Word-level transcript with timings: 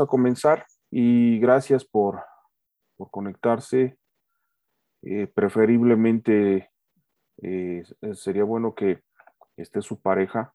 a 0.00 0.06
comenzar 0.06 0.66
y 0.90 1.38
gracias 1.38 1.84
por, 1.84 2.22
por 2.96 3.10
conectarse. 3.10 3.98
Eh, 5.02 5.26
preferiblemente 5.26 6.70
eh, 7.42 7.82
sería 8.14 8.44
bueno 8.44 8.74
que 8.74 9.02
esté 9.56 9.82
su 9.82 10.00
pareja. 10.00 10.54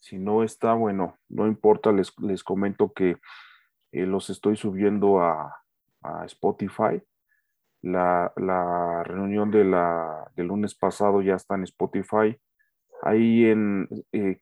Si 0.00 0.18
no 0.18 0.42
está, 0.42 0.74
bueno, 0.74 1.18
no 1.28 1.46
importa, 1.46 1.92
les, 1.92 2.12
les 2.18 2.44
comento 2.44 2.92
que 2.92 3.16
eh, 3.92 4.06
los 4.06 4.30
estoy 4.30 4.56
subiendo 4.56 5.20
a, 5.20 5.56
a 6.02 6.24
Spotify. 6.26 7.02
La, 7.82 8.32
la, 8.36 9.04
reunión 9.04 9.50
de 9.50 9.64
la, 9.64 10.30
del 10.34 10.48
lunes 10.48 10.74
pasado 10.74 11.22
ya 11.22 11.34
está 11.34 11.54
en 11.54 11.64
Spotify. 11.64 12.36
Ahí 13.02 13.44
en 13.44 13.88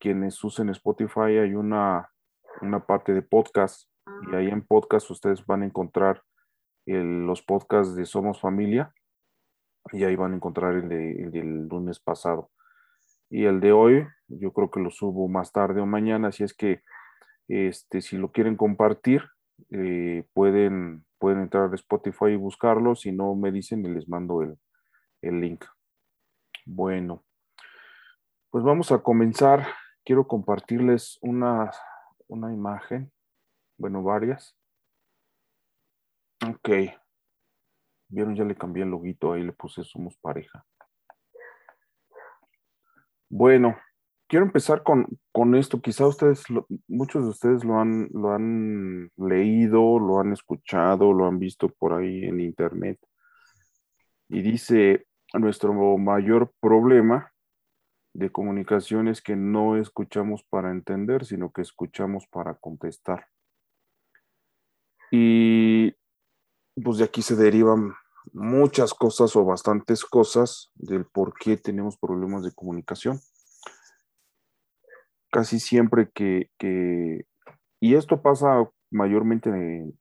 quienes 0.00 0.42
usen 0.42 0.70
Spotify 0.70 1.38
hay 1.38 1.54
una 1.54 2.10
una 2.60 2.84
parte 2.84 3.12
de 3.12 3.22
podcast 3.22 3.88
y 4.30 4.34
ahí 4.34 4.48
en 4.48 4.66
podcast 4.66 5.10
ustedes 5.10 5.44
van 5.46 5.62
a 5.62 5.66
encontrar 5.66 6.22
los 6.86 7.42
podcasts 7.42 7.96
de 7.96 8.06
Somos 8.06 8.40
Familia 8.40 8.92
y 9.92 10.04
ahí 10.04 10.16
van 10.16 10.32
a 10.32 10.36
encontrar 10.36 10.74
el, 10.74 10.88
del 10.88 11.66
lunes 11.68 12.00
pasado. 12.00 12.50
Y 13.28 13.44
el 13.44 13.60
de 13.60 13.72
hoy, 13.72 14.06
yo 14.28 14.52
creo 14.52 14.70
que 14.70 14.80
lo 14.80 14.90
subo 14.90 15.28
más 15.28 15.52
tarde 15.52 15.80
o 15.80 15.86
mañana, 15.86 16.28
así 16.28 16.44
es 16.44 16.54
que 16.54 16.82
este, 17.48 18.00
si 18.00 18.16
lo 18.16 18.30
quieren 18.30 18.56
compartir, 18.56 19.22
eh, 19.70 20.24
pueden, 20.32 21.04
pueden 21.18 21.40
entrar 21.40 21.72
a 21.72 21.74
Spotify 21.74 22.26
y 22.32 22.36
buscarlo, 22.36 22.94
si 22.94 23.12
no 23.12 23.34
me 23.34 23.50
dicen 23.50 23.82
les 23.94 24.08
mando 24.08 24.42
el, 24.42 24.58
el 25.22 25.40
link. 25.40 25.64
Bueno, 26.64 27.24
pues 28.50 28.64
vamos 28.64 28.92
a 28.92 28.98
comenzar. 28.98 29.66
Quiero 30.04 30.28
compartirles 30.28 31.18
unas 31.20 31.76
una 32.28 32.52
imagen, 32.52 33.12
bueno, 33.76 34.02
varias. 34.02 34.56
Ok. 36.46 36.70
Vieron, 38.08 38.36
ya 38.36 38.44
le 38.44 38.56
cambié 38.56 38.84
el 38.84 38.90
loguito, 38.90 39.32
ahí 39.32 39.42
le 39.42 39.52
puse 39.52 39.82
somos 39.82 40.16
pareja. 40.16 40.64
Bueno, 43.28 43.76
quiero 44.28 44.46
empezar 44.46 44.82
con, 44.82 45.06
esto. 45.54 45.80
Quizá 45.80 46.06
ustedes, 46.06 46.44
muchos 46.86 47.24
de 47.24 47.30
ustedes 47.30 47.64
lo 47.64 47.80
han, 47.80 48.08
lo 48.12 48.32
han 48.32 49.10
leído, 49.16 49.98
lo 49.98 50.20
han 50.20 50.32
escuchado, 50.32 51.12
lo 51.12 51.26
han 51.26 51.38
visto 51.38 51.68
por 51.68 51.92
ahí 51.92 52.24
en 52.24 52.40
internet. 52.40 52.98
Y 54.28 54.42
dice, 54.42 55.06
nuestro 55.34 55.72
mayor 55.98 56.52
problema 56.60 57.32
de 58.14 58.30
comunicaciones 58.30 59.20
que 59.20 59.36
no 59.36 59.76
escuchamos 59.76 60.44
para 60.44 60.70
entender, 60.70 61.24
sino 61.24 61.50
que 61.50 61.62
escuchamos 61.62 62.26
para 62.28 62.54
contestar. 62.54 63.26
Y 65.10 65.94
pues 66.82 66.98
de 66.98 67.04
aquí 67.04 67.22
se 67.22 67.36
derivan 67.36 67.94
muchas 68.32 68.92
cosas 68.92 69.34
o 69.36 69.44
bastantes 69.44 70.04
cosas 70.04 70.70
del 70.74 71.06
por 71.06 71.34
qué 71.34 71.56
tenemos 71.56 71.96
problemas 71.96 72.42
de 72.42 72.52
comunicación. 72.52 73.20
Casi 75.30 75.60
siempre 75.60 76.10
que, 76.10 76.50
y 77.80 77.94
esto 77.94 78.22
pasa 78.22 78.68
mayormente 78.90 79.50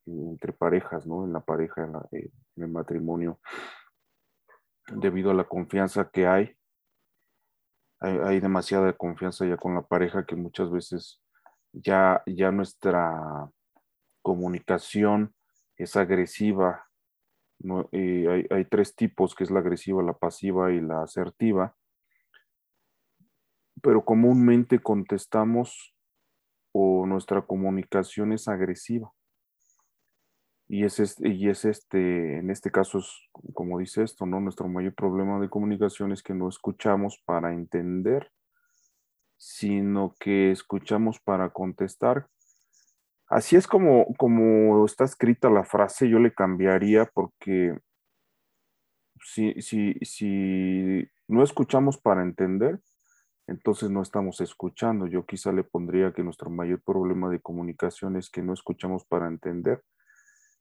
entre 0.05 0.53
parejas, 0.53 1.05
¿no? 1.05 1.25
En 1.25 1.33
la 1.33 1.41
pareja, 1.41 1.83
en 2.11 2.63
el 2.63 2.69
matrimonio, 2.69 3.39
debido 4.87 5.31
a 5.31 5.33
la 5.33 5.43
confianza 5.45 6.09
que 6.09 6.27
hay 6.27 6.55
hay, 7.99 8.39
demasiada 8.39 8.93
confianza 8.93 9.45
ya 9.45 9.57
con 9.57 9.75
la 9.75 9.81
pareja 9.81 10.25
que 10.25 10.35
muchas 10.35 10.71
veces 10.71 11.21
ya, 11.71 12.21
ya 12.25 12.51
nuestra 12.51 13.49
comunicación 14.25 15.35
es 15.77 15.95
agresiva. 15.95 16.89
hay, 17.93 18.47
hay, 18.49 18.65
tres 18.65 18.95
tipos, 18.95 19.35
que 19.35 19.43
es 19.43 19.51
la 19.51 19.59
agresiva, 19.59 20.01
la 20.01 20.17
pasiva 20.17 20.71
y 20.71 20.81
la 20.81 21.03
asertiva. 21.03 21.75
Pero 23.83 24.03
comúnmente 24.03 24.79
contestamos 24.79 25.95
o 26.71 27.05
nuestra 27.05 27.43
comunicación 27.43 28.33
es 28.33 28.47
agresiva. 28.47 29.11
Y 30.67 30.85
es, 30.85 30.99
este, 30.99 31.29
y 31.29 31.47
es 31.47 31.63
este, 31.63 32.39
en 32.39 32.49
este 32.49 32.71
caso 32.71 32.97
es 32.97 33.29
como 33.53 33.77
dice 33.77 34.01
esto, 34.01 34.25
¿no? 34.25 34.39
Nuestro 34.39 34.67
mayor 34.67 34.95
problema 34.95 35.39
de 35.39 35.49
comunicación 35.49 36.11
es 36.11 36.23
que 36.23 36.33
no 36.33 36.49
escuchamos 36.49 37.21
para 37.25 37.53
entender, 37.53 38.31
sino 39.37 40.15
que 40.19 40.49
escuchamos 40.49 41.19
para 41.19 41.51
contestar. 41.51 42.27
Así 43.27 43.55
es 43.55 43.67
como, 43.67 44.13
como 44.17 44.85
está 44.85 45.03
escrita 45.03 45.49
la 45.49 45.63
frase, 45.63 46.07
yo 46.09 46.19
le 46.19 46.33
cambiaría 46.33 47.05
porque 47.05 47.77
si, 49.23 49.59
si, 49.61 49.93
si 50.01 51.09
no 51.27 51.43
escuchamos 51.43 51.97
para 51.97 52.21
entender, 52.21 52.79
entonces 53.47 53.89
no 53.89 54.01
estamos 54.01 54.41
escuchando. 54.41 55.07
Yo 55.07 55.25
quizá 55.25 55.51
le 55.51 55.63
pondría 55.63 56.13
que 56.13 56.23
nuestro 56.23 56.49
mayor 56.49 56.81
problema 56.81 57.29
de 57.29 57.41
comunicación 57.41 58.15
es 58.15 58.29
que 58.29 58.41
no 58.41 58.53
escuchamos 58.53 59.05
para 59.05 59.27
entender, 59.27 59.83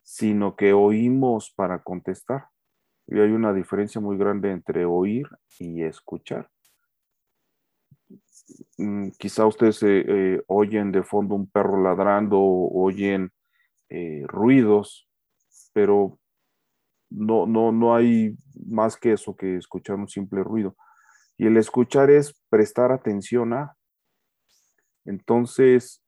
sino 0.03 0.57
que 0.57 0.73
oímos 0.73 1.53
para 1.55 1.83
contestar. 1.83 2.49
Y 3.07 3.19
hay 3.21 3.31
una 3.31 3.53
diferencia 3.53 4.01
muy 4.01 4.17
grande 4.17 4.51
entre 4.51 4.87
oír 4.87 5.27
y 5.59 5.83
escuchar. 5.83 6.51
Mm, 8.77 9.11
quizá 9.19 9.47
ustedes 9.47 9.83
eh, 9.83 10.05
eh, 10.07 10.43
oyen 10.49 10.93
de 10.93 11.03
fondo 11.03 11.35
un 11.35 11.49
perro 11.49 11.83
ladrando 11.83 12.41
oyen 12.41 13.33
eh, 13.89 14.23
ruidos, 14.27 15.09
pero 15.73 16.19
no, 17.11 17.47
no, 17.47 17.73
no 17.73 17.95
hay 17.95 18.37
más 18.67 18.97
que 18.97 19.13
eso 19.13 19.37
que 19.37 19.57
escuchar 19.57 19.97
un 19.97 20.09
simple 20.09 20.43
ruido. 20.43 20.77
Y 21.37 21.47
el 21.47 21.57
escuchar 21.57 22.11
es 22.11 22.41
prestar 22.49 22.93
atención 22.93 23.53
a. 23.55 23.77
Entonces, 25.05 26.03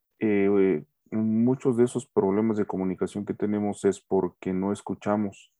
muchos 1.10 1.76
de 1.76 1.84
esos 1.84 2.06
problemas 2.06 2.56
de 2.56 2.64
comunicación 2.64 3.24
que 3.26 3.34
tenemos 3.34 3.84
es 3.84 4.00
porque 4.00 4.52
no 4.52 4.72
escuchamos 4.72 5.52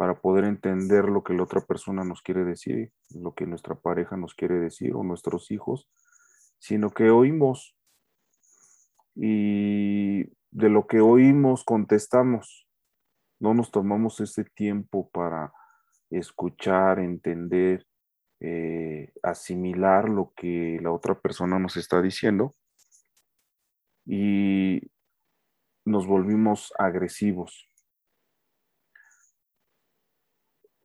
para 0.00 0.18
poder 0.18 0.44
entender 0.44 1.04
lo 1.10 1.22
que 1.22 1.34
la 1.34 1.42
otra 1.42 1.60
persona 1.60 2.04
nos 2.04 2.22
quiere 2.22 2.42
decir, 2.42 2.90
lo 3.10 3.34
que 3.34 3.44
nuestra 3.44 3.74
pareja 3.74 4.16
nos 4.16 4.34
quiere 4.34 4.58
decir 4.58 4.94
o 4.94 5.04
nuestros 5.04 5.50
hijos, 5.50 5.90
sino 6.58 6.88
que 6.88 7.10
oímos 7.10 7.76
y 9.14 10.24
de 10.50 10.68
lo 10.70 10.86
que 10.86 11.02
oímos 11.02 11.64
contestamos. 11.64 12.66
No 13.40 13.52
nos 13.52 13.70
tomamos 13.70 14.20
ese 14.20 14.44
tiempo 14.44 15.10
para 15.10 15.52
escuchar, 16.08 16.98
entender, 16.98 17.86
eh, 18.40 19.12
asimilar 19.22 20.08
lo 20.08 20.32
que 20.34 20.78
la 20.80 20.92
otra 20.92 21.20
persona 21.20 21.58
nos 21.58 21.76
está 21.76 22.00
diciendo 22.00 22.54
y 24.06 24.80
nos 25.84 26.06
volvimos 26.06 26.72
agresivos. 26.78 27.69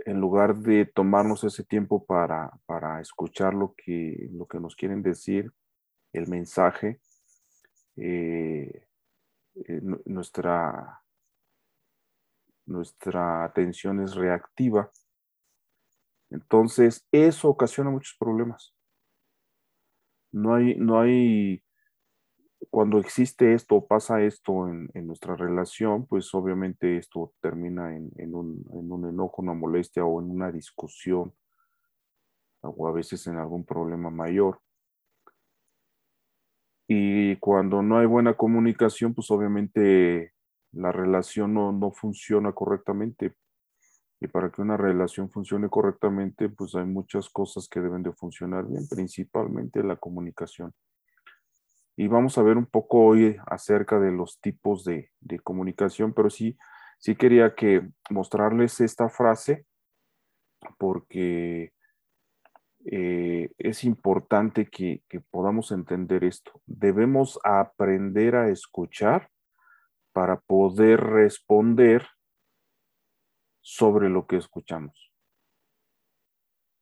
En 0.06 0.22
lugar 0.22 0.56
de 0.56 0.86
tomarnos 0.86 1.44
ese 1.44 1.64
tiempo 1.64 2.06
para, 2.06 2.52
escuchar 3.02 3.56
lo 3.56 3.74
que, 3.76 4.30
lo 4.32 4.46
que 4.46 4.60
nos 4.60 4.76
quieren 4.76 5.02
decir, 5.02 5.52
el 6.14 6.28
mensaje, 6.28 7.02
eh, 7.98 8.88
eh, 9.56 9.82
nuestra, 10.06 11.02
nuestra 12.68 13.44
atención 13.46 14.00
es 14.02 14.14
reactiva. 14.14 14.92
Entonces, 16.30 17.08
eso 17.12 17.50
ocasiona 17.50 17.90
muchos 17.90 18.16
problemas. 18.20 18.76
No 20.32 20.54
hay, 20.54 20.76
no 20.76 21.00
hay 21.00 21.65
cuando 22.76 23.00
existe 23.00 23.54
esto 23.54 23.86
pasa 23.88 24.22
esto 24.22 24.68
en, 24.68 25.08
nuestra 25.08 25.38
relación, 25.38 26.06
pues 26.08 26.36
obviamente 26.36 26.98
esto 26.98 27.32
termina 27.40 27.96
en, 27.96 28.36
un, 28.36 28.66
enojo, 29.08 29.42
una 29.42 29.54
molestia 29.54 30.04
o 30.04 30.22
en 30.22 30.30
una 30.30 30.52
discusión 30.52 31.34
o 32.60 32.86
a 32.86 32.92
veces 32.92 33.28
en 33.28 33.38
algún 33.38 33.64
problema 33.64 34.10
mayor. 34.10 34.60
Y 36.86 37.38
cuando 37.38 37.82
no 37.82 37.98
hay 37.98 38.08
buena 38.08 38.34
comunicación, 38.34 39.14
pues 39.14 39.32
obviamente 39.32 40.34
la 40.74 40.92
relación 40.92 41.54
no, 41.54 41.72
no 41.72 41.92
funciona 41.92 42.52
correctamente. 42.52 43.36
Y 44.20 44.28
para 44.28 44.52
que 44.52 44.62
una 44.62 44.76
relación 44.76 45.30
funcione 45.30 45.70
correctamente, 45.70 46.50
pues 46.50 46.76
hay 46.76 46.84
muchas 46.84 47.30
cosas 47.30 47.70
que 47.70 47.80
deben 47.80 48.04
de 48.04 48.12
funcionar 48.12 48.68
bien, 48.68 48.86
principalmente 48.90 49.82
la 49.82 49.96
comunicación 49.96 50.74
y 51.98 52.08
vamos 52.08 52.38
a 52.38 52.44
ver 52.44 52.58
un 52.58 52.66
poco 52.66 53.06
hoy 53.06 53.38
acerca 53.48 54.00
de 54.00 54.12
los 54.12 54.40
tipos 54.42 54.84
de, 54.84 55.12
comunicación, 55.44 56.14
pero 56.14 56.30
sí, 56.30 56.58
sí 57.00 57.16
quería 57.16 57.56
que 57.56 57.88
mostrarles 58.10 58.82
esta 58.82 59.10
frase 59.10 59.66
porque 60.78 61.74
eh, 62.86 63.50
es 63.58 63.84
importante 63.84 64.68
que, 64.70 65.02
podamos 65.32 65.72
entender 65.72 66.24
esto. 66.24 66.62
Debemos 66.66 67.40
aprender 67.44 68.36
a 68.36 68.50
escuchar 68.50 69.30
para 70.12 70.40
poder 70.40 71.02
responder 71.02 72.08
sobre 73.62 74.10
lo 74.10 74.28
que 74.28 74.38
escuchamos. 74.38 75.12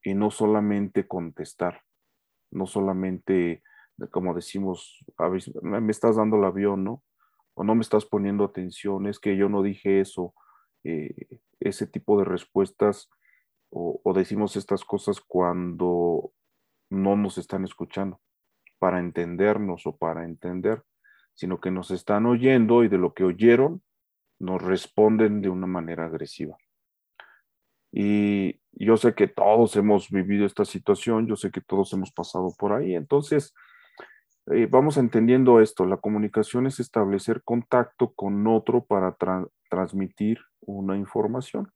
Y 0.04 0.16
no 0.16 0.32
solamente 0.32 1.08
contestar, 1.08 1.82
no 2.52 2.66
solamente, 2.66 3.64
como 4.12 4.34
decimos, 4.34 5.04
a 5.18 5.30
veces, 5.30 5.54
me 5.62 5.92
estás 5.92 6.16
dando 6.16 6.38
el 6.38 6.46
avión, 6.46 6.84
¿no? 6.84 7.04
O 7.54 7.64
no 7.64 7.76
me 7.76 7.82
estás 7.82 8.06
poniendo 8.06 8.44
atención, 8.44 9.08
es 9.08 9.20
que 9.20 9.38
yo 9.38 9.50
no 9.50 9.62
dije 9.62 10.00
eso. 10.00 10.34
Eh, 10.84 11.40
ese 11.60 11.88
tipo 11.88 12.20
de 12.20 12.26
respuestas 12.26 13.10
o, 13.70 14.02
o 14.04 14.14
decimos 14.14 14.58
estas 14.58 14.84
cosas 14.84 15.22
cuando 15.22 16.34
no 16.90 17.16
nos 17.16 17.38
están 17.38 17.64
escuchando 17.64 18.20
para 18.80 19.00
entendernos 19.00 19.86
o 19.86 19.96
para 19.96 20.26
entender, 20.26 20.84
sino 21.34 21.62
que 21.62 21.72
nos 21.72 21.90
están 21.92 22.26
oyendo 22.26 22.84
y 22.84 22.90
de 22.90 22.98
lo 22.98 23.14
que 23.14 23.24
oyeron 23.24 23.82
nos 24.40 24.62
responden 24.62 25.42
de 25.42 25.50
una 25.50 25.68
manera 25.68 26.06
agresiva. 26.06 26.58
Y 27.92 28.60
yo 28.72 28.98
sé 28.98 29.14
que 29.14 29.28
todos 29.28 29.76
hemos 29.76 30.10
vivido 30.10 30.46
esta 30.46 30.66
situación, 30.66 31.28
yo 31.28 31.36
sé 31.36 31.52
que 31.52 31.62
todos 31.62 31.94
hemos 31.94 32.12
pasado 32.12 32.54
por 32.58 32.74
ahí. 32.74 32.96
Entonces, 32.96 33.54
eh, 34.48 34.68
vamos 34.70 34.98
entendiendo 34.98 35.60
esto. 35.60 35.86
La 35.86 35.98
comunicación 35.98 36.68
es 36.68 36.80
establecer 36.80 37.44
contacto 37.44 38.14
con 38.14 38.46
otro 38.48 38.86
para 38.86 39.16
transmitir 39.70 40.40
una 40.62 40.98
información. 40.98 41.72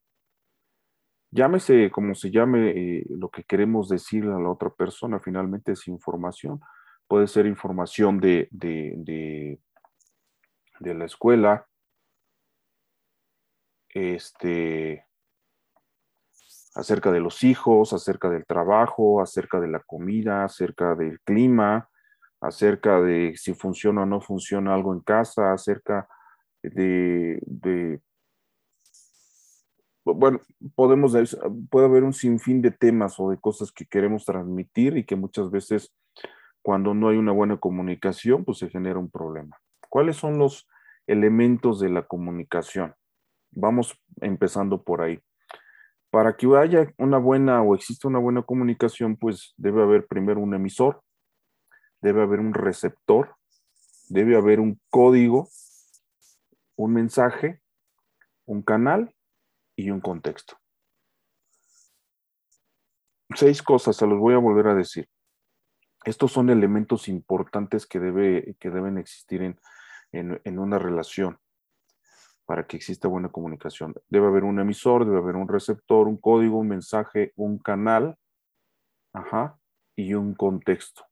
Llámese 1.32 1.92
como 1.92 2.16
se 2.16 2.32
llame 2.32 2.70
eh, 2.70 3.06
lo 3.10 3.30
que 3.30 3.44
queremos 3.44 3.90
decirle 3.90 4.34
a 4.34 4.40
la 4.40 4.50
otra 4.50 4.70
persona, 4.70 5.20
finalmente 5.20 5.74
es 5.74 5.88
información. 5.88 6.60
Puede 7.08 7.28
ser 7.28 7.46
información 7.46 8.20
de, 8.20 8.48
de, 8.52 8.94
de, 8.98 9.60
de 10.80 10.94
la 10.94 11.06
escuela, 11.06 11.68
este, 13.90 15.06
acerca 16.76 17.12
de 17.12 17.20
los 17.20 17.44
hijos, 17.44 17.94
acerca 17.94 18.30
del 18.30 18.46
trabajo, 18.46 19.22
acerca 19.22 19.60
de 19.60 19.68
la 19.68 19.80
comida, 19.80 20.44
acerca 20.44 20.96
del 20.96 21.20
clima, 21.22 21.90
acerca 22.42 23.02
de 23.02 23.34
si 23.36 23.54
funciona 23.54 24.04
o 24.04 24.06
no 24.06 24.22
funciona 24.22 24.74
algo 24.74 24.94
en 24.94 25.02
casa, 25.02 25.54
acerca 25.54 26.08
de, 26.62 27.40
bueno, 30.04 30.42
podemos, 30.76 31.14
puede 31.70 31.86
haber 31.86 32.04
un 32.04 32.14
sinfín 32.14 32.62
de 32.62 32.72
temas 32.72 33.20
o 33.20 33.30
de 33.30 33.38
cosas 33.38 33.72
que 33.72 33.86
queremos 33.86 34.26
transmitir 34.26 34.98
y 34.98 35.06
que 35.06 35.16
muchas 35.16 35.50
veces 35.50 35.94
cuando 36.62 36.94
no 36.94 37.10
hay 37.10 37.18
una 37.18 37.32
buena 37.32 37.58
comunicación, 37.58 38.44
pues 38.44 38.58
se 38.58 38.70
genera 38.70 39.00
un 39.00 39.10
problema. 39.10 39.58
¿Cuáles 39.90 40.18
son 40.18 40.38
los 40.38 40.68
elementos 41.08 41.80
de 41.80 41.90
la 41.90 42.06
comunicación? 42.06 42.94
Vamos 43.52 43.98
empezando 44.22 44.84
por 44.84 45.02
ahí 45.02 45.22
para 46.10 46.36
que 46.36 46.48
haya 46.58 46.94
una 46.98 47.18
buena 47.18 47.62
o 47.62 47.76
exista 47.76 48.08
una 48.08 48.20
buena 48.20 48.42
comunicación, 48.42 49.18
pues 49.18 49.54
debe 49.58 49.84
haber 49.84 50.08
primero 50.08 50.40
un 50.40 50.54
emisor, 50.54 51.02
debe 52.02 52.22
haber 52.22 52.40
un 52.40 52.54
receptor, 52.54 53.36
debe 54.10 54.36
haber 54.36 54.60
un 54.60 54.80
código, 54.90 55.50
un 56.76 56.94
mensaje, 56.94 57.62
un 58.46 58.62
canal 58.62 59.14
y 59.76 59.90
un 59.90 60.02
contexto. 60.02 60.58
Seis 63.36 63.62
cosas, 63.62 63.96
se 63.96 64.08
los 64.08 64.20
voy 64.20 64.34
a 64.34 64.40
volver 64.40 64.68
a 64.68 64.76
decir. 64.76 65.10
Estos 66.06 66.32
son 66.32 66.50
elementos 66.50 67.08
importantes 67.10 67.86
que, 67.86 68.00
debe, 68.00 68.56
que 68.60 68.70
deben 68.70 68.98
existir 68.98 69.42
en, 69.42 69.60
en 70.12 70.60
una 70.60 70.80
relación 70.80 71.38
para 72.46 72.66
que 72.66 72.78
exista 72.78 73.10
buena 73.10 73.28
comunicación. 73.28 73.94
Debe 74.08 74.28
haber 74.28 74.46
un 74.46 74.60
emisor, 74.60 75.06
debe 75.06 75.18
haber 75.18 75.36
un 75.36 75.50
receptor, 75.50 76.08
un 76.08 76.16
código, 76.16 76.58
un 76.58 76.70
mensaje, 76.70 77.34
un 77.36 77.58
canal, 77.58 78.18
ajá, 79.12 79.60
y 79.98 80.14
un 80.14 80.34
contexto. 80.34 81.07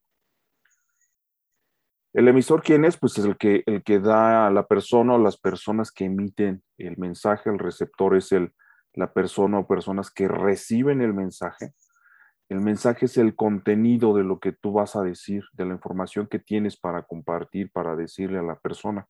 El 2.16 2.30
emisor, 2.30 2.64
¿quién 2.64 2.86
es? 2.86 2.96
Pues 2.96 3.18
es 3.18 3.26
el 3.26 3.36
que, 3.36 3.62
el 3.66 3.84
que 3.84 4.00
da 4.00 4.48
a 4.48 4.50
la 4.50 4.66
persona 4.68 5.16
o 5.16 5.18
las 5.18 5.36
personas 5.36 5.92
que 5.92 6.06
emiten 6.06 6.64
el 6.78 6.98
mensaje. 6.98 7.50
El 7.50 7.60
receptor 7.60 8.16
es 8.16 8.32
el, 8.32 8.54
la 8.94 9.12
persona 9.12 9.60
o 9.60 9.68
personas 9.68 10.12
que 10.12 10.30
reciben 10.30 11.02
el 11.02 11.14
mensaje. 11.14 11.74
El 12.48 12.62
mensaje 12.62 13.08
es 13.08 13.18
el 13.18 13.36
contenido 13.36 14.16
de 14.16 14.24
lo 14.24 14.40
que 14.40 14.54
tú 14.54 14.72
vas 14.72 14.96
a 14.96 15.02
decir, 15.02 15.44
de 15.52 15.66
la 15.66 15.74
información 15.74 16.28
que 16.28 16.40
tienes 16.40 16.78
para 16.78 17.04
compartir, 17.04 17.70
para 17.74 17.98
decirle 17.98 18.40
a 18.40 18.44
la 18.44 18.58
persona. 18.60 19.06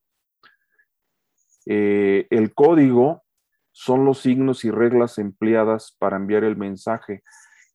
Eh, 1.68 2.26
el 2.32 2.56
código 2.56 3.24
son 3.72 4.04
los 4.06 4.22
signos 4.22 4.66
y 4.66 4.72
reglas 4.72 5.20
empleadas 5.20 5.96
para 6.00 6.18
enviar 6.18 6.44
el 6.44 6.58
mensaje. 6.58 7.22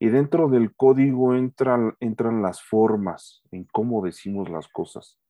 Y 0.03 0.09
dentro 0.09 0.49
del 0.49 0.75
código 0.75 1.35
entran, 1.35 1.95
entran 2.01 2.41
las 2.41 2.63
formas 2.63 3.43
en 3.53 3.65
cómo 3.65 4.03
decimos 4.03 4.49
las 4.49 4.67
cosas. 4.67 5.21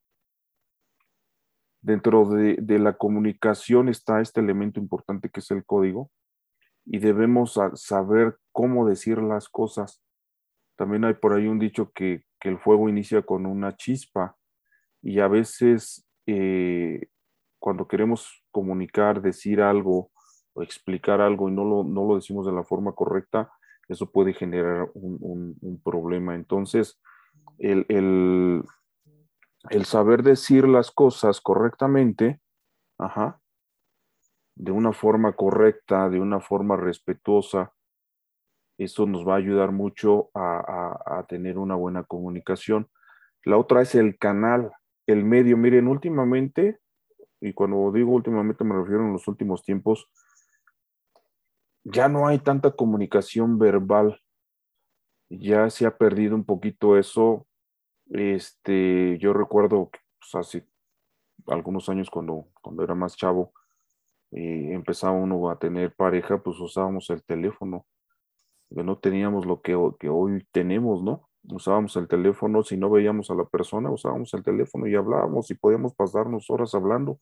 Dentro 1.83 2.25
de, 2.27 2.57
de, 2.61 2.79
la 2.79 2.97
comunicación 2.97 3.89
está 3.89 4.21
este 4.21 4.41
elemento 4.41 4.79
importante 4.79 5.29
que 5.29 5.41
es 5.41 5.51
el 5.51 5.65
código 5.65 6.11
y 6.85 6.99
debemos 6.99 7.59
saber 7.75 8.39
cómo 8.53 8.89
decir 8.89 9.19
las 9.19 9.49
cosas. 9.49 10.03
También 10.77 11.05
hay 11.05 11.15
por 11.15 11.33
ahí 11.33 11.49
un 11.49 11.59
dicho 11.59 11.91
que, 11.93 12.23
que 12.39 12.49
el 12.49 12.59
fuego 12.59 12.89
inicia 12.89 13.23
con 13.23 13.47
una 13.47 13.77
chispa 13.77 14.37
y 15.03 15.19
a 15.19 15.27
veces 15.27 16.07
eh, 16.27 17.09
cuando 17.59 17.89
queremos 17.89 18.45
comunicar, 18.53 19.21
decir 19.21 19.63
algo 19.63 20.13
o 20.53 20.63
explicar 20.63 21.21
algo 21.21 21.49
y 21.49 21.53
no 21.53 21.65
lo, 21.65 21.83
no 21.83 22.07
lo 22.07 22.15
decimos 22.15 22.47
de 22.47 22.53
la 22.53 22.63
forma 22.63 22.93
correcta, 22.93 23.51
eso 23.91 24.11
puede 24.11 24.33
generar 24.33 24.91
un, 24.95 25.81
problema. 25.85 26.35
Entonces, 26.35 27.01
el, 27.59 27.85
el, 27.89 29.85
saber 29.85 30.23
decir 30.23 30.67
las 30.67 30.91
cosas 30.91 31.41
correctamente, 31.41 32.41
ajá, 32.99 33.41
de 34.55 34.73
una 34.73 34.93
forma 34.93 35.33
correcta, 35.35 36.09
de 36.09 36.21
una 36.21 36.41
forma 36.41 36.77
respetuosa, 36.77 37.73
eso 38.79 39.07
nos 39.07 39.27
va 39.27 39.35
a 39.35 39.39
ayudar 39.39 39.73
mucho 39.73 40.31
a, 40.35 41.19
a 41.19 41.27
tener 41.27 41.59
una 41.59 41.75
buena 41.75 42.05
comunicación. 42.05 42.89
La 43.45 43.59
otra 43.59 43.83
es 43.83 43.95
el 43.95 44.19
canal, 44.19 44.73
el 45.07 45.25
medio. 45.25 45.57
Miren, 45.57 45.89
últimamente 45.89 46.81
y 47.41 47.53
cuando 47.55 47.91
digo 47.93 48.13
últimamente 48.13 48.65
me 48.65 48.75
refiero 48.75 49.05
en 49.05 49.13
los 49.13 49.27
últimos 49.27 49.63
tiempos, 49.63 50.09
ya 51.85 52.09
no 52.09 52.27
hay 52.27 52.39
tanta 52.39 52.71
comunicación 52.73 53.59
verbal, 53.59 54.21
ya 55.29 55.71
se 55.71 55.87
ha 55.87 55.97
perdido 55.97 56.35
un 56.35 56.45
poquito 56.45 56.99
eso. 56.99 57.47
Este, 58.11 59.19
yo 59.19 59.33
recuerdo 59.33 59.91
pues, 59.91 60.35
hace 60.35 60.67
algunos 61.47 61.89
años 61.89 62.11
cuando, 62.11 62.49
cuando 62.61 62.83
era 62.83 62.95
más 62.95 63.17
chavo, 63.17 63.53
eh, 64.33 64.73
empezaba 64.73 65.13
uno 65.13 65.51
a 65.51 65.59
tener 65.59 65.95
pareja, 65.95 66.43
pues 66.43 66.59
usábamos 66.61 67.11
el 67.11 67.23
teléfono, 67.25 67.87
no 68.71 68.99
teníamos 68.99 69.47
lo 69.47 69.61
que, 69.61 69.77
que 69.99 70.09
hoy 70.09 70.47
tenemos, 70.53 71.03
¿no? 71.03 71.31
usábamos 71.49 71.97
el 71.97 72.09
teléfono, 72.09 72.63
si 72.63 72.77
no 72.77 72.91
veíamos 72.91 73.31
a 73.31 73.35
la 73.35 73.45
persona, 73.45 73.91
usábamos 73.91 74.33
el 74.35 74.43
teléfono 74.43 74.87
y 74.87 74.95
hablábamos 74.95 75.51
y 75.51 75.55
podíamos 75.55 75.95
pasarnos 75.95 76.51
horas 76.51 76.75
hablando. 76.75 77.19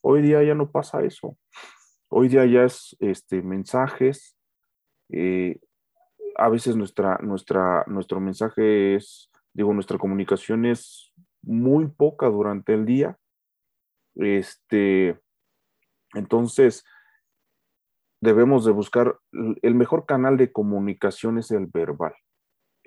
Hoy 0.00 0.22
día 0.22 0.42
ya 0.42 0.54
no 0.54 0.70
pasa 0.70 1.02
eso. 1.02 1.36
Hoy 2.08 2.28
día 2.28 2.46
ya 2.46 2.64
es 2.64 2.96
este, 3.00 3.42
mensajes. 3.42 4.36
Eh, 5.10 5.60
a 6.36 6.48
veces 6.48 6.76
nuestra, 6.76 7.18
nuestra, 7.18 7.84
nuestro 7.86 8.20
mensaje 8.20 8.94
es, 8.94 9.30
digo, 9.52 9.72
nuestra 9.72 9.98
comunicación 9.98 10.66
es 10.66 11.12
muy 11.42 11.88
poca 11.88 12.28
durante 12.28 12.74
el 12.74 12.86
día. 12.86 13.18
Este, 14.14 15.20
entonces, 16.14 16.84
debemos 18.20 18.64
de 18.64 18.72
buscar, 18.72 19.18
el 19.62 19.74
mejor 19.74 20.06
canal 20.06 20.36
de 20.36 20.52
comunicación 20.52 21.38
es 21.38 21.50
el 21.50 21.66
verbal 21.66 22.14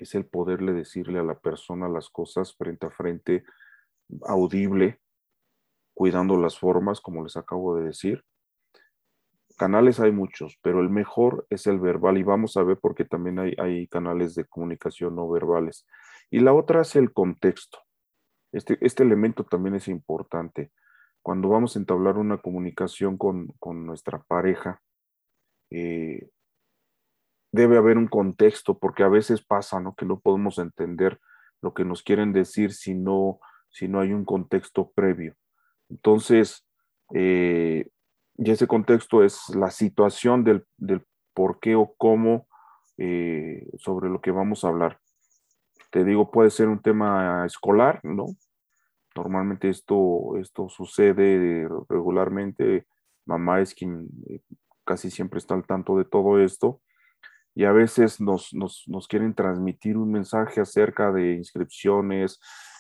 es 0.02 0.16
el 0.16 0.26
poderle 0.26 0.74
decirle 0.74 1.20
a 1.20 1.24
la 1.24 1.40
persona 1.40 1.88
las 1.88 2.10
cosas 2.10 2.56
frente 2.56 2.88
a 2.88 2.90
frente, 2.90 3.44
audible, 4.24 5.00
cuidando 5.94 6.38
las 6.38 6.58
formas, 6.58 7.00
como 7.00 7.24
les 7.24 7.38
acabo 7.38 7.76
de 7.76 7.86
decir. 7.86 8.24
Canales 9.62 10.00
hay 10.00 10.12
muchos, 10.12 10.58
pero 10.64 10.82
el 10.82 10.90
mejor 10.90 11.46
es 11.52 11.68
el 11.68 11.80
verbal 11.80 12.18
y 12.18 12.24
vamos 12.24 12.58
a 12.58 12.64
ver 12.64 12.80
porque 12.82 13.06
también 13.06 13.38
hay, 13.38 13.86
canales 13.90 14.34
de 14.34 14.46
comunicación 14.46 15.16
no 15.16 15.30
verbales. 15.30 15.86
Y 16.32 16.40
la 16.40 16.52
otra 16.52 16.82
es 16.82 16.96
el 16.96 17.14
contexto. 17.14 17.78
Este, 18.52 18.80
este 18.82 19.04
elemento 19.04 19.44
también 19.44 19.76
es 19.76 19.88
importante. 19.88 20.72
Cuando 21.22 21.48
vamos 21.48 21.76
a 21.76 21.80
entablar 21.80 22.18
una 22.18 22.40
comunicación 22.40 23.20
con, 23.20 23.50
con 23.60 23.86
nuestra 23.86 24.24
pareja, 24.24 24.82
eh, 25.70 26.28
debe 27.52 27.78
haber 27.78 28.00
un 28.00 28.08
contexto, 28.08 28.80
porque 28.80 29.04
a 29.04 29.10
veces 29.10 29.46
pasa, 29.46 29.80
¿no? 29.80 29.94
Que 29.94 30.08
no 30.08 30.20
podemos 30.20 30.58
entender 30.58 31.20
lo 31.62 31.76
que 31.76 31.86
nos 31.86 32.02
quieren 32.02 32.34
decir 32.34 32.74
si 32.74 32.96
no, 32.96 33.40
si 33.70 33.88
no 33.88 34.00
hay 34.00 34.12
un 34.12 34.26
contexto 34.26 34.90
previo. 34.96 35.36
Entonces, 35.88 36.66
Eh, 37.14 37.90
y 38.44 38.50
ese 38.50 38.66
contexto 38.66 39.24
es 39.24 39.50
la 39.50 39.70
situación 39.70 40.44
del, 40.44 40.66
del 40.78 41.06
por 41.36 41.60
qué 41.60 41.76
o 41.76 41.94
cómo 41.96 42.48
eh, 42.98 43.70
sobre 43.78 44.10
lo 44.10 44.20
que 44.20 44.32
vamos 44.32 44.66
a 44.66 44.70
hablar. 44.70 45.00
Te 45.92 46.04
digo, 46.04 46.32
puede 46.32 46.50
ser 46.50 46.68
un 46.68 46.82
tema 46.82 47.46
escolar, 47.46 48.00
¿no? 48.02 48.26
Normalmente 49.16 49.70
esto, 49.70 50.38
esto 50.40 50.70
sucede 50.70 51.70
regularmente. 51.88 52.88
Mamá 53.28 53.62
es 53.62 53.76
quien 53.76 54.08
eh, 54.28 54.42
casi 54.86 55.12
siempre 55.12 55.38
está 55.38 55.54
al 55.54 55.68
tanto 55.68 55.96
de 56.00 56.06
todo 56.06 56.40
esto 56.40 56.82
y 57.54 57.66
a 57.66 57.72
veces 57.72 58.20
nos, 58.20 58.56
nos, 58.56 58.86
nos 58.88 59.08
quieren 59.08 59.36
transmitir 59.36 59.98
un 59.98 60.12
mensaje 60.12 60.62
acerca 60.62 61.12
de 61.12 61.34
inscripciones, 61.34 62.40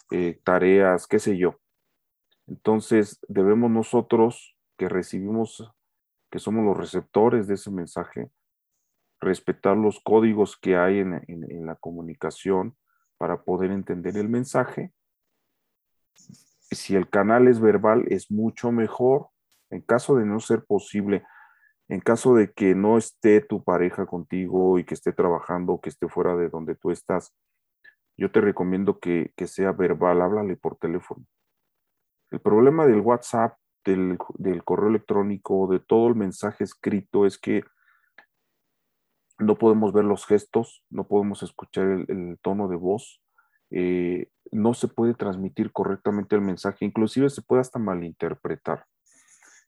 eh, 0.09 0.39
tareas, 0.43 1.05
qué 1.05 1.19
sé 1.19 1.37
yo. 1.37 1.59
Entonces 2.47 3.19
debemos 3.27 3.69
nosotros 3.69 4.50
que 4.81 4.89
recibimos, 4.89 5.71
que 6.31 6.39
somos 6.39 6.65
los 6.65 6.75
receptores 6.75 7.45
de 7.45 7.53
ese 7.53 7.69
mensaje, 7.69 8.31
respetar 9.19 9.77
los 9.77 9.99
códigos 9.99 10.57
que 10.57 10.75
hay 10.75 10.97
en, 10.97 11.23
en, 11.27 11.67
la 11.67 11.75
comunicación 11.75 12.75
para 13.19 13.43
poder 13.43 13.69
entender 13.69 14.17
el 14.17 14.27
mensaje. 14.27 14.91
Si 16.15 16.95
el 16.95 17.11
canal 17.11 17.47
es 17.47 17.59
verbal, 17.59 18.05
es 18.07 18.31
mucho 18.31 18.71
mejor. 18.71 19.27
En 19.69 19.81
caso 19.81 20.15
de 20.15 20.25
no 20.25 20.39
ser 20.39 20.65
posible, 20.65 21.23
en 21.87 21.99
caso 21.99 22.33
de 22.33 22.51
que 22.51 22.73
no 22.73 22.97
esté 22.97 23.41
tu 23.41 23.63
pareja 23.63 24.07
contigo 24.07 24.79
y 24.79 24.83
que 24.83 24.95
esté 24.95 25.13
trabajando 25.13 25.79
que 25.79 25.89
esté 25.89 26.09
fuera 26.09 26.35
de 26.35 26.49
donde 26.49 26.73
tú 26.73 26.89
estás, 26.89 27.35
yo 28.17 28.31
te 28.31 28.41
recomiendo 28.41 28.97
que, 28.97 29.31
sea 29.45 29.73
verbal, 29.73 30.23
háblale 30.23 30.57
por 30.57 30.77
teléfono. 30.77 31.23
El 32.31 32.41
problema 32.41 32.87
del 32.87 33.01
WhatsApp, 33.01 33.60
del, 33.85 34.17
correo 34.63 34.89
electrónico, 34.89 35.67
de 35.67 35.79
todo 35.79 36.07
el 36.07 36.15
mensaje 36.15 36.63
escrito 36.63 37.25
es 37.25 37.37
que 37.37 37.63
no 39.39 39.57
podemos 39.57 39.91
ver 39.93 40.05
los 40.05 40.25
gestos, 40.25 40.85
no 40.89 41.07
podemos 41.07 41.41
escuchar 41.43 42.05
el, 42.07 42.37
tono 42.41 42.67
de 42.67 42.75
voz, 42.75 43.23
eh, 43.71 44.29
no 44.51 44.73
se 44.73 44.87
puede 44.87 45.13
transmitir 45.13 45.71
correctamente 45.71 46.35
el 46.35 46.41
mensaje, 46.41 46.85
inclusive 46.85 47.29
se 47.29 47.41
puede 47.41 47.61
hasta 47.61 47.79
malinterpretar. 47.79 48.85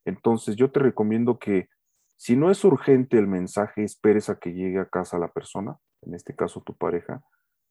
Entonces 0.05 0.55
yo 0.55 0.71
te 0.71 0.79
recomiendo 0.79 1.39
que 1.39 1.69
si 2.17 2.35
no 2.35 2.51
es 2.51 2.63
urgente 2.63 3.17
el 3.17 3.27
mensaje, 3.27 3.83
esperes 3.83 4.29
a 4.29 4.39
que 4.39 4.53
llegue 4.53 4.79
a 4.79 4.89
casa 4.89 5.17
la 5.17 5.31
persona, 5.31 5.77
en 6.01 6.13
este 6.13 6.35
caso 6.35 6.61
tu 6.61 6.75
pareja. 6.75 7.23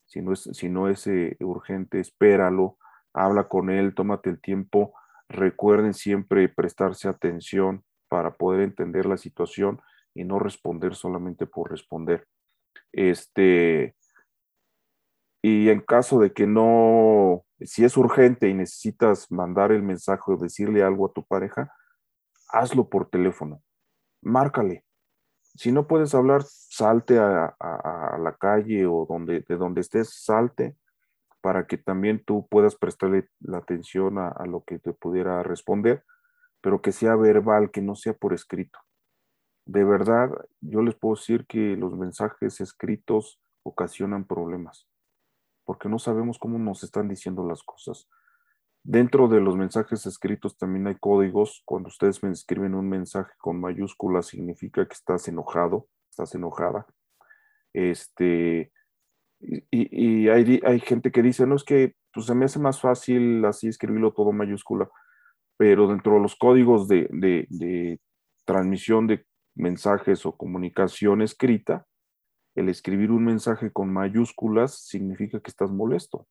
Si 0.07 0.21
no 0.21 0.33
es, 0.33 0.49
si 0.53 0.69
no 0.69 0.89
es 0.89 1.07
eh, 1.07 1.37
urgente, 1.41 2.01
espéralo, 2.01 2.77
habla 3.15 3.49
con 3.49 3.71
él, 3.71 3.95
tómate 3.95 4.31
el 4.31 4.41
tiempo. 4.41 4.95
Recuerden 5.33 5.95
siempre 5.95 6.49
prestarse 6.49 7.09
atención 7.09 7.85
para 8.09 8.35
poder 8.35 8.61
entender 8.61 9.07
la 9.07 9.17
situación 9.17 9.81
y 10.15 10.25
no 10.25 10.39
responder 10.39 10.95
solamente 10.95 11.47
por 11.47 11.71
responder. 11.71 12.27
Este, 12.93 13.97
y 15.43 15.71
en 15.71 15.81
caso 15.81 16.19
de 16.21 16.33
que 16.33 16.47
no, 16.47 17.45
si 17.61 17.85
es 17.85 17.97
urgente 17.97 18.49
y 18.49 18.55
necesitas 18.55 19.31
mandar 19.31 19.73
el 19.73 19.83
mensaje 19.83 20.23
o 20.27 20.37
decirle 20.37 20.83
algo 20.83 21.07
a 21.07 21.13
tu 21.13 21.25
pareja, 21.25 21.73
hazlo 22.49 22.89
por 22.89 23.09
teléfono 23.09 23.63
márcale. 24.23 24.85
Si 25.55 25.71
no 25.71 25.87
puedes 25.87 26.15
hablar, 26.15 26.43
salte 26.45 27.19
a, 27.19 27.55
la 28.19 28.37
calle 28.41 28.87
o 28.87 29.05
donde, 29.07 29.41
de 29.47 29.57
donde 29.57 29.83
estés, 29.83 30.15
salte 30.15 30.77
para 31.43 31.67
que 31.67 31.77
también 31.77 32.25
tú 32.25 32.49
puedas 32.49 32.77
prestarle 32.77 33.29
la 33.41 33.59
atención 33.59 34.19
a, 34.19 34.29
a 34.29 34.47
lo 34.47 34.65
que 34.65 34.79
te 34.79 34.95
pudiera 34.95 35.43
responder, 35.43 36.05
pero 36.63 36.81
que 36.81 36.93
sea 36.93 37.17
verbal, 37.17 37.71
que 37.71 37.83
no 37.83 37.95
sea 37.95 38.15
por 38.15 38.33
escrito. 38.33 38.79
De 39.67 39.85
verdad, 39.85 40.31
yo 40.61 40.83
les 40.83 40.95
puedo 40.95 41.17
decir 41.17 41.47
que 41.47 41.77
los 41.77 41.95
mensajes 41.97 42.61
escritos 42.61 43.41
ocasionan 43.63 44.25
problemas, 44.25 44.89
porque 45.65 45.89
no 45.89 45.99
sabemos 45.99 46.39
cómo 46.39 46.59
nos 46.59 46.83
están 46.83 47.09
diciendo 47.09 47.47
las 47.47 47.63
cosas. 47.63 48.09
Dentro 48.85 49.29
de 49.29 49.41
los 49.41 49.57
mensajes 49.57 50.07
escritos 50.07 50.57
también 50.59 50.89
hay 50.89 50.97
códigos. 50.97 51.63
Cuando 51.65 51.89
ustedes 51.89 52.23
me 52.25 52.31
escriben 52.31 52.75
un 52.75 52.89
mensaje 52.89 53.33
con 53.39 53.61
mayúsculas, 53.61 54.27
significa 54.27 54.85
que 54.87 54.95
estás 54.95 55.29
enojado, 55.29 55.87
estás 56.11 56.35
enojada. 56.35 56.87
Este, 57.73 58.73
y, 59.71 60.29
hay, 60.29 60.61
hay, 60.65 60.81
gente 60.81 61.11
que 61.11 61.23
dice, 61.23 61.47
no 61.47 61.57
es 61.57 61.65
que 61.65 61.95
pues, 62.13 62.27
se 62.27 62.35
me 62.35 62.45
hace 62.45 62.59
más 62.59 62.81
fácil 62.81 63.45
así 63.45 63.69
escribirlo 63.69 64.13
todo 64.13 64.33
mayúscula, 64.33 64.89
pero 65.57 65.89
dentro 65.89 66.15
de 66.15 66.21
los 66.21 66.37
códigos 66.37 66.89
de, 66.89 67.09
de 67.11 68.01
transmisión 68.45 69.07
de 69.07 69.27
mensajes 69.55 70.25
o 70.27 70.37
comunicación 70.37 71.23
escrita, 71.23 71.87
el 72.55 72.69
escribir 72.69 73.11
un 73.11 73.25
mensaje 73.25 73.73
con 73.73 73.93
mayúsculas 73.93 74.87
significa 74.87 75.41
que 75.41 75.51
estás 75.51 75.71
molesto 75.71 76.27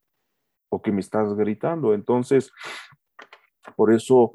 o 0.70 0.82
que 0.82 0.92
me 0.92 1.02
estás 1.02 1.34
gritando. 1.36 1.94
Entonces, 1.94 2.52
por 3.76 3.92
eso 3.92 4.34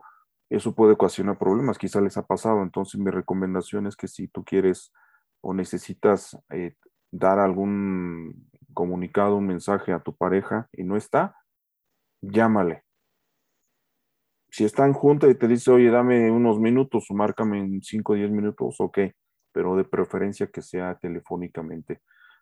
eso 0.48 0.74
puede 0.74 0.92
ocasionar 0.92 1.38
problemas, 1.38 1.78
quizá 1.78 2.00
les 2.00 2.16
ha 2.16 2.26
pasado. 2.26 2.62
Entonces, 2.62 3.00
mi 3.00 3.10
recomendación 3.10 3.86
es 3.86 3.96
que 3.96 4.08
si 4.08 4.28
tú 4.28 4.44
quieres 4.44 4.92
o 5.40 5.54
necesitas 5.54 6.38
eh, 6.50 6.76
dar 7.10 7.38
algún 7.38 8.48
comunicado, 8.76 9.36
un 9.36 9.46
mensaje 9.48 9.92
a 9.92 10.00
tu 10.00 10.14
pareja 10.14 10.68
y 10.72 10.84
no 10.84 10.96
está, 10.96 11.34
llámale. 12.20 12.84
Si 14.50 14.64
están 14.64 14.92
juntas 14.92 15.30
y 15.30 15.34
te 15.34 15.48
dice, 15.48 15.72
oye, 15.72 15.90
dame 15.90 16.30
unos 16.30 16.60
minutos 16.60 17.10
o 17.10 17.14
márcame 17.14 17.58
en 17.58 17.82
5 17.82 18.12
o 18.12 18.16
10 18.16 18.30
minutos, 18.30 18.76
ok, 18.78 18.98
pero 19.52 19.76
de 19.76 19.84
preferencia 19.84 20.46
que 20.46 20.62
sea 20.62 20.96
telefónicamente. 20.98 22.00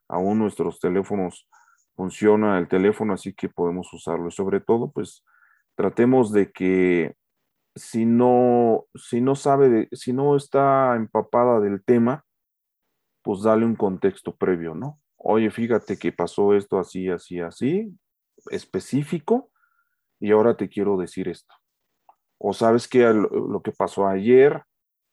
Aún 0.08 0.40
nuestros 0.40 0.80
teléfonos 0.80 1.48
funciona 1.94 2.58
el 2.58 2.68
teléfono, 2.68 3.14
así 3.14 3.32
que 3.32 3.48
podemos 3.48 3.92
usarlo. 3.94 4.28
Y 4.28 4.32
sobre 4.32 4.60
todo, 4.60 4.90
pues 4.90 5.24
tratemos 5.76 6.32
de 6.32 6.50
que 6.52 7.14
si 7.76 8.04
no, 8.06 8.86
si 8.94 9.20
no 9.20 9.34
sabe, 9.36 9.88
si 9.92 10.12
no 10.12 10.36
está 10.36 10.96
empapada 10.96 11.60
del 11.60 11.82
tema, 11.84 12.24
pues 13.22 13.42
dale 13.42 13.64
un 13.64 13.76
contexto 13.76 14.36
previo, 14.36 14.74
¿no? 14.74 15.00
Oye, 15.26 15.50
fíjate 15.50 15.96
que 15.98 16.12
pasó 16.12 16.54
esto 16.54 16.78
así, 16.78 17.08
así, 17.08 17.40
así, 17.40 17.96
específico, 18.50 19.50
y 20.20 20.32
ahora 20.32 20.56
te 20.56 20.68
quiero 20.68 20.96
decir 20.96 21.28
esto. 21.28 21.54
O 22.38 22.52
sabes 22.52 22.88
que 22.88 23.00
lo, 23.12 23.62
que 23.62 23.72
pasó 23.72 24.06
ayer, 24.06 24.62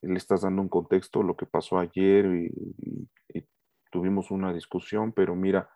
le 0.01 0.17
estás 0.17 0.41
dando 0.41 0.61
un 0.61 0.69
contexto, 0.69 1.23
lo 1.23 1.37
que 1.37 1.45
pasó 1.45 1.79
ayer 1.79 2.25
y 2.25 2.51
tuvimos 3.91 4.31
una 4.31 4.51
discusión, 4.53 5.11
pero 5.11 5.35
mira, 5.35 5.69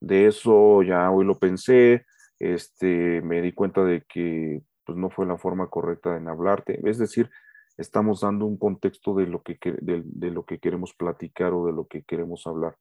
de 0.00 0.26
eso 0.26 0.82
ya 0.82 1.10
hoy 1.10 1.24
lo 1.24 1.38
pensé, 1.38 2.06
este, 2.38 3.20
me 3.20 3.42
di 3.42 3.52
cuenta 3.52 3.84
de 3.84 4.02
que 4.08 4.62
pues, 4.84 4.98
no 4.98 5.10
fue 5.10 5.26
la 5.26 5.36
forma 5.36 5.68
correcta 5.68 6.16
en 6.16 6.28
hablarte. 6.28 6.80
Es 6.88 6.98
decir, 6.98 7.30
estamos 7.76 8.22
dando 8.22 8.46
un 8.46 8.56
contexto 8.56 9.14
de 9.14 9.26
lo 9.26 9.42
que, 9.42 9.58
de, 9.62 10.30
lo 10.30 10.44
que 10.44 10.58
queremos 10.58 10.94
platicar 10.94 11.52
o 11.52 11.66
de 11.66 11.72
lo 11.72 11.86
que 11.86 12.02
queremos 12.02 12.46
hablar. 12.46 12.76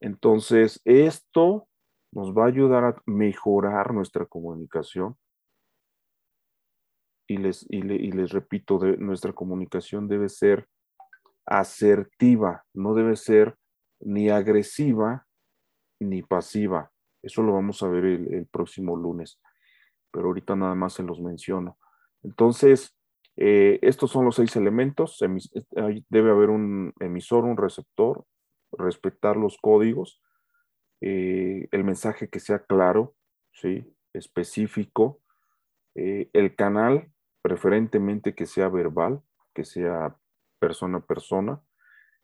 Entonces, 0.00 0.80
esto 0.84 1.68
nos 2.12 2.32
va 2.32 2.44
a 2.44 2.48
ayudar 2.48 2.84
a 2.84 3.02
mejorar 3.06 3.92
nuestra 3.92 4.26
comunicación. 4.26 5.16
Y 7.26 7.36
les, 7.36 7.66
y, 7.68 7.82
les 7.82 8.30
repito, 8.30 8.78
nuestra 8.98 9.34
comunicación 9.34 10.08
debe 10.08 10.30
ser 10.30 10.66
asertiva, 11.44 12.64
no 12.72 12.94
debe 12.94 13.16
ser 13.16 13.56
ni 14.00 14.30
agresiva 14.30 15.26
ni 16.00 16.22
pasiva. 16.22 16.90
Eso 17.22 17.42
lo 17.42 17.52
vamos 17.52 17.82
a 17.82 17.88
ver 17.88 18.04
el, 18.04 18.46
próximo 18.46 18.96
lunes, 18.96 19.40
pero 20.10 20.28
ahorita 20.28 20.56
nada 20.56 20.74
más 20.74 20.94
se 20.94 21.02
los 21.02 21.20
menciono. 21.20 21.76
Entonces, 22.22 22.96
eh, 23.36 23.78
estos 23.82 24.10
son 24.10 24.24
los 24.24 24.36
seis 24.36 24.56
elementos. 24.56 25.18
debe 26.08 26.30
haber 26.30 26.48
un 26.48 26.94
emisor, 27.00 27.44
un 27.44 27.56
receptor, 27.56 28.24
respetar 28.72 29.36
los 29.36 29.58
códigos, 29.58 30.22
eh, 31.00 31.68
el 31.70 31.84
mensaje 31.84 32.28
que 32.28 32.40
sea 32.40 32.60
claro, 32.60 33.14
¿sí? 33.52 33.94
específico, 34.12 35.20
eh, 35.94 36.30
el 36.32 36.54
canal, 36.54 37.10
preferentemente 37.42 38.34
que 38.34 38.46
sea 38.46 38.68
verbal, 38.68 39.20
que 39.54 39.64
sea 39.64 40.16
persona 40.58 40.98
a 40.98 41.06
persona, 41.06 41.60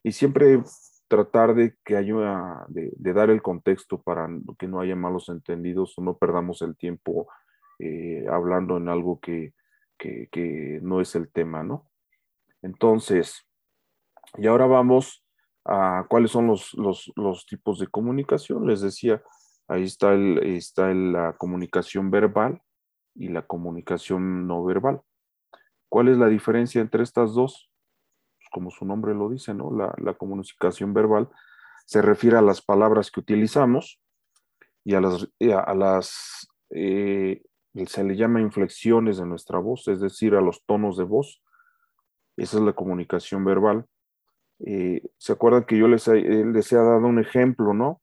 y 0.03 0.13
siempre 0.13 0.61
tratar 1.09 1.55
de 1.55 1.77
que 1.85 1.97
haya, 1.97 2.65
de, 2.69 3.13
dar 3.13 3.31
el 3.31 3.43
contexto 3.43 4.03
para 4.03 4.29
que 4.59 4.67
no 4.67 4.81
haya 4.81 4.97
malos 4.97 5.29
entendidos 5.29 5.97
o 5.97 6.03
no 6.03 6.19
perdamos 6.19 6.63
el 6.63 6.77
tiempo 6.77 7.29
eh, 7.79 8.27
hablando 8.31 8.77
en 8.77 8.89
algo 8.89 9.21
que, 9.21 9.53
no 10.83 11.01
es 11.01 11.15
el 11.15 11.31
tema, 11.31 11.63
¿no? 11.63 11.89
Entonces, 12.61 13.47
y 14.37 14.47
ahora 14.47 14.67
vamos 14.67 15.24
a 15.64 16.06
cuáles 16.09 16.30
son 16.30 16.47
los, 16.47 16.75
los, 16.75 17.47
tipos 17.47 17.78
de 17.78 17.87
comunicación. 17.87 18.66
Les 18.66 18.80
decía, 18.80 19.23
ahí 19.68 19.85
está, 19.85 20.12
el, 20.12 20.38
está 20.38 20.92
la 20.92 21.35
comunicación 21.37 22.11
verbal 22.11 22.61
y 23.14 23.28
la 23.28 23.42
comunicación 23.42 24.47
no 24.47 24.64
verbal. 24.64 25.00
¿Cuál 25.88 26.09
es 26.09 26.18
la 26.18 26.28
diferencia 26.28 26.80
entre 26.80 27.02
estas 27.02 27.35
dos? 27.35 27.71
Pues 28.37 28.49
como 28.50 28.71
su 28.71 28.85
nombre 28.85 29.14
lo 29.14 29.30
dice, 29.30 29.54
¿no? 29.54 29.71
La, 29.71 30.14
comunicación 30.14 30.92
verbal 30.92 31.28
se 31.87 32.02
refiere 32.02 32.37
a 32.37 32.42
las 32.42 32.61
palabras 32.61 33.11
que 33.11 33.21
utilizamos 33.21 34.00
y 34.85 34.94
a 34.94 35.00
las, 35.00 35.28
a 35.40 35.75
las 35.75 36.49
eh, 36.71 37.42
se 37.87 38.04
le 38.04 38.16
llama 38.16 38.40
inflexiones 38.40 39.18
de 39.18 39.26
nuestra 39.26 39.59
voz, 39.59 39.88
es 39.88 40.00
decir, 40.00 40.35
a 40.35 40.40
los 40.40 40.64
tonos 40.64 40.97
de 40.97 41.04
voz. 41.04 41.42
Esa 42.37 42.59
es 42.59 42.62
la 42.62 42.73
comunicación 42.73 43.44
verbal. 43.44 43.87
Eh, 44.61 45.02
¿Se 45.18 45.32
acuerdan 45.32 45.64
que 45.64 45.76
yo 45.76 45.88
les, 45.88 46.06
les 46.08 46.73
he 46.73 46.76
dado 46.76 47.06
un 47.06 47.18
ejemplo, 47.18 47.75
¿no? 47.75 48.00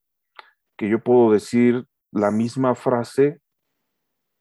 Que 0.77 0.89
yo 0.89 0.99
puedo 0.99 1.31
decir 1.31 1.85
la 2.11 2.31
misma 2.31 2.75
frase 2.75 3.39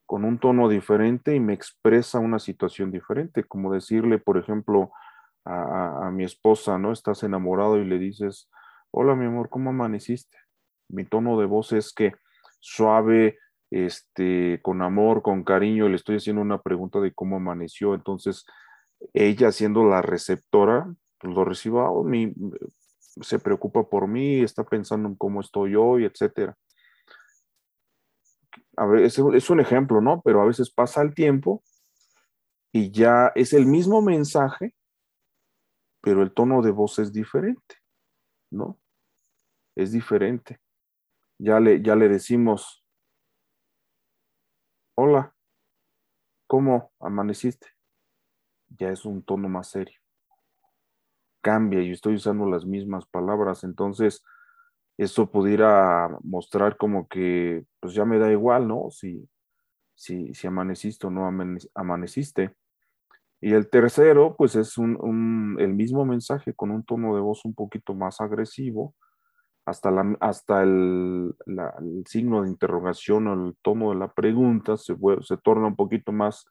con 0.07 0.25
un 0.25 0.39
tono 0.39 0.69
diferente 0.69 1.37
y 1.37 1.41
me 1.41 1.53
expresa 1.53 2.19
una 2.19 2.41
situación 2.41 2.91
diferente, 2.91 3.45
como 3.45 3.73
decirle, 3.73 4.19
por 4.19 4.39
ejemplo, 4.39 4.91
a, 5.45 6.11
mi 6.13 6.25
esposa, 6.25 6.79
¿no? 6.79 6.93
Estás 6.93 7.23
enamorado 7.23 7.79
y 7.79 7.85
le 7.85 7.99
dices, 7.99 8.51
hola 8.91 9.15
mi 9.15 9.27
amor, 9.27 9.49
¿cómo 9.49 9.71
amaneciste? 9.71 10.37
Mi 10.89 11.05
tono 11.05 11.39
de 11.39 11.47
voz 11.47 11.73
es 11.73 11.93
que 11.93 12.13
suave, 12.59 13.39
este, 13.71 14.61
con 14.63 14.83
amor, 14.83 15.23
con 15.23 15.45
cariño, 15.45 15.89
le 15.89 15.97
estoy 15.97 16.17
haciendo 16.17 16.43
una 16.43 16.61
pregunta 16.61 17.01
de 17.01 17.13
cómo 17.13 17.37
amaneció, 17.37 17.95
entonces 17.95 18.45
ella 19.15 19.53
siendo 19.53 19.85
la 19.85 20.03
receptora, 20.03 20.93
pues 21.21 21.35
lo 21.35 21.45
reciba, 21.45 21.91
oh, 21.91 22.05
se 23.21 23.39
preocupa 23.39 23.85
por 23.89 24.09
mí, 24.09 24.41
está 24.41 24.65
pensando 24.65 25.09
en 25.09 25.15
cómo 25.15 25.41
estoy 25.41 25.77
hoy, 25.77 26.05
etcétera 26.05 26.57
a 28.77 28.87
ver, 28.87 29.05
es, 29.05 29.19
un 29.19 29.61
ejemplo, 29.61 30.01
¿no? 30.01 30.23
Pero 30.23 30.41
a 30.41 30.47
veces 30.47 30.71
pasa 30.71 31.03
el 31.03 31.15
tiempo 31.15 31.63
y 32.73 32.91
ya 32.91 33.31
es 33.35 33.53
el 33.53 33.67
mismo 33.67 34.01
mensaje, 34.01 34.75
pero 36.01 36.23
el 36.23 36.33
tono 36.33 36.63
de 36.63 36.71
voz 36.71 36.99
es 36.99 37.13
diferente, 37.13 37.77
¿no? 38.51 38.81
Es 39.77 39.93
diferente. 39.93 40.61
Ya 41.39 41.61
le, 41.61 41.83
ya 41.83 41.97
le 41.97 42.09
decimos, 42.09 42.85
hola, 44.95 45.35
¿cómo 46.47 46.93
amaneciste? 47.01 47.69
Ya 48.69 48.89
es 48.89 49.05
un 49.05 49.23
tono 49.23 49.49
más 49.49 49.69
serio. 49.69 50.01
Cambia 51.41 51.83
y 51.83 51.93
estoy 51.93 52.15
usando 52.15 52.47
las 52.49 52.67
mismas 52.67 53.07
palabras, 53.07 53.65
entonces 53.65 54.23
eso 54.99 55.31
pudiera 55.31 56.11
mostrar 56.23 56.77
como 56.77 57.09
que, 57.09 57.65
pues 57.81 57.95
ya 57.95 58.05
me 58.05 58.19
da 58.19 58.31
igual, 58.31 58.69
¿no? 58.69 58.91
Si, 58.91 59.27
si, 59.95 60.47
amaneciste 60.47 61.07
o 61.07 61.11
no 61.11 61.31
amaneciste. 61.75 62.55
Y 63.41 63.55
el 63.55 63.71
tercero, 63.71 64.37
pues 64.37 64.57
es 64.57 64.77
un, 64.77 65.57
el 65.59 65.73
mismo 65.75 66.05
mensaje 66.05 66.53
con 66.55 66.71
un 66.71 66.85
tono 66.85 67.15
de 67.15 67.23
voz 67.23 67.45
un 67.47 67.55
poquito 67.55 67.95
más 67.95 68.21
agresivo, 68.21 68.95
hasta, 69.65 69.91
la, 69.91 70.17
hasta 70.21 70.63
el, 70.63 71.35
signo 72.07 72.43
de 72.43 72.49
interrogación 72.49 73.29
o 73.29 73.47
el 73.49 73.57
tono 73.63 73.91
de 73.91 73.97
la 73.97 74.13
pregunta 74.13 74.77
se, 74.77 74.95
se 75.23 75.37
torna 75.39 75.69
un 75.69 75.77
poquito 75.77 76.13
más 76.13 76.45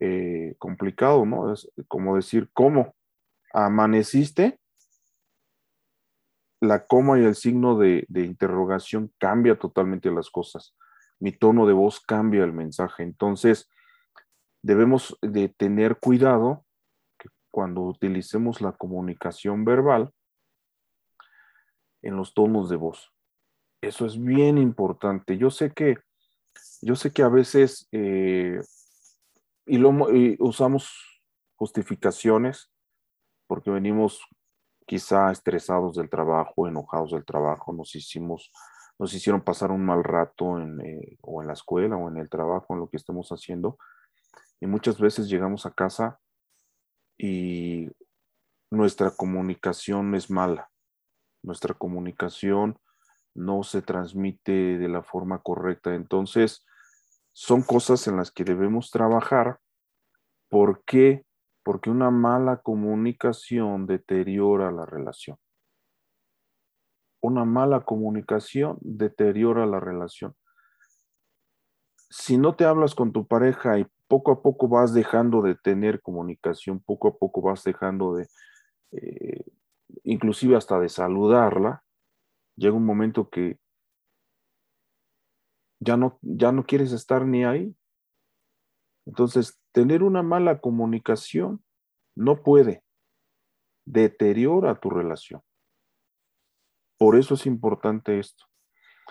eh, 0.00 0.54
complicado, 0.58 1.26
¿no? 1.26 1.52
Es 1.52 1.70
como 1.88 2.16
decir, 2.16 2.48
¿cómo? 2.52 2.94
¿Amaneciste? 3.54 4.58
la 6.64 6.86
coma 6.86 7.18
y 7.18 7.24
el 7.24 7.34
signo 7.34 7.78
de, 7.78 8.06
interrogación 8.14 9.12
cambia 9.18 9.58
totalmente 9.58 10.10
las 10.10 10.30
cosas. 10.30 10.74
Mi 11.20 11.32
tono 11.32 11.66
de 11.66 11.72
voz 11.72 12.00
cambia 12.00 12.44
el 12.44 12.52
mensaje. 12.52 13.02
Entonces, 13.02 13.70
debemos 14.62 15.16
de 15.22 15.48
tener 15.48 15.98
cuidado 15.98 16.64
que 17.18 17.28
cuando 17.50 17.82
utilicemos 17.82 18.60
la 18.60 18.72
comunicación 18.72 19.64
verbal 19.64 20.10
en 22.02 22.16
los 22.16 22.34
tonos 22.34 22.68
de 22.68 22.76
voz. 22.76 23.12
Eso 23.80 24.06
es 24.06 24.22
bien 24.22 24.58
importante. 24.58 25.38
Yo 25.38 25.50
sé 25.50 25.72
que, 25.72 25.98
yo 26.80 26.96
sé 26.96 27.12
que 27.12 27.22
a 27.22 27.28
veces 27.28 27.88
eh, 27.92 28.60
y, 29.66 29.78
lo, 29.78 30.14
y 30.14 30.36
usamos 30.40 31.22
justificaciones 31.56 32.73
porque 33.46 33.70
venimos 33.70 34.20
quizá 34.86 35.30
estresados 35.30 35.96
del 35.96 36.10
trabajo, 36.10 36.68
enojados 36.68 37.12
del 37.12 37.24
trabajo, 37.24 37.72
nos 37.72 37.94
hicimos, 37.94 38.52
nos 38.98 39.14
hicieron 39.14 39.42
pasar 39.42 39.70
un 39.70 39.84
mal 39.84 40.04
rato 40.04 40.58
en, 40.58 40.80
eh, 40.80 41.18
o 41.22 41.40
en 41.40 41.48
la 41.48 41.54
escuela 41.54 41.96
o 41.96 42.08
en 42.08 42.18
el 42.18 42.28
trabajo, 42.28 42.74
en 42.74 42.80
lo 42.80 42.88
que 42.88 42.96
estemos 42.96 43.30
haciendo. 43.30 43.78
Y 44.60 44.66
muchas 44.66 44.98
veces 44.98 45.28
llegamos 45.28 45.66
a 45.66 45.72
casa 45.72 46.18
y 47.18 47.88
nuestra 48.70 49.10
comunicación 49.10 50.14
es 50.14 50.30
mala. 50.30 50.70
Nuestra 51.42 51.74
comunicación 51.74 52.78
no 53.34 53.62
se 53.62 53.82
transmite 53.82 54.78
de 54.78 54.88
la 54.88 55.02
forma 55.02 55.40
correcta. 55.40 55.94
Entonces, 55.94 56.64
son 57.32 57.62
cosas 57.62 58.06
en 58.06 58.16
las 58.16 58.30
que 58.30 58.44
debemos 58.44 58.90
trabajar 58.90 59.58
porque 60.48 61.24
porque 61.64 61.90
una 61.90 62.10
mala 62.10 62.58
comunicación 62.58 63.86
deteriora 63.86 64.70
la 64.70 64.84
relación. 64.84 65.38
Una 67.20 67.46
mala 67.46 67.80
comunicación 67.80 68.76
deteriora 68.82 69.64
la 69.64 69.80
relación. 69.80 70.36
Si 72.10 72.36
no 72.36 72.54
te 72.54 72.66
hablas 72.66 72.94
con 72.94 73.12
tu 73.12 73.26
pareja 73.26 73.78
y 73.78 73.86
poco 74.06 74.30
a 74.30 74.42
poco 74.42 74.68
vas 74.68 74.92
dejando 74.92 75.40
de 75.40 75.54
tener 75.54 76.02
comunicación, 76.02 76.80
poco 76.80 77.08
a 77.08 77.16
poco 77.16 77.40
vas 77.40 77.64
dejando 77.64 78.14
de, 78.14 78.28
eh, 78.92 79.44
inclusive 80.04 80.56
hasta 80.56 80.78
de 80.78 80.90
saludarla, 80.90 81.82
llega 82.56 82.76
un 82.76 82.84
momento 82.84 83.30
que 83.30 83.58
ya 85.80 85.96
no, 85.96 86.18
ya 86.20 86.52
no 86.52 86.66
quieres 86.66 86.92
estar 86.92 87.26
ni 87.26 87.44
ahí. 87.44 87.74
Entonces, 89.06 89.58
Tener 89.74 90.04
una 90.04 90.22
mala 90.22 90.60
comunicación 90.60 91.64
no 92.14 92.44
puede, 92.44 92.84
deteriora 93.84 94.78
tu 94.78 94.88
relación. 94.88 95.42
Por 96.96 97.16
eso 97.18 97.34
es 97.34 97.44
importante 97.44 98.20
esto. 98.20 98.44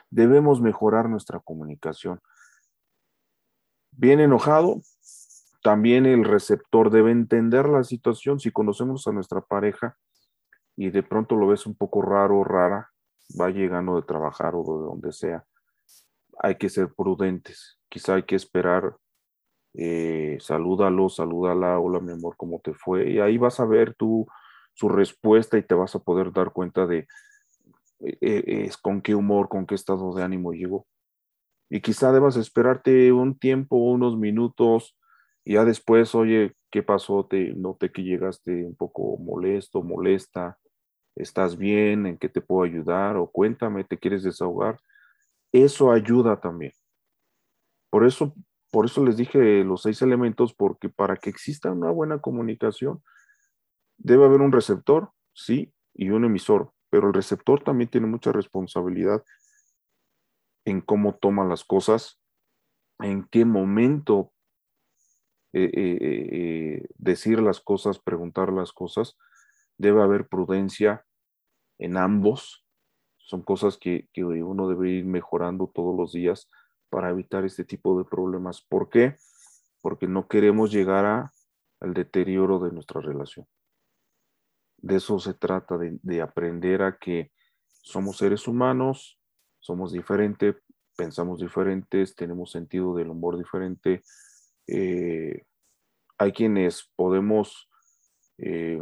Debemos 0.10 0.62
mejorar 0.62 1.10
nuestra 1.10 1.42
comunicación. 1.42 2.22
Bien 3.92 4.22
enojado, 4.22 4.80
también 5.62 6.06
el 6.06 6.24
receptor 6.24 6.92
debe 6.92 7.12
entender 7.12 7.68
la 7.68 7.84
situación. 7.84 8.40
Si 8.40 8.50
conocemos 8.50 9.06
a 9.06 9.12
nuestra 9.12 9.42
pareja 9.42 9.98
y 10.78 10.92
de 10.92 11.04
pronto 11.04 11.36
lo 11.36 11.48
ves 11.48 11.66
un 11.66 11.76
poco 11.76 12.02
raro 12.02 12.40
o 12.40 12.44
rara, 12.46 12.90
va 13.38 13.50
llegando 13.50 13.98
de 13.98 14.04
trabajar 14.04 14.54
o 14.56 14.64
de 14.64 14.86
donde 14.86 15.12
sea, 15.12 15.46
hay 16.40 16.56
que 16.56 16.70
ser 16.70 16.94
prudentes. 16.94 17.82
Quizá 17.90 18.16
hay 18.16 18.24
que 18.24 18.38
esperar 18.38 18.96
eh, 19.74 20.38
salúdalo, 20.40 21.10
salúdala, 21.10 21.80
hola 21.80 22.00
mi 22.00 22.12
amor, 22.12 22.36
¿cómo 22.38 22.60
te 22.60 22.74
fue? 22.74 23.10
Y 23.10 23.20
ahí 23.20 23.38
vas 23.38 23.60
a 23.60 23.66
ver 23.66 23.96
tú 23.96 24.28
su 24.74 24.90
respuesta 24.90 25.58
y 25.58 25.64
te 25.64 25.76
vas 25.76 25.96
a 25.96 26.00
poder 26.00 26.32
dar 26.32 26.52
cuenta 26.52 26.86
de 26.86 27.08
eh, 28.00 28.18
eh, 28.22 28.70
con 28.82 29.02
qué 29.02 29.16
humor, 29.16 29.50
con 29.50 29.66
qué 29.66 29.76
estado 29.76 30.14
de 30.14 30.24
ánimo 30.24 30.52
llegó. 30.54 30.86
Y 31.70 31.82
quizá 31.82 32.12
debas 32.12 32.36
esperarte 32.38 33.12
un 33.12 33.38
tiempo, 33.38 33.78
unos 33.78 34.18
minutos, 34.18 34.96
y 35.46 35.54
ya 35.54 35.66
después, 35.66 36.14
oye, 36.16 36.56
¿qué 36.70 36.84
pasó? 36.84 37.26
Te 37.26 37.54
noté 37.54 37.92
que 37.92 38.04
llegaste 38.04 38.66
un 38.66 38.76
poco 38.76 39.18
molesto, 39.18 39.82
molesta, 39.82 40.58
¿estás 41.16 41.58
bien? 41.58 42.06
¿En 42.06 42.18
qué 42.18 42.30
te 42.30 42.42
puedo 42.42 42.64
ayudar? 42.64 43.18
O 43.18 43.28
cuéntame, 43.28 43.84
¿te 43.84 43.98
quieres 43.98 44.24
desahogar? 44.24 44.80
Eso 45.52 45.92
ayuda 45.92 46.40
también. 46.40 46.74
Por 47.90 48.06
eso 48.06 48.34
por 48.74 48.88
eso 48.88 49.06
les 49.06 49.18
dije 49.18 49.64
los 49.64 49.84
seis 49.84 50.02
elementos, 50.02 50.56
porque 50.56 50.90
para 50.90 51.16
que 51.16 51.30
exista 51.30 51.72
una 51.72 51.92
buena 51.92 52.22
comunicación, 52.22 53.04
debe 54.00 54.26
haber 54.26 54.42
un 54.42 54.52
receptor, 54.52 55.12
sí, 55.32 55.72
y 55.94 56.10
un 56.10 56.26
emisor, 56.26 56.74
pero 56.90 57.10
el 57.10 57.14
receptor 57.14 57.64
también 57.64 57.92
tiene 57.92 58.08
mucha 58.08 58.32
responsabilidad 58.32 59.24
en 60.66 60.82
cómo 60.82 61.14
toma 61.14 61.46
las 61.46 61.64
cosas, 61.64 62.20
en 62.98 63.28
qué 63.30 63.46
momento 63.46 64.34
eh, 65.54 65.70
eh, 65.72 65.98
eh, 66.02 66.88
decir 66.98 67.40
las 67.44 67.62
cosas, 67.62 68.00
preguntar 68.00 68.52
las 68.52 68.74
cosas. 68.74 69.20
Debe 69.78 70.02
haber 70.02 70.28
prudencia 70.28 71.06
en 71.78 71.98
ambos. 71.98 72.66
Son 73.20 73.44
cosas 73.44 73.78
que, 73.78 74.10
que 74.14 74.24
uno 74.24 74.68
debe 74.68 74.90
ir 74.90 75.06
mejorando 75.06 75.72
todos 75.72 75.96
los 75.96 76.12
días 76.12 76.50
para 76.94 77.10
evitar 77.10 77.44
este 77.44 77.64
tipo 77.64 77.98
de 77.98 78.06
problemas. 78.06 78.62
¿Por 78.62 78.88
qué? 78.88 79.16
Porque 79.82 80.08
no 80.08 80.28
queremos 80.28 80.72
llegar 80.72 81.06
a, 81.06 81.34
al 81.80 81.96
deterioro 81.96 82.60
de 82.60 82.72
nuestra 82.72 83.02
relación. 83.02 83.48
De 84.78 84.98
eso 84.98 85.18
se 85.18 85.34
trata, 85.34 85.76
de, 85.80 86.22
aprender 86.22 86.84
a 86.84 87.00
que 87.00 87.32
somos 87.82 88.18
seres 88.18 88.48
humanos, 88.48 89.20
somos 89.60 89.92
diferentes, 89.92 90.56
pensamos 90.96 91.40
diferentes, 91.40 92.14
tenemos 92.14 92.52
sentido 92.52 92.94
del 92.94 93.10
humor 93.10 93.40
diferente. 93.40 94.04
Eh, 94.68 95.46
hay 96.20 96.32
quienes 96.32 96.92
podemos, 96.96 97.72
eh, 98.38 98.80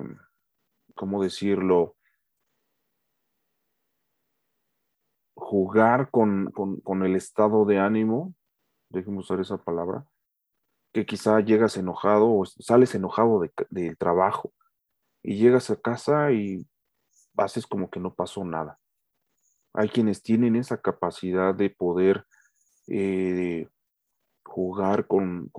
¿cómo 0.96 1.24
decirlo? 1.24 1.96
Jugar 5.52 6.10
con, 6.12 6.54
el 7.04 7.16
estado 7.18 7.66
de 7.66 7.78
ánimo, 7.78 8.34
déjeme 8.88 9.18
usar 9.18 9.42
esa 9.42 9.58
palabra, 9.58 10.06
que 10.94 11.06
quizá 11.06 11.42
llegas 11.42 11.76
enojado 11.76 12.34
o 12.34 12.46
sales 12.46 12.96
enojado 12.96 13.42
del 13.70 13.98
trabajo 13.98 14.54
y 15.22 15.36
llegas 15.36 15.70
a 15.70 15.76
casa 15.76 16.32
y 16.32 16.66
haces 17.36 17.68
como 17.68 17.90
que 17.90 18.00
no 18.00 18.14
pasó 18.14 18.46
nada. 18.46 18.80
Hay 19.74 19.90
quienes 19.90 20.24
tienen 20.24 20.56
esa 20.56 20.78
capacidad 20.78 21.54
de 21.54 21.70
poder 21.70 22.26
eh, 22.88 23.68
jugar 24.46 25.06
con, 25.06 25.52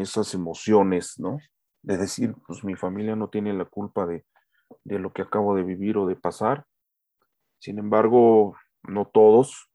esas 0.00 0.34
emociones, 0.34 1.20
¿no? 1.20 1.38
De 1.82 1.96
decir, 1.96 2.34
pues 2.48 2.64
mi 2.64 2.74
familia 2.74 3.14
no 3.14 3.28
tiene 3.28 3.52
la 3.52 3.66
culpa 3.66 4.06
de, 4.06 4.24
lo 4.82 5.12
que 5.12 5.22
acabo 5.22 5.54
de 5.54 5.62
vivir 5.62 5.98
o 5.98 6.06
de 6.08 6.16
pasar. 6.16 6.66
Sin 7.60 7.78
embargo, 7.78 8.56
no 8.88 9.06
todos. 9.06 9.70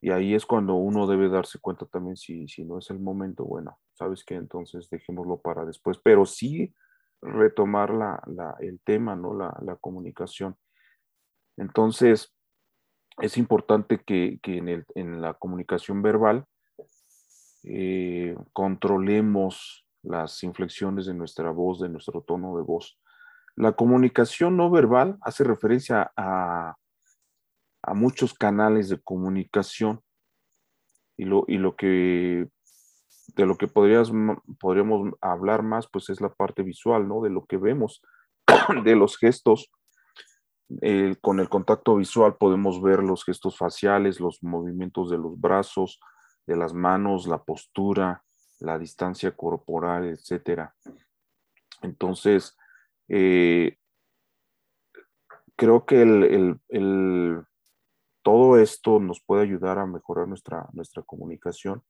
Y 0.00 0.10
ahí 0.10 0.34
es 0.34 0.46
cuando 0.46 0.74
uno 0.74 1.06
debe 1.06 1.28
darse 1.28 1.60
cuenta 1.60 1.86
también 1.86 2.16
si, 2.16 2.48
si 2.48 2.64
no 2.64 2.78
es 2.78 2.90
el 2.90 2.98
momento, 2.98 3.44
bueno, 3.44 3.78
sabes 3.92 4.24
que 4.24 4.34
entonces 4.34 4.88
dejémoslo 4.90 5.40
para 5.40 5.64
después, 5.64 5.98
pero 6.02 6.26
sí 6.26 6.74
retomar 7.20 7.90
la, 7.90 8.56
el 8.58 8.80
tema, 8.80 9.14
¿no? 9.14 9.32
La, 9.32 9.56
la, 9.62 9.76
comunicación. 9.76 10.56
Entonces, 11.56 12.34
es 13.18 13.38
importante 13.38 14.02
que, 14.04 14.40
en, 14.42 14.68
el, 14.68 14.84
en, 14.96 15.22
la 15.22 15.34
comunicación 15.34 16.02
verbal 16.02 16.46
eh, 17.62 18.36
controlemos 18.52 19.86
las 20.02 20.42
inflexiones 20.42 21.06
de 21.06 21.14
nuestra 21.14 21.50
voz, 21.50 21.80
de 21.80 21.88
nuestro 21.88 22.22
tono 22.22 22.56
de 22.56 22.62
voz. 22.64 22.98
La 23.54 23.72
comunicación 23.72 24.56
no 24.56 24.70
verbal 24.70 25.18
hace 25.20 25.44
referencia 25.44 26.10
a, 26.16 26.74
a 27.82 27.94
muchos 27.94 28.34
canales 28.34 28.88
de 28.88 29.00
comunicación 29.00 30.00
y 31.16 31.24
lo, 31.24 31.44
y 31.48 31.58
lo 31.58 31.76
que 31.76 32.48
de 33.34 33.46
lo 33.46 33.56
que 33.56 33.68
podrías, 33.68 34.10
podríamos 34.58 35.14
hablar 35.20 35.62
más, 35.62 35.88
pues 35.90 36.10
es 36.10 36.20
la 36.20 36.32
parte 36.34 36.62
visual, 36.62 37.08
¿no? 37.08 37.22
De 37.22 37.30
lo 37.30 37.46
que 37.46 37.56
vemos, 37.56 38.02
de 38.84 38.96
los 38.96 39.16
gestos. 39.16 39.70
con 41.20 41.38
el 41.40 41.48
contacto 41.48 41.96
visual 41.96 42.36
podemos 42.36 42.80
ver 42.80 43.02
los 43.02 43.24
gestos 43.24 43.56
faciales, 43.58 44.20
los 44.20 44.42
movimientos 44.42 45.10
de 45.10 45.18
los 45.18 45.38
brazos, 45.40 46.00
de 46.46 46.56
las 46.56 46.74
manos, 46.74 47.26
la 47.26 47.42
postura, 47.42 48.24
la 48.58 48.78
distancia 48.78 49.32
corporal, 49.32 50.08
etcétera. 50.08 50.74
Entonces, 51.82 52.56
eh, 53.08 53.76
creo 55.56 55.84
que 55.84 56.02
el, 56.02 57.44
todo 58.22 58.58
esto 58.58 59.00
nos 59.00 59.20
puede 59.20 59.42
ayudar 59.42 59.78
a 59.78 59.86
mejorar 59.86 60.28
nuestra, 60.28 60.68
nuestra 60.72 61.02
comunicación 61.02 61.82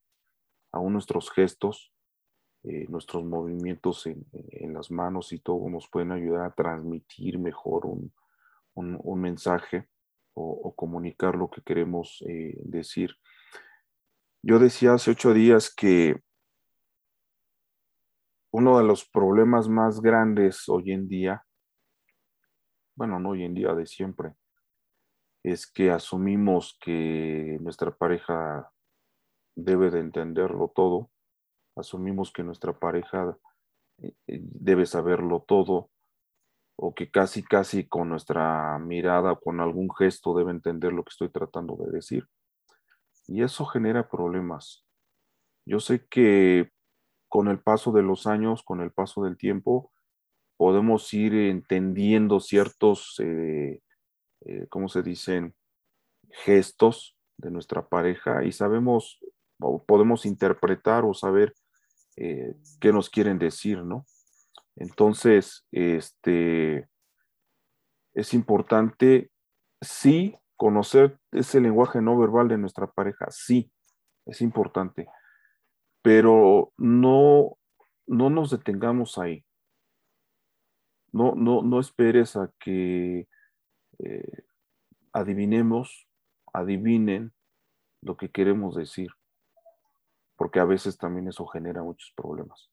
aún 0.72 0.94
nuestros 0.94 1.30
gestos, 1.30 1.92
eh, 2.64 2.86
nuestros 2.88 3.24
movimientos 3.24 4.06
en, 4.06 4.72
las 4.72 4.90
manos 4.90 5.32
y 5.32 5.38
todo 5.38 5.68
nos 5.68 5.88
pueden 5.88 6.12
ayudar 6.12 6.46
a 6.46 6.54
transmitir 6.54 7.38
mejor 7.38 7.86
un, 7.86 8.12
mensaje 9.20 9.88
o, 10.34 10.74
comunicar 10.74 11.36
lo 11.36 11.50
que 11.50 11.60
queremos 11.62 12.24
eh, 12.26 12.56
decir. 12.64 13.10
Yo 14.42 14.58
decía 14.58 14.94
hace 14.94 15.10
ocho 15.10 15.34
días 15.34 15.72
que 15.72 16.20
uno 18.50 18.78
de 18.78 18.84
los 18.84 19.08
problemas 19.08 19.68
más 19.68 20.00
grandes 20.00 20.68
hoy 20.68 20.92
en 20.92 21.06
día, 21.06 21.44
bueno, 22.96 23.20
no 23.20 23.30
hoy 23.30 23.44
en 23.44 23.54
día, 23.54 23.74
de 23.74 23.86
siempre, 23.86 24.34
es 25.42 25.66
que 25.66 25.90
asumimos 25.90 26.78
que 26.80 27.58
nuestra 27.60 27.90
pareja 27.90 28.70
debe 29.54 29.90
de 29.90 30.00
entenderlo 30.00 30.72
todo, 30.74 31.10
asumimos 31.76 32.32
que 32.32 32.42
nuestra 32.42 32.78
pareja 32.78 33.36
eh, 33.98 34.14
eh, 34.26 34.40
debe 34.42 34.86
saberlo 34.86 35.44
todo, 35.46 35.90
o 36.76 36.94
que 36.94 37.10
casi, 37.10 37.42
casi 37.42 37.86
con 37.86 38.08
nuestra 38.08 38.78
mirada, 38.78 39.36
con 39.36 39.60
algún 39.60 39.94
gesto 39.94 40.34
debe 40.34 40.50
entender 40.50 40.92
lo 40.92 41.04
que 41.04 41.10
estoy 41.10 41.30
tratando 41.30 41.76
de 41.76 41.92
decir. 41.92 42.26
Y 43.28 43.42
eso 43.42 43.66
genera 43.66 44.08
problemas. 44.08 44.84
Yo 45.64 45.80
sé 45.80 46.06
que 46.08 46.70
con 47.28 47.48
el 47.48 47.60
paso 47.60 47.92
de 47.92 48.02
los 48.02 48.26
años, 48.26 48.62
con 48.62 48.80
el 48.80 48.90
paso 48.90 49.22
del 49.22 49.36
tiempo, 49.36 49.92
podemos 50.56 51.12
ir 51.14 51.34
entendiendo 51.34 52.40
ciertos, 52.40 53.16
eh, 53.22 53.80
¿cómo 54.68 54.88
se 54.88 55.02
dicen? 55.02 55.54
Gestos 56.30 57.16
de 57.36 57.50
nuestra 57.50 57.86
pareja 57.86 58.44
y 58.44 58.52
sabemos 58.52 59.20
podemos 59.86 60.26
interpretar 60.26 61.04
o 61.04 61.14
saber 61.14 61.54
eh, 62.16 62.54
qué 62.80 62.92
nos 62.92 63.08
quieren 63.08 63.38
decir, 63.38 63.82
¿no? 63.84 64.06
Entonces, 64.76 65.66
este, 65.70 66.88
es 68.14 68.34
importante, 68.34 69.30
sí, 69.80 70.36
conocer 70.56 71.18
ese 71.30 71.60
lenguaje 71.60 72.00
no 72.00 72.18
verbal 72.18 72.48
de 72.48 72.58
nuestra 72.58 72.86
pareja, 72.86 73.26
sí, 73.30 73.70
es 74.26 74.40
importante, 74.40 75.08
pero 76.02 76.72
no, 76.76 77.58
no 78.06 78.30
nos 78.30 78.50
detengamos 78.50 79.18
ahí. 79.18 79.44
No, 81.12 81.34
no, 81.34 81.62
no 81.62 81.78
esperes 81.78 82.36
a 82.36 82.50
que 82.58 83.28
eh, 84.02 84.44
adivinemos, 85.12 86.08
adivinen 86.52 87.32
lo 88.02 88.16
que 88.16 88.30
queremos 88.30 88.74
decir 88.74 89.10
porque 90.42 90.58
a 90.58 90.64
veces 90.64 90.98
también 90.98 91.28
eso 91.28 91.46
genera 91.46 91.84
muchos 91.84 92.12
problemas. 92.16 92.68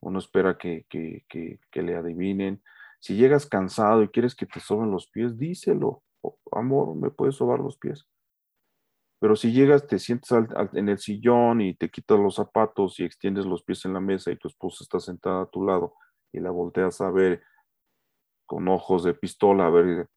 Uno 0.00 0.18
espera 0.18 0.58
que, 0.58 0.84
le 1.72 1.96
adivinen. 1.96 2.62
Si 3.00 3.16
llegas 3.16 3.46
cansado 3.46 4.02
y 4.02 4.08
quieres 4.08 4.34
que 4.34 4.44
te 4.44 4.60
soben 4.60 4.90
los 4.90 5.08
pies, 5.08 5.38
díselo. 5.38 6.02
Amor, 6.52 6.94
¿me 6.94 7.10
puedes 7.10 7.36
sobar 7.36 7.58
los 7.60 7.78
pies? 7.78 8.06
Pero 9.18 9.34
si 9.34 9.50
llegas, 9.50 9.86
te 9.86 9.98
sientes 9.98 10.30
en 10.74 10.88
el 10.90 10.98
sillón 10.98 11.62
y 11.62 11.74
te 11.74 11.88
quitas 11.88 12.18
los 12.18 12.34
zapatos 12.34 13.00
y 13.00 13.04
extiendes 13.04 13.46
los 13.46 13.62
pies 13.62 13.82
en 13.86 13.94
la 13.94 14.00
mesa 14.00 14.30
y 14.30 14.36
tu 14.36 14.48
esposa 14.48 14.84
está 14.84 15.00
sentada 15.00 15.44
a 15.44 15.46
tu 15.46 15.64
lado 15.64 15.94
y 16.32 16.40
la 16.40 16.50
volteas 16.50 17.00
a 17.00 17.10
ver 17.10 17.42
con 18.44 18.68
ojos 18.68 19.04
de 19.04 19.14
pistola, 19.14 19.68
a 19.68 19.70
ver 19.70 20.10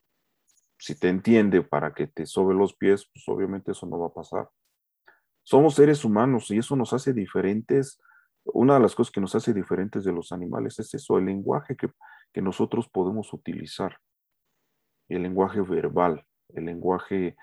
si 0.77 0.99
te 0.99 1.09
entiende 1.09 1.61
para 1.61 1.93
que 1.93 2.07
te 2.07 2.25
sobe 2.25 2.53
los 2.53 2.75
pies, 2.75 3.09
pues 3.13 3.27
obviamente 3.27 3.71
eso 3.71 3.85
no 3.85 3.99
va 3.99 4.07
a 4.07 4.13
pasar 4.13 4.49
somos 5.47 5.75
seres 5.75 6.03
humanos 6.03 6.51
y 6.51 6.57
eso 6.57 6.75
nos 6.75 6.91
hace 6.91 7.13
diferentes. 7.13 8.01
Una 8.43 8.73
de 8.73 8.79
las 8.81 8.95
cosas 8.95 9.13
que 9.13 9.21
nos 9.21 9.33
hace 9.33 9.53
diferentes 9.53 10.03
de 10.03 10.11
los 10.11 10.33
animales 10.33 10.77
es 10.77 10.93
eso, 10.93 11.17
el 11.17 11.25
lenguaje 11.25 11.77
que, 11.77 11.89
nosotros 12.41 12.87
podemos 12.89 13.33
utilizar, 13.33 13.97
el 15.07 15.23
lenguaje 15.23 15.61
verbal, 15.61 16.27
el 16.49 16.65
lenguaje 16.65 17.37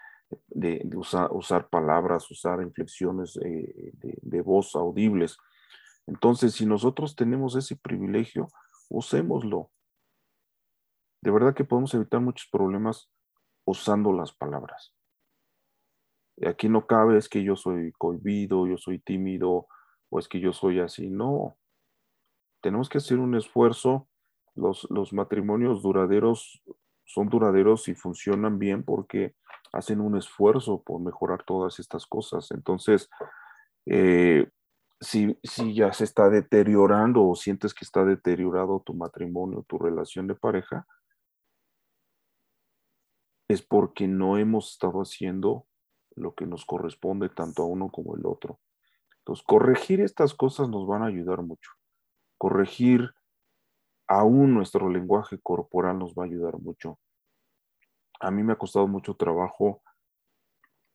de, 0.48 0.86
usar, 0.94 1.68
palabras, 1.68 2.30
usar 2.30 2.60
inflexiones 2.60 3.38
eh, 3.38 3.92
de, 3.94 4.18
de 4.20 4.40
voz 4.42 4.76
audibles. 4.76 5.38
Entonces, 6.06 6.52
si 6.52 6.66
nosotros 6.66 7.16
tenemos 7.16 7.56
ese 7.56 7.74
privilegio, 7.74 8.48
usémoslo. 8.90 9.70
De 11.22 11.30
verdad 11.30 11.54
que 11.54 11.64
podemos 11.64 11.92
evitar 11.94 12.20
muchos 12.20 12.48
problemas 12.52 13.10
usando 13.64 14.12
las 14.12 14.32
palabras 14.32 14.94
aquí 16.46 16.68
no 16.68 16.86
cabe 16.86 17.18
es 17.18 17.28
que 17.28 17.42
yo 17.42 17.56
soy 17.56 17.92
cohibido, 17.92 18.66
yo 18.66 18.76
soy 18.76 18.98
tímido 18.98 19.68
o 20.10 20.18
es 20.18 20.28
que 20.28 20.40
yo 20.40 20.52
soy 20.52 20.80
así. 20.80 21.08
No, 21.08 21.56
tenemos 22.60 22.88
que 22.88 22.98
hacer 22.98 23.18
un 23.18 23.34
esfuerzo. 23.36 24.08
Los, 24.54 24.86
los 24.90 25.12
matrimonios 25.12 25.82
duraderos 25.82 26.62
son 27.04 27.28
duraderos 27.28 27.88
y 27.88 27.94
funcionan 27.94 28.58
bien 28.58 28.82
porque 28.82 29.34
hacen 29.72 30.00
un 30.00 30.16
esfuerzo 30.16 30.82
por 30.82 31.00
mejorar 31.00 31.44
todas 31.44 31.78
estas 31.78 32.06
cosas. 32.06 32.50
Entonces, 32.50 33.10
eh, 33.86 34.48
si, 35.00 35.38
si, 35.42 35.74
ya 35.74 35.92
se 35.92 36.04
está 36.04 36.30
deteriorando 36.30 37.28
o 37.28 37.34
sientes 37.34 37.74
que 37.74 37.84
está 37.84 38.04
deteriorado 38.04 38.80
tu 38.80 38.94
matrimonio, 38.94 39.64
tu 39.68 39.78
relación 39.78 40.26
de 40.28 40.34
pareja, 40.34 40.86
es 43.48 43.62
porque 43.62 44.08
no 44.08 44.38
hemos 44.38 44.72
estado 44.72 45.00
haciendo 45.00 45.66
lo 46.16 46.34
que 46.34 46.46
nos 46.46 46.64
corresponde 46.64 47.28
tanto 47.28 47.62
a 47.62 47.66
uno 47.66 47.90
como 47.90 48.16
el 48.16 48.26
otro. 48.26 48.60
Entonces, 49.18 49.44
corregir 49.46 50.00
estas 50.00 50.34
cosas 50.34 50.68
nos 50.68 50.86
van 50.86 51.02
a 51.02 51.06
ayudar 51.06 51.42
mucho. 51.42 51.70
Corregir 52.38 53.14
aún 54.06 54.54
nuestro 54.54 54.88
lenguaje 54.88 55.38
corporal 55.42 55.98
nos 55.98 56.14
va 56.14 56.24
a 56.24 56.26
ayudar 56.26 56.58
mucho. 56.58 56.98
A 58.20 58.30
mí 58.30 58.42
me 58.42 58.52
ha 58.52 58.58
costado 58.58 58.86
mucho 58.86 59.14
trabajo 59.14 59.82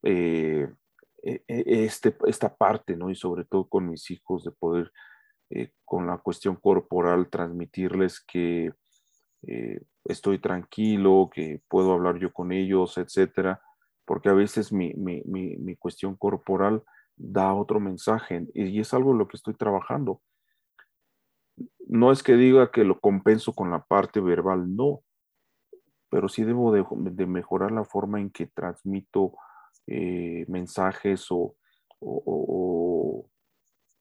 eh, 0.03 0.71
e, 1.23 1.43
e, 1.47 1.83
este, 1.85 2.15
esta 2.27 2.55
parte, 2.55 2.95
¿no? 2.95 3.09
Y 3.09 3.15
sobre 3.15 3.45
todo 3.45 3.67
con 3.67 3.89
mis 3.89 4.09
hijos, 4.11 4.43
de 4.43 4.51
poder 4.51 4.91
eh, 5.49 5.73
con 5.83 6.07
la 6.07 6.17
cuestión 6.19 6.55
corporal, 6.55 7.29
transmitirles 7.29 8.21
que 8.21 8.71
eh, 9.47 9.81
estoy 10.05 10.39
tranquilo, 10.39 11.29
que 11.33 11.61
puedo 11.67 11.93
hablar 11.93 12.17
yo 12.19 12.33
con 12.33 12.51
ellos, 12.51 12.97
etcétera, 12.97 13.61
porque 14.05 14.29
a 14.29 14.33
veces 14.33 14.71
mi, 14.73 14.93
cuestión 15.77 16.15
corporal 16.15 16.83
da 17.15 17.53
otro 17.53 17.79
mensaje 17.79 18.47
y 18.53 18.79
es 18.79 18.93
algo 18.93 19.11
en 19.11 19.19
lo 19.19 19.27
que 19.27 19.37
estoy 19.37 19.53
trabajando. 19.53 20.21
No 21.87 22.11
es 22.11 22.23
que 22.23 22.33
diga 22.33 22.71
que 22.71 22.83
lo 22.83 22.99
compenso 22.99 23.53
con 23.53 23.71
la 23.71 23.83
parte 23.83 24.19
verbal, 24.19 24.75
no, 24.75 25.01
pero 26.09 26.27
sí 26.27 26.43
debo 26.43 26.71
de, 26.71 27.25
mejorar 27.27 27.71
la 27.71 27.83
forma 27.83 28.19
en 28.19 28.29
que 28.31 28.47
transmito 28.47 29.33
eh, 29.87 30.45
mensajes 30.47 31.27
o, 31.29 31.55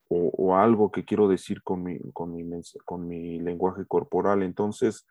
o, 0.08 0.56
algo 0.56 0.90
que 0.90 1.04
quiero 1.04 1.28
decir 1.28 1.62
con 1.62 1.82
mi, 1.82 1.98
con 2.12 2.32
mi, 2.34 2.42
con 2.84 3.06
mi 3.06 3.38
lenguaje 3.38 3.84
corporal. 3.86 4.42
Entonces, 4.42 5.06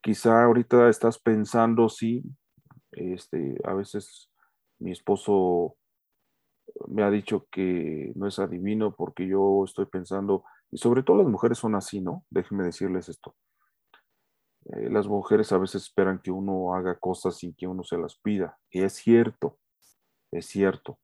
quizá 0.00 0.44
ahorita 0.44 0.88
estás 0.88 1.18
pensando, 1.18 1.88
sí, 1.88 2.22
este, 2.92 3.56
a 3.64 3.74
veces 3.74 4.30
mi 4.78 4.92
esposo 4.92 5.76
me 6.88 7.02
ha 7.02 7.10
dicho 7.10 7.46
que 7.50 8.12
no 8.14 8.26
es 8.26 8.38
adivino 8.38 8.94
porque 8.94 9.26
yo 9.26 9.64
estoy 9.64 9.86
pensando, 9.86 10.44
y 10.70 10.78
sobre 10.78 11.02
todo 11.02 11.18
las 11.18 11.28
mujeres 11.28 11.58
son 11.58 11.74
así, 11.74 12.00
¿no? 12.00 12.24
Déjenme 12.30 12.64
decirles 12.64 13.08
esto. 13.08 13.34
Eh, 14.66 14.90
las 14.90 15.08
mujeres 15.08 15.52
a 15.52 15.58
veces 15.58 15.82
esperan 15.82 16.20
que 16.20 16.30
uno 16.30 16.74
haga 16.74 16.98
cosas 16.98 17.36
sin 17.36 17.54
que 17.54 17.66
uno 17.66 17.82
se 17.82 17.98
las 17.98 18.16
pida. 18.16 18.58
Y 18.70 18.82
es 18.82 18.94
cierto, 18.94 19.58
es 20.30 20.46
cierto. 20.46 20.98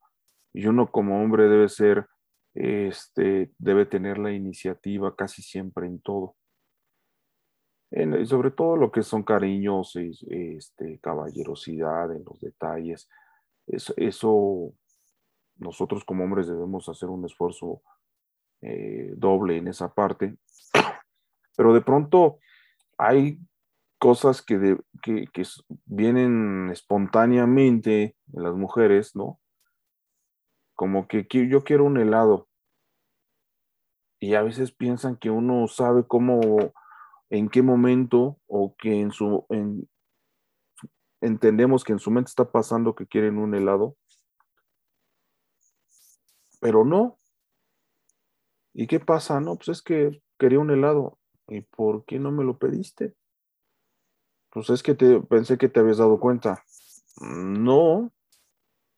Y 0.53 0.67
uno 0.67 0.91
como 0.91 1.23
hombre 1.23 1.49
debe 1.49 1.69
ser 1.69 2.07
este, 2.55 3.53
debe 3.59 3.85
tener 3.85 4.19
la 4.19 4.33
iniciativa 4.33 5.15
casi 5.15 5.43
siempre 5.43 5.87
en 5.87 6.01
todo. 6.01 6.37
En, 7.91 8.27
sobre 8.27 8.51
todo 8.51 8.77
lo 8.77 8.91
que 8.91 9.03
son 9.03 9.23
cariños, 9.23 9.97
este, 9.97 10.99
caballerosidad 11.01 12.13
en 12.15 12.25
los 12.25 12.41
detalles. 12.41 13.09
Eso, 13.67 14.73
nosotros 15.57 16.05
como 16.05 16.25
hombres 16.25 16.47
debemos 16.47 16.89
hacer 16.89 17.09
un 17.09 17.25
esfuerzo 17.25 17.83
eh, 18.63 19.13
doble 19.17 19.57
en 19.57 19.69
esa 19.69 19.93
parte. 19.93 20.37
Pero 21.57 21.73
de 21.73 21.81
pronto 21.81 22.39
hay 22.99 23.39
cosas 23.99 24.43
que, 24.43 24.79
que, 25.03 25.27
que 25.33 25.43
vienen 25.85 26.71
espontáneamente 26.71 28.17
en 28.33 28.43
las 28.43 28.55
mujeres, 28.55 29.17
¿no? 29.17 29.41
como 30.77 31.09
que 31.09 31.27
yo 31.49 31.65
quiero 31.65 31.85
un 31.85 31.97
helado. 31.97 32.49
Y 34.21 34.35
a 34.35 34.43
veces 34.43 34.73
piensan 34.73 35.17
que 35.17 35.31
uno 35.31 35.67
sabe 35.67 36.07
cómo, 36.07 36.41
en 37.31 37.49
qué 37.49 37.63
momento 37.63 38.39
o 38.47 38.75
que 38.77 39.01
en 39.01 39.11
su, 39.11 39.47
entendemos 41.21 41.85
que 41.85 41.93
en 41.93 41.99
su 41.99 42.11
mente 42.11 42.29
está 42.29 42.51
pasando 42.51 42.95
que 42.95 43.07
quieren 43.07 43.39
un 43.39 43.55
helado. 43.55 43.97
Pero 46.61 46.85
no. 46.85 47.19
¿Y 48.73 48.87
qué 48.87 49.01
pasa? 49.01 49.41
No, 49.41 49.57
pues 49.57 49.69
es 49.69 49.83
que 49.83 50.23
quería 50.39 50.59
un 50.59 50.71
helado. 50.71 51.19
¿Y 51.49 51.63
por 51.63 52.05
qué 52.05 52.19
no 52.19 52.31
me 52.33 52.45
lo 52.45 52.59
pediste? 52.59 53.15
Pues 54.51 54.71
es 54.71 54.83
que 54.83 54.95
te, 54.95 55.21
pensé 55.21 55.59
que 55.59 55.69
te 55.69 55.81
habías 55.81 55.99
dado 55.99 56.19
cuenta. 56.19 56.65
No, 57.21 58.13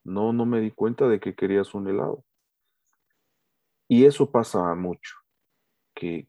no, 0.04 0.32
no 0.32 0.46
me 0.46 0.60
di 0.60 0.70
cuenta 0.70 1.08
de 1.08 1.20
que 1.20 1.34
querías 1.34 1.74
un 1.74 1.88
helado. 1.88 2.24
Y 3.88 4.04
eso 4.04 4.30
pasa 4.30 4.74
mucho, 4.74 5.16
que, 5.94 6.26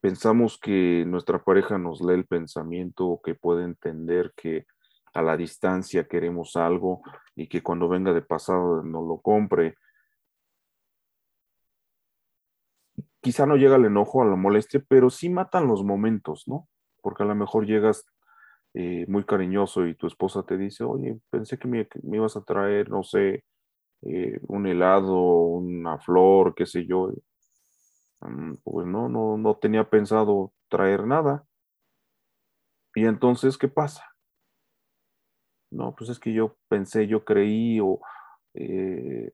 pensamos 0.00 0.58
que 0.58 1.04
nuestra 1.06 1.42
pareja 1.42 1.78
nos 1.78 2.00
lee 2.00 2.14
el 2.14 2.26
pensamiento 2.26 3.20
que 3.22 3.34
puede 3.34 3.64
entender 3.64 4.32
que 4.36 4.66
a 5.12 5.22
la 5.22 5.36
distancia 5.36 6.06
queremos 6.06 6.56
algo 6.56 7.02
y 7.34 7.48
que 7.48 7.62
cuando 7.62 7.88
venga 7.88 8.12
de 8.12 8.22
pasado 8.22 8.82
no 8.82 9.02
lo 9.02 9.18
compre. 9.18 9.76
Quizá 13.20 13.44
no 13.44 13.56
llega 13.56 13.76
el 13.76 13.84
enojo 13.84 14.22
a 14.22 14.26
la 14.26 14.36
molestia, 14.36 14.82
pero 14.88 15.10
sí 15.10 15.28
matan 15.28 15.66
los 15.66 15.84
momentos, 15.84 16.44
¿no? 16.46 16.68
Porque 17.02 17.22
a 17.22 17.26
lo 17.26 17.34
mejor 17.34 17.66
llegas 17.66 18.06
eh, 18.72 19.04
muy 19.08 19.24
cariñoso 19.24 19.86
y 19.86 19.94
tu 19.94 20.06
esposa 20.06 20.44
te 20.44 20.56
dice, 20.56 20.84
oye, 20.84 21.18
pensé 21.28 21.58
que 21.58 21.68
me, 21.68 21.88
ibas 22.04 22.36
a 22.36 22.44
traer, 22.44 22.88
no 22.88 23.02
sé, 23.02 23.44
eh, 24.02 24.40
un 24.48 24.66
helado, 24.66 25.16
una 25.16 25.98
flor, 25.98 26.54
qué 26.54 26.66
sé 26.66 26.86
yo. 26.86 27.12
Mm, 28.20 28.54
pues 28.62 28.86
no, 28.86 29.08
no, 29.08 29.36
no 29.38 29.56
tenía 29.56 29.88
pensado 29.88 30.52
traer 30.68 31.06
nada. 31.06 31.46
Y 32.94 33.04
entonces, 33.04 33.56
¿qué 33.56 33.68
pasa? 33.68 34.04
No, 35.70 35.94
pues 35.94 36.10
es 36.10 36.18
que 36.18 36.32
yo 36.32 36.56
pensé, 36.68 37.06
yo 37.06 37.24
creí, 37.24 37.78
o 37.80 38.00
eh, 38.54 39.32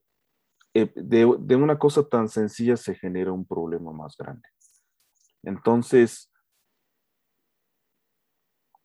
de, 0.74 1.36
de 1.38 1.56
una 1.56 1.78
cosa 1.78 2.06
tan 2.06 2.28
sencilla 2.28 2.76
se 2.76 2.94
genera 2.94 3.32
un 3.32 3.46
problema 3.46 3.92
más 3.92 4.16
grande. 4.16 4.46
Entonces, 5.42 6.30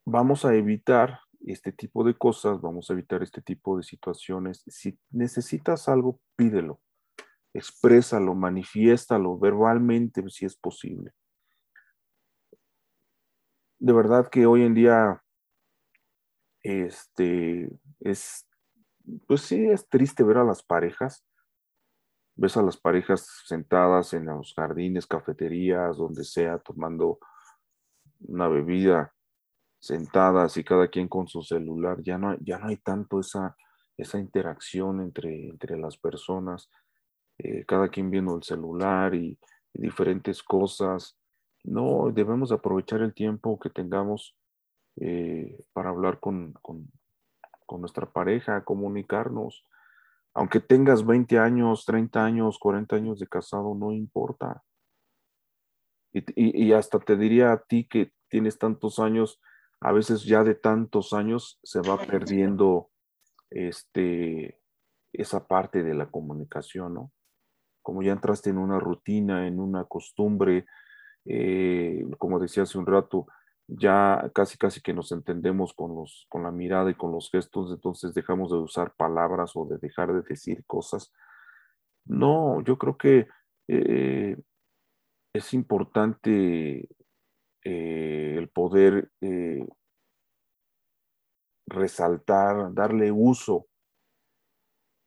vamos 0.05 0.45
a 0.45 0.55
evitar 0.55 1.19
este 1.45 1.71
tipo 1.71 2.03
de 2.03 2.17
cosas, 2.17 2.61
vamos 2.61 2.89
a 2.89 2.93
evitar 2.93 3.23
este 3.23 3.41
tipo 3.41 3.77
de 3.77 3.83
situaciones. 3.83 4.63
Si 4.67 4.97
necesitas 5.09 5.89
algo, 5.89 6.19
pídelo, 6.35 6.79
exprésalo, 7.53 8.33
manifiéstalo 8.35 9.37
verbalmente 9.37 10.23
si 10.29 10.45
es 10.45 10.55
posible. 10.55 11.11
De 13.79 13.93
verdad 13.93 14.29
que 14.29 14.45
hoy 14.45 14.63
en 14.63 14.73
día, 14.73 15.23
este, 16.61 17.69
es, 17.99 18.47
pues 19.27 19.41
sí, 19.41 19.65
es 19.65 19.89
triste 19.89 20.23
ver 20.23 20.37
a 20.37 20.43
las 20.43 20.63
parejas. 20.63 21.25
Ves 22.35 22.57
a 22.57 22.61
las 22.61 22.77
parejas 22.77 23.27
sentadas 23.45 24.13
en 24.13 24.25
los 24.25 24.53
jardines, 24.53 25.07
cafeterías, 25.07 25.97
donde 25.97 26.23
sea, 26.23 26.59
tomando 26.59 27.19
una 28.19 28.47
bebida 28.47 29.13
sentadas 29.79 30.57
y 30.57 30.63
cada 30.63 30.87
quien 30.87 31.07
con 31.07 31.27
su 31.27 31.41
celular, 31.41 32.01
ya 32.03 32.17
no, 32.17 32.37
ya 32.39 32.59
no 32.59 32.67
hay 32.67 32.77
tanto 32.77 33.19
esa, 33.19 33.57
esa 33.97 34.19
interacción 34.19 35.01
entre, 35.01 35.49
entre 35.49 35.77
las 35.77 35.97
personas, 35.97 36.69
eh, 37.43 37.65
cada 37.65 37.89
quien 37.89 38.12
viendo 38.12 38.36
el 38.36 38.43
celular 38.43 39.15
y, 39.15 39.38
diferentes 39.73 40.43
cosas. 40.43 41.17
No, 41.63 42.12
debemos 42.12 42.51
aprovechar 42.51 43.01
el 43.01 43.13
tiempo 43.13 43.58
que 43.58 43.69
tengamos 43.69 44.36
eh, 44.99 45.63
para 45.71 45.91
hablar 45.91 46.19
con, 46.19 46.54
con, 46.62 46.91
nuestra 47.80 48.12
pareja, 48.12 48.65
comunicarnos. 48.65 49.65
Aunque 50.34 50.60
tengas 50.60 51.06
20 51.06 51.39
años, 51.39 51.86
30 51.86 52.25
años, 52.25 52.60
40 52.60 52.97
años 52.97 53.19
de 53.19 53.27
casado, 53.27 53.73
no 53.73 53.93
importa. 53.93 54.62
Y, 56.12 56.25
y, 56.36 56.73
hasta 56.73 56.99
te 56.99 57.15
diría 57.15 57.54
a 57.54 57.63
ti 57.63 57.88
que 57.88 58.12
tienes 58.27 58.58
tantos 58.58 58.99
años, 58.99 59.39
a 59.80 59.93
veces 59.93 60.25
ya 60.25 60.43
de 60.43 60.56
tantos 60.56 61.13
años 61.13 61.62
se 61.63 61.80
va 61.80 61.97
perdiendo 61.97 62.89
este, 63.49 64.60
esa 65.13 65.47
parte 65.47 65.82
de 65.82 65.93
la 65.93 66.12
comunicación, 66.12 66.93
¿no? 66.93 67.13
Como 67.91 68.04
ya 68.04 68.13
entraste 68.13 68.49
en 68.49 68.58
una 68.58 68.80
rutina, 68.80 69.45
en 69.47 69.60
una 69.60 69.84
costumbre, 69.84 70.65
eh, 71.25 72.06
como 72.17 72.39
decía 72.39 72.63
hace 72.63 72.77
un 72.77 72.86
rato, 72.86 73.27
ya 73.67 74.32
casi 74.34 74.58
casi 74.58 74.80
que 74.80 74.93
nos 74.93 75.12
entendemos 75.12 75.73
con, 75.73 75.93
los, 75.93 76.25
con 76.30 76.43
la 76.43 76.51
mirada 76.51 76.89
y 76.89 76.95
con 76.95 77.12
los 77.12 77.30
gestos, 77.30 77.69
entonces 77.69 78.13
dejamos 78.13 78.49
de 78.49 78.60
usar 78.60 78.93
palabras 78.95 79.51
o 79.56 79.65
de 79.65 79.77
dejar 79.77 80.13
de 80.13 80.21
decir 80.21 80.63
cosas. 80.65 81.12
No, 82.06 82.63
yo 82.63 82.77
creo 82.77 82.95
que 82.97 83.27
eh, 83.67 84.38
es 85.34 85.54
importante 85.54 86.88
eh, 87.65 88.36
el 88.38 88.47
poder 88.51 89.12
resaltar, 91.67 92.73
darle 92.73 93.12
uso, 93.12 93.67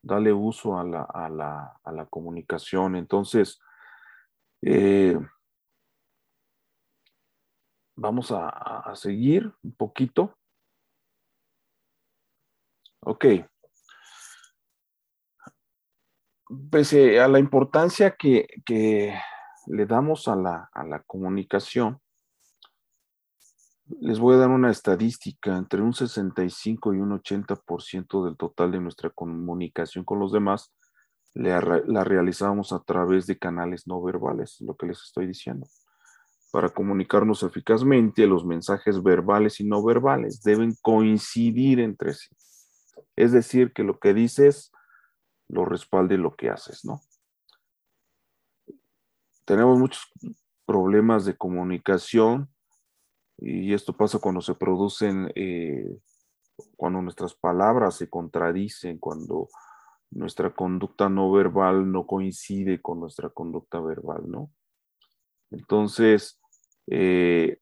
darle 0.05 0.33
uso 0.33 0.79
a 0.79 0.85
la, 0.85 1.03
a 1.03 1.29
la, 1.29 1.81
a 1.83 1.93
la 1.93 2.07
comunicación. 2.07 2.95
Entonces, 2.95 3.61
eh, 4.63 5.19
vamos 7.97 8.31
a, 8.31 8.49
a, 8.49 8.95
seguir 8.97 9.53
un 9.63 9.75
poquito. 9.75 10.37
Ok. 13.01 13.27
Pese 16.71 17.21
a 17.21 17.29
la 17.29 17.39
importancia 17.39 18.15
que, 18.17 18.47
que 18.65 19.19
le 19.67 19.87
damos 19.87 20.29
a 20.29 20.37
la, 20.37 20.71
a 20.73 20.85
la 20.85 21.03
comunicación, 21.03 22.01
les 24.01 24.19
voy 24.19 24.35
a 24.35 24.39
dar 24.39 24.51
una 24.51 24.71
estadística, 24.71 25.57
entre 25.57 25.83
un 25.83 25.93
65 25.93 26.95
y 26.95 26.99
un 26.99 27.11
80% 27.11 28.25
del 28.25 28.37
total 28.37 28.73
de 28.73 28.81
nuestra 28.81 29.11
comunicación 29.11 30.05
con 30.05 30.19
los 30.19 30.33
demás 30.33 30.73
la 31.35 32.05
realizamos 32.05 32.73
a 32.73 32.79
través 32.81 33.27
de 33.27 33.37
canales 33.37 33.89
no 33.89 34.01
verbales, 34.01 34.61
lo 34.61 34.77
que 34.77 34.87
les 34.87 35.03
estoy 35.03 35.27
diciendo. 35.27 35.67
Para 36.53 36.69
comunicarnos 36.69 37.43
eficazmente, 37.43 38.29
los 38.29 38.47
mensajes 38.47 39.03
verbales 39.03 39.59
y 39.59 39.65
no 39.65 39.83
verbales 39.83 40.43
deben 40.43 40.77
coincidir 40.81 41.81
entre 41.81 42.15
sí. 42.15 42.29
Es 43.17 43.33
decir, 43.33 43.73
que 43.73 43.83
lo 43.83 43.99
que 43.99 44.15
dices 44.15 44.71
lo 45.49 45.65
respalde 45.65 46.17
lo 46.17 46.37
que 46.37 46.51
haces, 46.51 46.85
¿no? 46.85 47.01
Tenemos 49.45 49.79
muchos 49.79 50.07
problemas 50.65 51.25
de 51.25 51.37
comunicación 51.37 52.54
y 53.39 53.75
esto 53.75 53.93
pasa 53.93 54.19
cuando 54.19 54.41
se 54.41 54.55
producen, 54.55 55.31
eh, 55.35 55.99
cuando 56.77 57.03
nuestras 57.03 57.35
palabras 57.35 57.97
se 57.97 58.09
contradicen, 58.09 58.99
cuando 58.99 59.49
nuestra 60.11 60.55
conducta 60.55 61.09
no 61.09 61.33
verbal 61.33 61.91
no 61.91 62.07
coincide 62.07 62.81
con 62.81 63.01
nuestra 63.01 63.31
conducta 63.31 63.81
verbal, 63.81 64.23
¿no? 64.27 64.51
Entonces, 65.51 66.41
eh, 66.87 67.59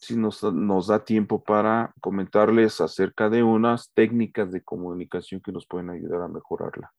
si 0.00 0.16
nos, 0.16 0.42
nos, 0.42 0.86
da 0.86 1.04
tiempo 1.04 1.42
para 1.42 1.92
comentarles 2.00 2.80
acerca 2.80 3.28
de 3.28 3.42
unas 3.42 3.92
técnicas 3.92 4.50
de 4.50 4.62
comunicación 4.62 5.40
que 5.40 5.52
nos 5.52 5.66
pueden 5.66 5.90
ayudar 5.90 6.22
a 6.22 6.28
mejorarla. 6.28 6.92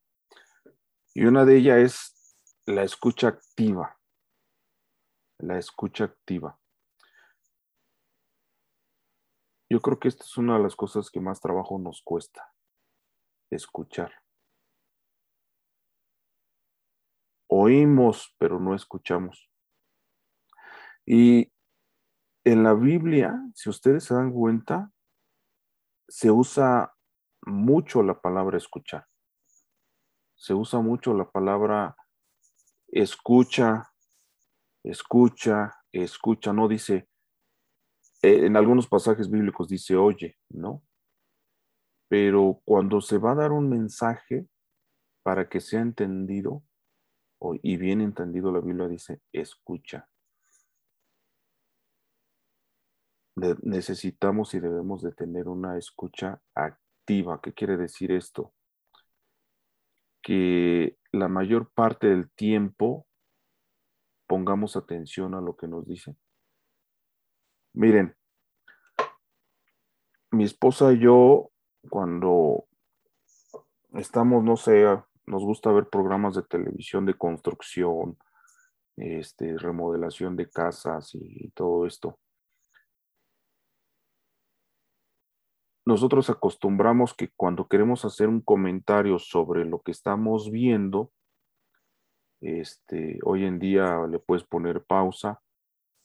Y 1.13 1.25
una 1.25 1.45
de 1.45 1.57
ellas 1.57 1.77
es 1.79 2.35
la 2.65 2.83
escucha 2.83 3.29
activa. 3.29 3.97
La 5.39 5.57
escucha 5.57 6.05
activa. 6.05 6.60
Yo 9.71 9.79
creo 9.79 9.97
que 9.97 10.09
esta 10.09 10.25
es 10.25 10.37
una 10.37 10.57
de 10.57 10.63
las 10.63 10.75
cosas 10.75 11.09
que 11.09 11.21
más 11.21 11.39
trabajo 11.39 11.79
nos 11.79 12.01
cuesta, 12.01 12.53
escuchar. 13.49 14.11
Oímos, 17.47 18.35
pero 18.37 18.59
no 18.59 18.75
escuchamos. 18.75 19.49
Y 21.05 21.53
en 22.43 22.63
la 22.63 22.73
Biblia, 22.73 23.33
si 23.55 23.69
ustedes 23.69 24.03
se 24.03 24.13
dan 24.13 24.33
cuenta, 24.33 24.91
se 26.05 26.29
usa 26.31 26.93
mucho 27.43 28.03
la 28.03 28.19
palabra 28.19 28.57
escuchar. 28.57 29.07
Se 30.35 30.53
usa 30.53 30.81
mucho 30.81 31.13
la 31.13 31.31
palabra 31.31 31.95
escucha, 32.89 33.89
escucha, 34.83 35.71
escucha. 35.93 36.51
No 36.51 36.67
dice 36.67 37.07
eh, 38.21 38.45
en 38.45 38.55
algunos 38.57 38.87
pasajes 38.87 39.29
bíblicos 39.29 39.67
dice 39.67 39.95
oye, 39.95 40.37
¿no? 40.49 40.83
Pero 42.07 42.61
cuando 42.65 43.01
se 43.01 43.17
va 43.17 43.31
a 43.31 43.35
dar 43.35 43.51
un 43.51 43.69
mensaje 43.69 44.47
para 45.23 45.47
que 45.49 45.61
sea 45.61 45.81
entendido, 45.81 46.63
y 47.63 47.77
bien 47.77 48.01
entendido, 48.01 48.51
la 48.51 48.59
Biblia 48.59 48.87
dice 48.87 49.21
escucha. 49.31 50.07
necesitamos 53.63 54.53
y 54.53 54.59
debemos 54.59 55.01
de 55.01 55.13
tener 55.13 55.47
una 55.47 55.77
escucha 55.77 56.41
activa. 56.53 57.41
¿Qué 57.41 57.53
quiere 57.53 57.77
decir 57.77 58.11
esto? 58.11 58.53
Que 60.21 60.97
la 61.11 61.27
mayor 61.27 61.71
parte 61.71 62.07
del 62.07 62.29
tiempo 62.31 63.07
pongamos 64.27 64.75
atención 64.75 65.33
a 65.33 65.41
lo 65.41 65.55
que 65.55 65.67
nos 65.67 65.87
dicen. 65.87 66.17
Miren, 67.73 68.13
mi 70.31 70.43
esposa 70.43 70.91
y 70.91 70.99
yo, 70.99 71.51
cuando 71.89 72.65
estamos, 73.93 74.43
no 74.43 74.57
sé, 74.57 74.85
nos 75.25 75.43
gusta 75.43 75.71
ver 75.71 75.87
programas 75.87 76.35
de 76.35 76.43
televisión 76.43 77.05
de 77.05 77.17
construcción, 77.17 78.17
este, 78.97 79.57
remodelación 79.57 80.35
de 80.35 80.49
casas 80.49 81.15
y, 81.15 81.49
todo 81.51 81.85
esto. 81.85 82.19
Nosotros 85.85 86.29
acostumbramos 86.29 87.13
que 87.13 87.29
cuando 87.37 87.69
queremos 87.69 88.03
hacer 88.03 88.27
un 88.27 88.41
comentario 88.41 89.17
sobre 89.17 89.63
lo 89.63 89.81
que 89.81 89.91
estamos 89.91 90.51
viendo, 90.51 91.11
este, 92.41 93.19
hoy 93.23 93.45
en 93.45 93.59
día 93.59 94.05
le 94.07 94.19
puedes 94.19 94.43
poner 94.43 94.83
pausa 94.83 95.41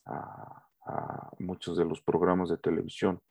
a, 0.05 0.66
a 0.87 1.31
muchos 1.39 1.77
de 1.77 1.85
los 1.85 2.01
programas 2.01 2.49
de 2.49 2.57
televisión. 2.57 3.21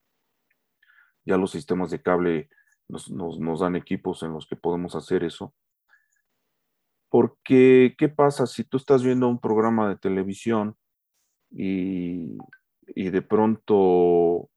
Ya 1.24 1.36
los 1.36 1.50
sistemas 1.50 1.90
de 1.90 2.02
cable 2.02 2.48
nos, 2.88 3.60
dan 3.60 3.76
equipos 3.76 4.22
en 4.22 4.32
los 4.32 4.46
que 4.46 4.56
podemos 4.56 4.94
hacer 4.94 5.24
eso. 5.24 5.54
Porque, 7.08 7.94
¿qué 7.98 8.08
pasa 8.08 8.46
si 8.46 8.64
tú 8.64 8.76
estás 8.76 9.02
viendo 9.02 9.28
un 9.28 9.40
programa 9.40 9.88
de 9.88 9.96
televisión 9.96 10.76
y, 11.50 12.36
de 12.94 13.22
pronto 13.22 14.50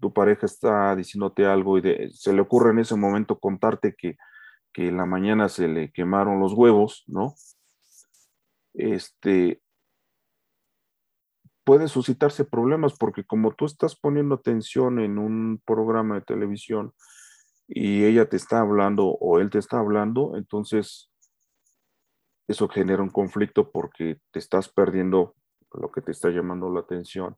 tu, 0.00 0.12
pareja 0.12 0.46
está 0.46 0.94
diciéndote 0.96 1.44
algo 1.44 1.78
y 1.78 2.10
se 2.12 2.32
le 2.32 2.40
ocurre 2.40 2.70
en 2.70 2.78
ese 2.78 2.94
momento 2.94 3.38
contarte 3.38 3.94
que, 3.96 4.16
que 4.72 4.88
en 4.88 4.96
la 4.96 5.06
mañana 5.06 5.48
se 5.48 5.68
le 5.68 5.92
quemaron 5.92 6.40
los 6.40 6.52
huevos, 6.52 7.04
¿no? 7.06 7.34
Este, 8.74 9.60
puede 11.68 11.88
suscitarse 11.88 12.46
problemas 12.46 12.94
porque 12.96 13.24
como 13.24 13.54
tú 13.54 13.66
estás 13.66 13.94
poniendo 13.94 14.36
atención 14.36 14.98
en 15.00 15.18
un 15.18 15.60
programa 15.66 16.14
de 16.14 16.22
televisión 16.22 16.94
y 17.66 18.06
ella 18.06 18.26
te 18.26 18.38
está 18.38 18.60
hablando 18.60 19.04
o 19.08 19.38
él 19.38 19.50
te 19.50 19.58
está 19.58 19.78
hablando, 19.78 20.34
entonces 20.38 21.10
eso 22.46 22.70
genera 22.70 23.02
un 23.02 23.10
conflicto 23.10 23.70
porque 23.70 24.18
te 24.30 24.38
estás 24.38 24.70
perdiendo 24.70 25.34
lo 25.74 25.92
que 25.92 26.00
te 26.00 26.10
está 26.10 26.30
llamando 26.30 26.72
la 26.72 26.80
atención 26.80 27.36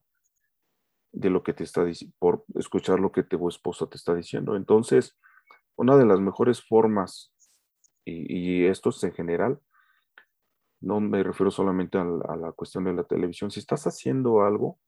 de 1.11 1.29
lo 1.29 1.43
que 1.43 1.53
te 1.53 1.65
está 1.65 1.85
por 2.21 2.45
escuchar 2.55 3.01
lo 3.01 3.11
que 3.11 3.25
tu 3.25 3.49
esposa 3.49 3.89
te 3.89 3.97
está 3.97 4.15
diciendo. 4.15 4.55
Entonces, 4.55 5.19
una 5.75 5.97
de 5.97 6.07
las 6.07 6.21
mejores 6.21 6.65
formas, 6.65 7.35
y, 8.05 8.61
y 8.63 8.67
esto 8.67 8.91
es 8.91 9.03
en 9.03 9.13
general, 9.13 9.59
no 10.81 11.01
me 11.01 11.23
refiero 11.23 11.51
solamente 11.51 11.99
a 11.99 12.05
la, 12.05 12.53
cuestión 12.53 12.85
de 12.85 12.95
la 12.95 13.05
televisión. 13.05 13.51
Si 13.51 13.61
estás 13.61 13.87
haciendo 13.87 14.43
algo, 14.43 14.79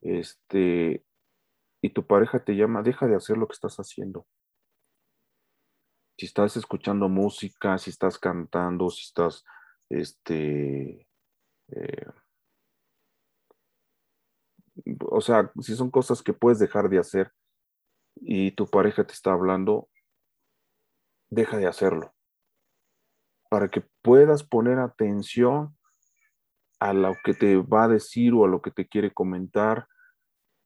este, 0.00 1.04
y 1.82 1.90
tu 1.90 2.06
pareja 2.06 2.44
te 2.44 2.54
llama, 2.56 2.82
deja 2.82 3.06
de 3.06 3.14
hacer 3.16 3.36
lo 3.38 3.46
que 3.46 3.54
estás 3.54 3.76
haciendo. 3.76 4.26
Si 6.18 6.26
estás 6.26 6.56
escuchando 6.56 7.08
música, 7.08 7.78
si 7.78 7.90
estás 7.90 8.18
cantando, 8.18 8.90
si 8.90 9.04
estás, 9.04 9.44
este, 9.88 11.06
eh, 11.68 12.06
o 15.08 15.20
sea, 15.20 15.52
si 15.60 15.76
son 15.76 15.90
cosas 15.90 16.22
que 16.22 16.32
puedes 16.32 16.58
dejar 16.58 16.88
de 16.88 16.98
hacer 16.98 17.32
y 18.16 18.52
tu 18.52 18.66
pareja 18.66 19.06
te 19.06 19.12
está 19.12 19.32
hablando, 19.32 19.88
deja 21.30 21.56
de 21.56 21.66
hacerlo 21.66 22.14
para 23.54 23.68
que 23.68 23.84
puedas 24.02 24.42
poner 24.42 24.80
atención 24.80 25.76
a 26.80 26.92
lo 26.92 27.14
que 27.22 27.34
te 27.34 27.56
va 27.56 27.84
a 27.84 27.88
decir 27.88 28.34
o 28.34 28.44
a 28.44 28.48
lo 28.48 28.60
que 28.60 28.72
te 28.72 28.88
quiere 28.88 29.12
comentar, 29.12 29.86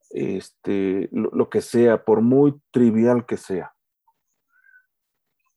este, 0.08 1.10
lo, 1.12 1.50
que 1.50 1.60
sea, 1.60 2.02
por 2.06 2.22
muy 2.22 2.58
trivial 2.70 3.26
que 3.26 3.36
sea. 3.36 3.74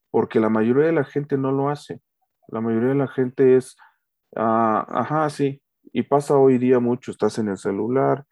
Porque 0.10 0.42
la 0.42 0.50
mayoría 0.50 0.88
de 0.88 0.92
la 0.92 1.06
gente 1.06 1.38
no 1.38 1.54
lo 1.54 1.70
hace. 1.70 2.02
La 2.50 2.60
mayoría 2.60 2.90
de 2.90 2.96
la 2.96 3.08
gente 3.08 3.56
es, 3.56 3.78
ah, 4.36 4.86
ajá, 4.90 5.30
sí, 5.30 5.62
y 5.94 6.04
pasa 6.04 6.36
hoy 6.36 6.58
día 6.58 6.80
mucho, 6.80 7.12
estás 7.12 7.40
en 7.40 7.48
el 7.48 7.58
celular, 7.58 8.26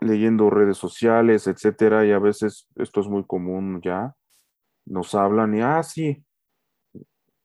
leyendo 0.00 0.50
redes 0.50 0.76
sociales, 0.76 1.46
etcétera, 1.46 2.04
y 2.04 2.12
a 2.12 2.18
veces 2.18 2.68
esto 2.76 3.00
es 3.00 3.08
muy 3.08 3.24
común 3.24 3.80
ya. 3.82 4.14
Nos 4.84 5.14
hablan 5.14 5.54
y, 5.54 5.62
ah, 5.62 5.82
sí, 5.82 6.22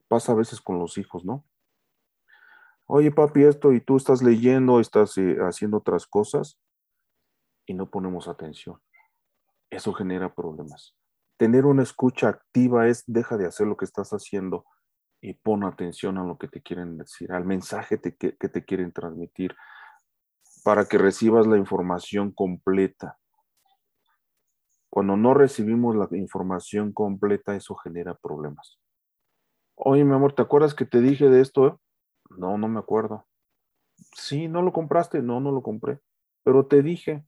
pasa 0.08 0.32
a 0.32 0.36
veces 0.36 0.62
con 0.62 0.80
los 0.80 0.98
hijos, 0.98 1.26
¿no? 1.26 1.46
Oye, 2.86 3.12
papi, 3.12 3.44
esto 3.44 3.74
y 3.74 3.82
tú 3.82 3.98
estás 3.98 4.24
leyendo, 4.24 4.80
estás 4.80 5.18
eh, 5.18 5.38
haciendo 5.42 5.78
otras 5.78 6.08
cosas 6.08 6.58
y 7.66 7.74
no 7.74 7.90
ponemos 7.90 8.30
atención. 8.30 8.82
Eso 9.70 9.92
genera 9.94 10.34
problemas. 10.34 10.96
Tener 11.36 11.66
una 11.66 11.84
escucha 11.84 12.30
activa 12.30 12.88
es 12.88 13.04
deja 13.06 13.36
de 13.36 13.46
hacer 13.46 13.68
lo 13.68 13.76
que 13.76 13.84
estás 13.84 14.12
haciendo 14.12 14.66
y 15.20 15.34
pon 15.34 15.66
atención 15.66 16.18
a 16.18 16.24
lo 16.24 16.38
que 16.38 16.48
te 16.48 16.62
quieren 16.62 16.98
decir, 16.98 17.34
al 17.34 17.44
mensaje 17.44 18.00
que, 18.00 18.16
que 18.16 18.50
te 18.50 18.64
quieren 18.64 18.94
transmitir, 18.94 19.54
para 20.64 20.86
que 20.86 20.98
recibas 20.98 21.46
la 21.46 21.58
información 21.58 22.32
completa. 22.32 23.18
Cuando 24.90 25.18
no 25.18 25.34
recibimos 25.34 25.96
la 25.96 26.08
información 26.18 26.94
completa, 26.94 27.56
eso 27.56 27.76
genera 27.76 28.16
problemas. 28.16 28.80
Oye, 29.80 30.04
mi 30.04 30.16
amor, 30.16 30.34
¿te 30.34 30.42
acuerdas 30.42 30.74
que 30.74 30.86
te 30.86 31.02
dije 31.02 31.30
de 31.30 31.40
esto? 31.40 31.80
No, 32.32 32.58
no 32.58 32.68
me 32.68 32.80
acuerdo. 32.80 33.28
Sí, 34.16 34.48
¿no 34.48 34.64
lo 34.64 34.74
compraste? 34.74 35.22
No, 35.22 35.40
no 35.40 35.52
lo 35.52 35.62
compré. 35.62 36.00
Pero 36.44 36.66
te 36.66 36.82
dije. 36.82 37.24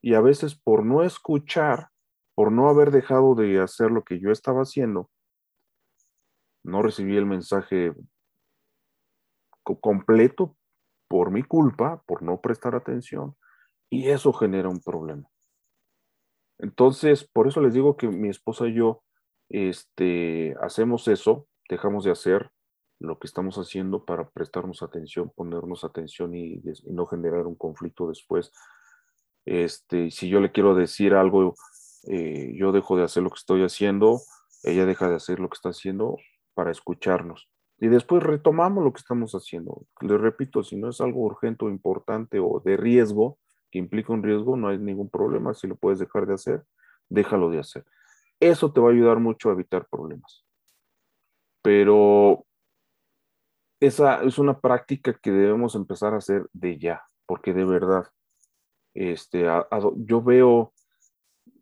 Y 0.00 0.14
a 0.14 0.20
veces 0.20 0.54
por 0.54 0.86
no 0.86 1.02
escuchar, 1.02 1.88
por 2.36 2.52
no 2.52 2.68
haber 2.68 2.92
dejado 2.92 3.34
de 3.34 3.60
hacer 3.60 3.90
lo 3.90 4.04
que 4.04 4.20
yo 4.20 4.30
estaba 4.30 4.62
haciendo, 4.62 5.10
no 6.62 6.80
recibí 6.80 7.16
el 7.16 7.26
mensaje 7.26 7.92
completo 9.80 10.56
por 11.08 11.32
mi 11.32 11.42
culpa, 11.42 12.04
por 12.06 12.22
no 12.22 12.40
prestar 12.40 12.76
atención, 12.76 13.36
y 13.90 14.10
eso 14.10 14.32
genera 14.32 14.68
un 14.68 14.80
problema. 14.80 15.28
Entonces, 16.58 17.24
por 17.24 17.48
eso 17.48 17.60
les 17.60 17.74
digo 17.74 17.96
que 17.96 18.06
mi 18.08 18.28
esposa 18.28 18.68
y 18.68 18.74
yo 18.74 19.02
este, 19.54 20.56
hacemos 20.60 21.06
eso, 21.06 21.46
dejamos 21.68 22.02
de 22.02 22.10
hacer 22.10 22.50
lo 22.98 23.20
que 23.20 23.28
estamos 23.28 23.56
haciendo 23.56 24.04
para 24.04 24.28
prestarnos 24.28 24.82
atención, 24.82 25.30
ponernos 25.34 25.84
atención 25.84 26.34
y, 26.34 26.60
no 26.86 27.06
generar 27.06 27.46
un 27.46 27.54
conflicto 27.54 28.08
después. 28.08 28.50
Este, 29.44 30.10
si 30.10 30.28
yo 30.28 30.40
le 30.40 30.50
quiero 30.50 30.74
decir 30.74 31.14
algo, 31.14 31.54
eh, 32.08 32.52
yo 32.56 32.72
dejo 32.72 32.96
de 32.96 33.04
hacer 33.04 33.22
lo 33.22 33.30
que 33.30 33.38
estoy 33.38 33.62
haciendo, 33.62 34.20
ella 34.64 34.86
deja 34.86 35.08
de 35.08 35.16
hacer 35.16 35.38
lo 35.38 35.48
que 35.48 35.54
está 35.54 35.68
haciendo 35.68 36.16
para 36.54 36.72
escucharnos. 36.72 37.48
Y 37.78 37.86
después 37.86 38.24
retomamos 38.24 38.82
lo 38.82 38.92
que 38.92 39.00
estamos 39.00 39.34
haciendo. 39.34 39.86
Le 40.00 40.18
repito, 40.18 40.64
si 40.64 40.76
no 40.76 40.88
es 40.88 41.00
algo 41.00 41.20
urgente 41.20 41.64
o 41.64 41.68
importante 41.68 42.40
o 42.40 42.60
de 42.64 42.76
riesgo, 42.76 43.38
que 43.70 43.78
implica 43.78 44.12
un 44.12 44.22
riesgo, 44.22 44.56
no 44.56 44.68
hay 44.68 44.78
ningún 44.78 45.10
problema. 45.10 45.54
Si 45.54 45.68
lo 45.68 45.76
puedes 45.76 46.00
dejar 46.00 46.26
de 46.26 46.34
hacer, 46.34 46.64
déjalo 47.08 47.50
de 47.50 47.60
hacer. 47.60 47.84
Eso 48.44 48.70
te 48.70 48.78
va 48.78 48.90
a 48.90 48.92
ayudar 48.92 49.20
mucho 49.20 49.48
a 49.48 49.54
evitar 49.54 49.86
problemas. 49.88 50.44
Pero 51.62 52.44
esa 53.80 54.22
es 54.22 54.38
una 54.38 54.60
práctica 54.60 55.14
que 55.14 55.30
debemos 55.30 55.74
empezar 55.74 56.12
a 56.12 56.18
hacer 56.18 56.46
de 56.52 56.78
ya, 56.78 57.02
porque 57.24 57.54
de 57.54 57.64
verdad, 57.64 58.04
este, 58.92 59.46
yo 59.96 60.22
veo, 60.22 60.74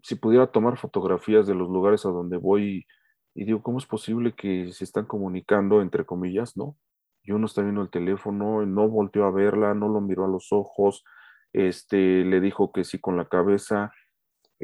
si 0.03 0.17
pudiera 0.17 0.49
tomar 0.49 0.77
fotografías 0.77 1.47
de 1.47 1.55
los 1.55 1.71
lugares 1.71 2.05
a 2.05 2.09
donde 2.09 2.37
voy 2.37 2.85
y, 3.33 3.45
digo, 3.45 3.63
¿cómo 3.63 3.79
es 3.79 3.87
posible 3.87 4.35
que 4.35 4.73
se 4.73 4.83
están 4.83 5.07
comunicando, 5.07 5.83
entre 5.83 6.05
comillas, 6.05 6.57
no? 6.57 6.77
Y 7.23 7.31
uno 7.31 7.47
está 7.47 7.63
viendo 7.63 7.83
el 7.83 7.91
teléfono, 7.91 8.67
no 8.67 8.89
volteó 8.89 9.25
a 9.25 9.31
verla, 9.31 9.73
no 9.73 9.89
lo 9.89 10.01
miró 10.01 10.25
a 10.25 10.29
los 10.29 10.51
ojos, 10.51 11.05
este, 11.53 12.25
le 12.25 12.41
dijo 12.41 12.73
que 12.73 12.83
sí 12.83 12.99
con 12.99 13.17
la 13.17 13.29
cabeza, 13.29 13.93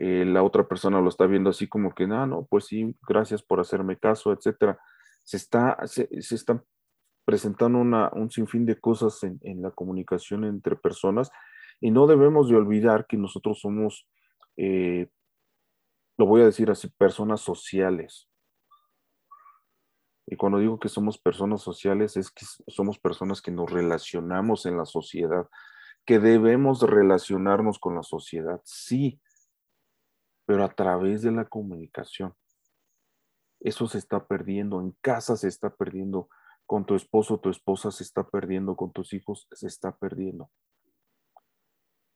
eh, 0.01 0.25
la 0.25 0.45
otra 0.45 0.69
persona 0.69 1.01
lo 1.01 1.09
está 1.09 1.27
viendo 1.27 1.51
así 1.51 1.67
como 1.67 1.93
que, 1.93 2.07
no, 2.07 2.23
ah, 2.23 2.27
no, 2.27 2.47
pues 2.47 2.67
sí, 2.67 2.97
gracias 3.09 3.43
por 3.43 3.59
hacerme 3.59 3.99
caso, 3.99 4.33
etcétera. 4.33 4.79
Se 5.25 5.37
está, 5.37 5.77
se, 5.89 6.09
están 6.13 6.63
presentando 7.25 7.81
una, 7.81 8.09
un 8.13 8.31
sinfín 8.31 8.65
de 8.65 8.79
cosas 8.79 9.25
en, 9.25 9.61
la 9.61 9.73
comunicación 9.73 10.45
entre 10.45 10.77
personas 10.77 11.33
y 11.81 11.91
no 11.91 12.07
debemos 12.07 12.49
de 12.49 12.55
olvidar 12.55 13.09
que 13.09 13.17
nosotros 13.17 13.59
somos, 13.59 14.09
eh, 14.57 15.09
lo 16.17 16.27
voy 16.27 16.43
a 16.43 16.47
decir 16.47 16.71
así, 16.71 16.89
personas 16.91 17.41
sociales. 17.41 18.29
Y 20.29 20.37
cuando 20.37 20.61
digo 20.61 20.79
que 20.79 20.89
somos 20.89 21.19
personas 21.19 21.61
sociales 21.61 22.17
es 22.17 22.31
que 22.31 22.47
somos 22.69 23.01
personas 23.01 23.43
que 23.43 23.51
nos 23.51 23.69
relacionamos 23.69 24.65
en 24.65 24.77
la 24.77 24.85
sociedad, 24.85 25.49
que 26.07 26.21
debemos 26.21 26.83
relacionarnos 26.83 27.81
con 27.81 27.97
la 27.97 28.05
sociedad, 28.05 28.61
sí, 28.65 29.21
pero 30.49 30.65
a 30.65 30.71
través 30.71 31.21
de 31.21 31.31
la 31.31 31.45
comunicación. 31.45 32.33
Eso 33.61 33.87
se 33.87 33.99
está 33.99 34.27
perdiendo, 34.27 34.81
en 34.81 34.93
casa 35.03 35.37
se 35.37 35.47
está 35.47 35.69
perdiendo, 35.69 36.31
con 36.65 36.87
tu 36.87 36.95
esposo, 36.95 37.39
tu 37.39 37.51
esposa 37.51 37.91
se 37.91 38.03
está 38.03 38.27
perdiendo, 38.27 38.75
con 38.75 38.91
tus 38.91 39.13
hijos 39.13 39.47
se 39.53 39.67
está 39.67 39.95
perdiendo. 39.95 40.51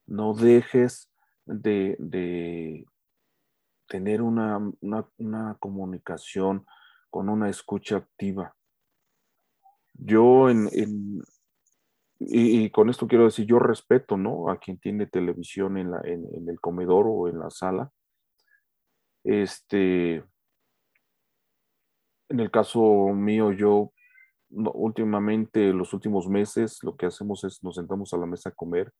No 0.07 0.33
dejes 0.33 1.13
de, 1.45 2.87
tener 3.87 4.23
una, 4.23 4.73
comunicación 5.61 6.65
con 7.11 7.29
una 7.29 7.51
escucha 7.51 7.99
activa. 7.99 8.57
Yo 9.93 10.49
en, 10.49 10.71
y, 12.19 12.71
con 12.71 12.89
esto 12.89 13.07
quiero 13.07 13.27
decir, 13.27 13.45
yo 13.45 13.59
respeto, 13.59 14.17
¿no? 14.17 14.49
A 14.49 14.59
quien 14.59 14.79
tiene 14.79 15.07
televisión 15.07 15.77
en, 15.77 15.91
la, 15.91 16.01
en 16.05 16.49
el 16.49 16.59
comedor 16.61 17.05
o 17.07 17.29
en 17.29 17.39
la 17.39 17.51
sala, 17.51 17.93
este, 19.25 20.25
en 22.29 22.41
el 22.41 22.51
caso 22.51 22.81
mío, 23.15 23.53
yo 23.53 23.93
últimamente, 24.51 25.73
los 25.73 25.93
últimos 25.93 26.29
meses, 26.29 26.79
lo 26.83 26.97
que 26.97 27.07
hacemos 27.07 27.45
es 27.45 27.63
nos 27.63 27.77
sentamos 27.77 28.13
a 28.13 28.19
la 28.19 28.27
mesa 28.27 28.51
a 28.51 28.55
comer 28.55 28.93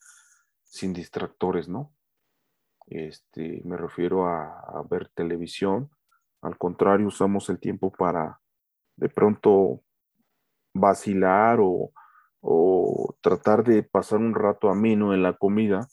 sin 0.65 0.93
distractores, 0.93 1.69
¿no? 1.69 1.95
Este, 2.87 3.63
me 3.65 3.77
refiero 3.77 4.27
a, 4.27 4.85
ver 4.89 5.09
televisión. 5.15 5.91
Al 6.43 6.59
contrario, 6.59 7.07
usamos 7.07 7.49
el 7.51 7.61
tiempo 7.61 7.93
para 7.93 8.41
de 8.97 9.09
pronto 9.09 9.83
vacilar 10.75 11.59
o, 11.61 11.93
o 12.41 13.17
tratar 13.21 13.63
de 13.65 13.83
pasar 13.83 14.19
un 14.19 14.35
rato 14.35 14.69
ameno 14.69 15.15
en 15.15 15.23
la 15.23 15.35
comida 15.35 15.87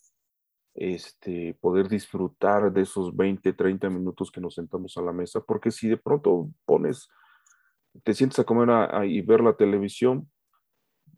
este, 0.79 1.57
poder 1.59 1.89
disfrutar 1.89 2.71
de 2.71 2.83
esos 2.83 3.13
20, 3.13 3.51
30 3.51 3.89
minutos 3.89 4.31
que 4.31 4.39
nos 4.39 4.55
sentamos 4.55 4.95
a 4.97 5.01
la 5.01 5.11
mesa, 5.11 5.41
porque 5.41 5.71
si 5.71 5.89
de 5.89 5.97
pronto 5.97 6.49
pones, 6.65 7.09
te 8.05 8.13
sientes 8.13 8.39
a 8.39 8.45
comer 8.45 8.69
y 9.05 9.21
ver 9.21 9.41
la 9.41 9.57
televisión, 9.57 10.31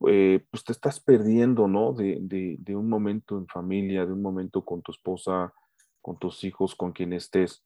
eh, 0.07 0.43
pues 0.49 0.63
te 0.63 0.71
estás 0.71 0.99
perdiendo, 0.99 1.67
¿no? 1.67 1.93
De, 1.93 2.17
de, 2.57 2.75
un 2.75 2.89
momento 2.89 3.37
en 3.37 3.45
familia, 3.45 4.03
de 4.03 4.13
un 4.13 4.23
momento 4.23 4.65
con 4.65 4.81
tu 4.81 4.91
esposa, 4.91 5.53
con 6.01 6.17
tus 6.17 6.43
hijos, 6.43 6.73
con 6.73 6.91
quien 6.91 7.13
estés, 7.13 7.63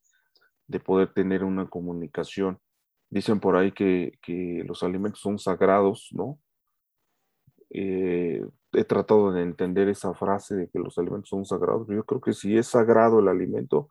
de 0.66 0.80
poder 0.80 1.14
tener 1.14 1.44
una 1.44 1.66
comunicación. 1.66 2.58
Dicen 3.08 3.40
por 3.40 3.56
ahí 3.56 3.72
que, 3.72 4.18
que 4.20 4.62
los 4.66 4.82
alimentos 4.82 5.22
son 5.22 5.38
sagrados, 5.38 6.10
¿no? 6.12 6.38
Eh, 7.78 8.42
he 8.72 8.84
tratado 8.84 9.32
de 9.32 9.42
entender 9.42 9.90
esa 9.90 10.14
frase 10.14 10.54
de 10.54 10.68
que 10.70 10.78
los 10.78 10.96
alimentos 10.96 11.28
son 11.28 11.44
sagrados, 11.44 11.86
yo 11.88 12.04
creo 12.04 12.22
que 12.22 12.32
si 12.32 12.56
es 12.56 12.68
sagrado 12.68 13.20
el 13.20 13.28
alimento, 13.28 13.90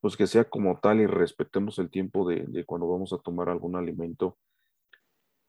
pues 0.00 0.16
que 0.16 0.26
sea 0.26 0.44
como 0.44 0.80
tal 0.80 1.00
y 1.00 1.06
respetemos 1.06 1.78
el 1.78 1.90
tiempo 1.90 2.26
de, 2.26 2.64
cuando 2.64 2.88
vamos 2.88 3.12
a 3.12 3.18
tomar 3.18 3.50
algún 3.50 3.76
alimento. 3.76 4.38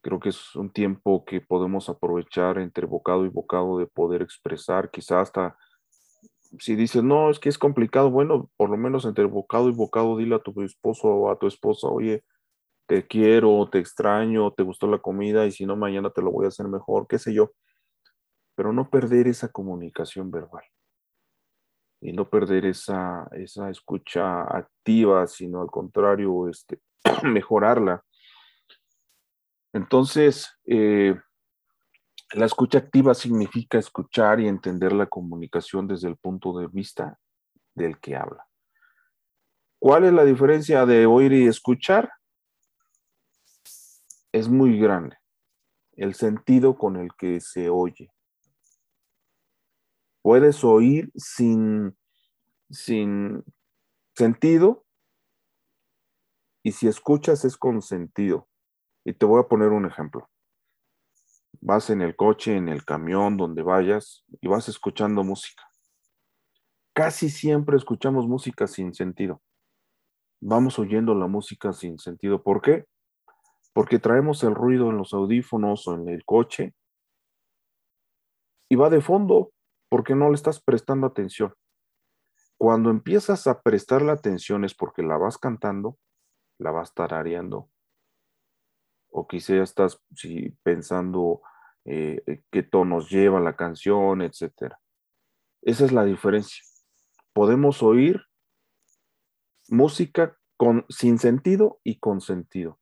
Creo 0.02 0.20
que 0.20 0.30
es 0.30 0.58
un 0.58 0.72
tiempo 0.72 1.24
que 1.24 1.40
podemos 1.40 1.88
aprovechar 1.88 2.60
entre 2.60 2.86
bocado 2.86 3.26
y 3.26 3.30
bocado 3.30 3.80
de 3.80 3.88
poder 3.88 4.22
expresar, 4.22 4.92
quizás 4.92 5.30
hasta 5.30 5.58
si 6.60 6.76
dices, 6.76 7.02
no, 7.02 7.30
es 7.30 7.40
que 7.40 7.48
es 7.48 7.58
complicado, 7.58 8.12
bueno, 8.12 8.50
por 8.58 8.70
lo 8.70 8.76
menos 8.76 9.06
entre 9.06 9.24
bocado 9.24 9.70
y 9.70 9.74
bocado 9.74 10.18
dile 10.18 10.36
a 10.36 10.40
tu 10.40 10.62
esposo 10.64 11.08
o 11.08 11.32
a 11.32 11.40
tu 11.40 11.48
esposa, 11.48 11.88
oye, 11.88 12.26
te 12.88 13.06
quiero, 13.06 13.70
te 13.70 13.80
extraño, 13.80 14.52
te 14.52 14.64
gustó 14.64 14.88
la 14.88 15.00
comida 15.00 15.46
y 15.46 15.52
si 15.52 15.66
no, 15.66 15.76
mañana 15.76 16.10
te 16.10 16.22
lo 16.22 16.32
voy 16.32 16.46
a 16.46 16.50
hacer 16.50 16.68
mejor, 16.68 17.08
qué 17.08 17.20
sé 17.20 17.34
yo 17.34 17.52
pero 18.58 18.74
no 18.74 18.90
perder 18.90 19.28
esa 19.28 19.50
comunicación 19.50 20.32
verbal 20.32 20.64
y 22.02 22.12
no 22.12 22.28
perder 22.28 22.66
esa, 22.66 23.28
esa 23.34 23.70
escucha 23.70 24.42
activa, 24.42 25.28
sino 25.28 25.62
al 25.62 25.70
contrario, 25.70 26.50
este, 26.50 26.82
mejorarla. 27.24 28.04
Entonces, 29.74 30.58
eh, 30.66 31.16
la 32.34 32.48
escucha 32.48 32.80
activa 32.80 33.14
significa 33.14 33.78
escuchar 33.78 34.40
y 34.40 34.48
entender 34.48 34.92
la 34.92 35.06
comunicación 35.06 35.88
desde 35.88 36.08
el 36.08 36.18
punto 36.18 36.58
de 36.58 36.68
vista 36.68 37.20
del 37.76 38.00
que 38.00 38.16
habla. 38.16 38.48
¿Cuál 39.80 40.06
es 40.06 40.14
la 40.14 40.24
diferencia 40.24 40.88
de 40.88 41.06
oír 41.06 41.32
y 41.32 41.46
escuchar? 41.46 42.12
Es 44.38 44.50
muy 44.50 44.78
grande. 44.78 45.18
El 45.94 46.14
sentido 46.14 46.78
con 46.78 46.96
el 46.96 47.10
que 47.18 47.40
se 47.40 47.70
oye. 47.70 48.12
Puedes 50.22 50.64
oír 50.64 51.12
sin, 51.16 51.98
sin 52.70 53.44
sentido 54.14 54.86
y 56.62 56.74
si 56.74 56.88
escuchas 56.88 57.46
es 57.46 57.58
con 57.58 57.82
sentido. 57.82 58.48
Y 59.04 59.14
te 59.14 59.26
voy 59.26 59.42
a 59.42 59.48
poner 59.48 59.70
un 59.70 59.88
ejemplo. 59.88 60.30
Vas 61.60 61.90
en 61.90 62.04
el 62.04 62.16
coche, 62.16 62.56
en 62.56 62.70
el 62.70 62.86
camión, 62.86 63.38
donde 63.38 63.64
vayas 63.64 64.24
y 64.40 64.48
vas 64.48 64.70
escuchando 64.70 65.24
música. 65.24 65.64
Casi 66.94 67.32
siempre 67.32 67.76
escuchamos 67.76 68.28
música 68.28 68.68
sin 68.68 68.94
sentido. 68.94 69.42
Vamos 70.40 70.78
oyendo 70.78 71.16
la 71.16 71.26
música 71.26 71.74
sin 71.74 71.98
sentido. 71.98 72.44
¿Por 72.44 72.62
qué? 72.62 72.86
Porque 73.78 74.00
traemos 74.00 74.44
el 74.44 74.56
ruido 74.56 74.90
en 74.90 74.98
los 74.98 75.14
audífonos 75.14 75.88
o 75.88 75.94
en 75.94 76.10
el 76.10 76.26
coche 76.26 76.74
y 78.72 78.76
va 78.76 78.90
de 78.90 79.02
fondo 79.02 79.52
porque 79.88 80.16
no 80.16 80.30
le 80.30 80.34
estás 80.34 80.60
prestando 80.60 81.06
atención. 81.06 81.54
Cuando 82.58 82.90
empiezas 82.90 83.46
a 83.46 83.62
prestar 83.62 84.02
la 84.02 84.14
atención 84.14 84.66
es 84.66 84.74
porque 84.74 85.04
la 85.04 85.18
vas 85.18 85.38
cantando, 85.38 86.00
la 86.58 86.72
vas 86.72 86.96
tarareando, 86.96 87.70
o 89.12 89.28
quizá 89.28 89.62
estás 89.62 90.02
pensando 90.64 91.44
eh, 91.86 92.42
qué 92.50 92.64
tonos 92.64 93.12
lleva 93.12 93.40
la 93.40 93.56
canción, 93.56 94.24
etc. 94.24 94.74
Esa 95.62 95.86
es 95.86 95.92
la 95.92 96.04
diferencia. 96.04 96.64
Podemos 97.32 97.84
oír 97.84 98.24
música 99.70 100.36
con, 100.58 100.84
sin 100.90 101.20
sentido 101.20 101.80
y 101.84 102.00
con 102.00 102.22
sentido. 102.22 102.80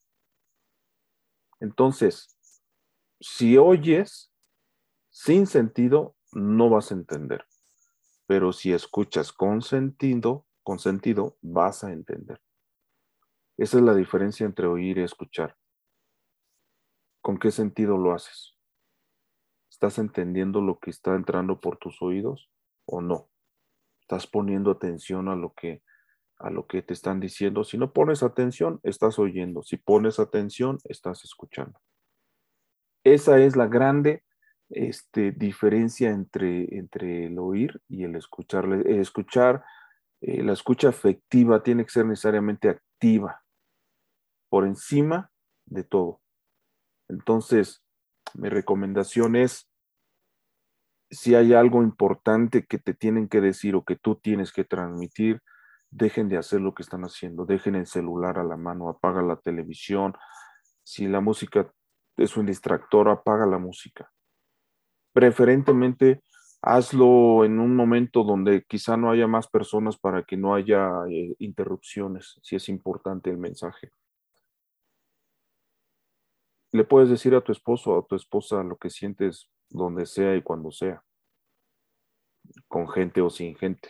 Entonces, 1.60 2.38
si 3.20 3.58
oyes 3.58 4.32
sin 5.10 5.48
sentido, 5.48 6.16
no 6.34 6.70
vas 6.70 6.92
a 6.92 6.96
entender. 6.96 7.46
Pero 8.28 8.52
si 8.52 8.74
escuchas 8.74 9.32
con 9.32 9.62
sentido, 9.62 10.46
con 10.64 10.80
sentido, 10.80 11.38
vas 11.42 11.84
a 11.84 11.94
entender. 11.94 12.42
Esa 13.58 13.78
es 13.78 13.84
la 13.84 13.96
diferencia 13.96 14.46
entre 14.46 14.68
oír 14.68 14.98
y 14.98 15.04
escuchar. 15.04 15.58
¿Con 17.22 17.38
qué 17.38 17.52
sentido 17.52 17.98
lo 17.98 18.14
haces? 18.14 18.58
¿Estás 19.70 19.98
entendiendo 19.98 20.60
lo 20.60 20.80
que 20.80 20.90
está 20.90 21.16
entrando 21.16 21.62
por 21.62 21.78
tus 21.78 22.02
oídos 22.02 22.50
o 22.86 23.02
no? 23.02 23.30
¿Estás 24.02 24.28
poniendo 24.28 24.72
atención 24.72 25.30
a 25.30 25.36
lo 25.36 25.54
que 25.54 25.82
a 26.38 26.50
lo 26.50 26.68
que 26.68 26.82
te 26.82 26.94
están 26.94 27.20
diciendo? 27.20 27.64
Si 27.64 27.78
no 27.78 27.94
pones 27.94 28.24
atención, 28.24 28.80
estás 28.84 29.20
oyendo. 29.20 29.64
Si 29.64 29.78
pones 29.78 30.20
atención, 30.20 30.78
estás 30.84 31.24
escuchando. 31.24 31.80
Esa 33.04 33.40
es 33.40 33.56
la 33.56 33.68
grande 33.68 34.24
este, 34.70 35.32
diferencia 35.32 36.10
entre, 36.10 36.76
entre 36.76 37.28
el 37.28 37.40
oír 37.40 37.82
y 37.88 38.04
el 38.04 38.16
escuchar. 38.16 38.66
Escuchar, 38.88 39.64
la 40.22 40.54
escucha 40.54 40.90
afectiva 40.90 41.62
tiene 41.62 41.84
que 41.86 41.92
ser 41.92 42.06
necesariamente 42.06 42.70
activa, 42.70 43.44
por 44.50 44.66
encima 44.66 45.32
de 45.66 45.84
todo. 45.84 46.22
Entonces, 47.10 47.84
mi 48.34 48.50
recomendación 48.50 49.36
es, 49.36 49.70
si 51.12 51.36
hay 51.36 51.54
algo 51.54 51.84
importante 51.84 52.66
que 52.66 52.80
te 52.80 52.94
tienen 52.94 53.28
que 53.28 53.42
decir 53.42 53.76
o 53.76 53.84
que 53.84 53.96
tú 53.96 54.16
tienes 54.16 54.52
que 54.52 54.64
transmitir, 54.64 55.42
dejen 55.92 56.30
de 56.30 56.38
hacer 56.38 56.62
lo 56.62 56.74
que 56.74 56.84
están 56.84 57.04
haciendo, 57.04 57.46
dejen 57.46 57.76
el 57.76 57.88
celular 57.88 58.40
a 58.40 58.44
la 58.44 58.58
mano, 58.58 58.90
apaga 58.90 59.22
la 59.22 59.38
televisión. 59.38 60.14
Si 60.84 61.08
la 61.08 61.22
música 61.22 61.72
es 62.18 62.38
un 62.38 62.46
distractor, 62.46 63.10
apaga 63.10 63.46
la 63.46 63.58
música. 63.58 64.12
Preferentemente, 65.14 66.22
hazlo 66.62 67.46
en 67.46 67.60
un 67.60 67.76
momento 67.76 68.24
donde 68.24 68.64
quizá 68.64 68.98
no 68.98 69.12
haya 69.12 69.28
más 69.28 69.48
personas 69.48 69.98
para 69.98 70.24
que 70.24 70.38
no 70.38 70.56
haya 70.56 70.90
eh, 71.10 71.36
interrupciones, 71.40 72.40
si 72.42 72.56
es 72.56 72.70
importante 72.70 73.30
el 73.30 73.38
mensaje 73.38 73.92
le 76.76 76.84
puedes 76.84 77.10
decir 77.10 77.34
a 77.36 77.42
tu 77.42 77.52
esposo 77.52 77.92
o 77.92 78.00
a 78.00 78.06
tu 78.06 78.16
esposa 78.16 78.62
lo 78.62 78.78
que 78.78 78.90
sientes 78.90 79.50
donde 79.70 80.06
sea 80.06 80.36
y 80.36 80.42
cuando 80.42 80.72
sea, 80.72 81.02
con 82.68 82.90
gente 82.90 83.22
o 83.22 83.30
sin 83.30 83.56
gente. 83.56 83.90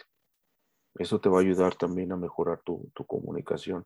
Eso 0.97 1.19
te 1.19 1.27
va 1.27 1.39
a 1.39 1.41
ayudar 1.41 1.75
también 1.75 2.11
a 2.11 2.17
mejorar 2.17 2.61
tu, 2.63 2.89
comunicación. 3.05 3.85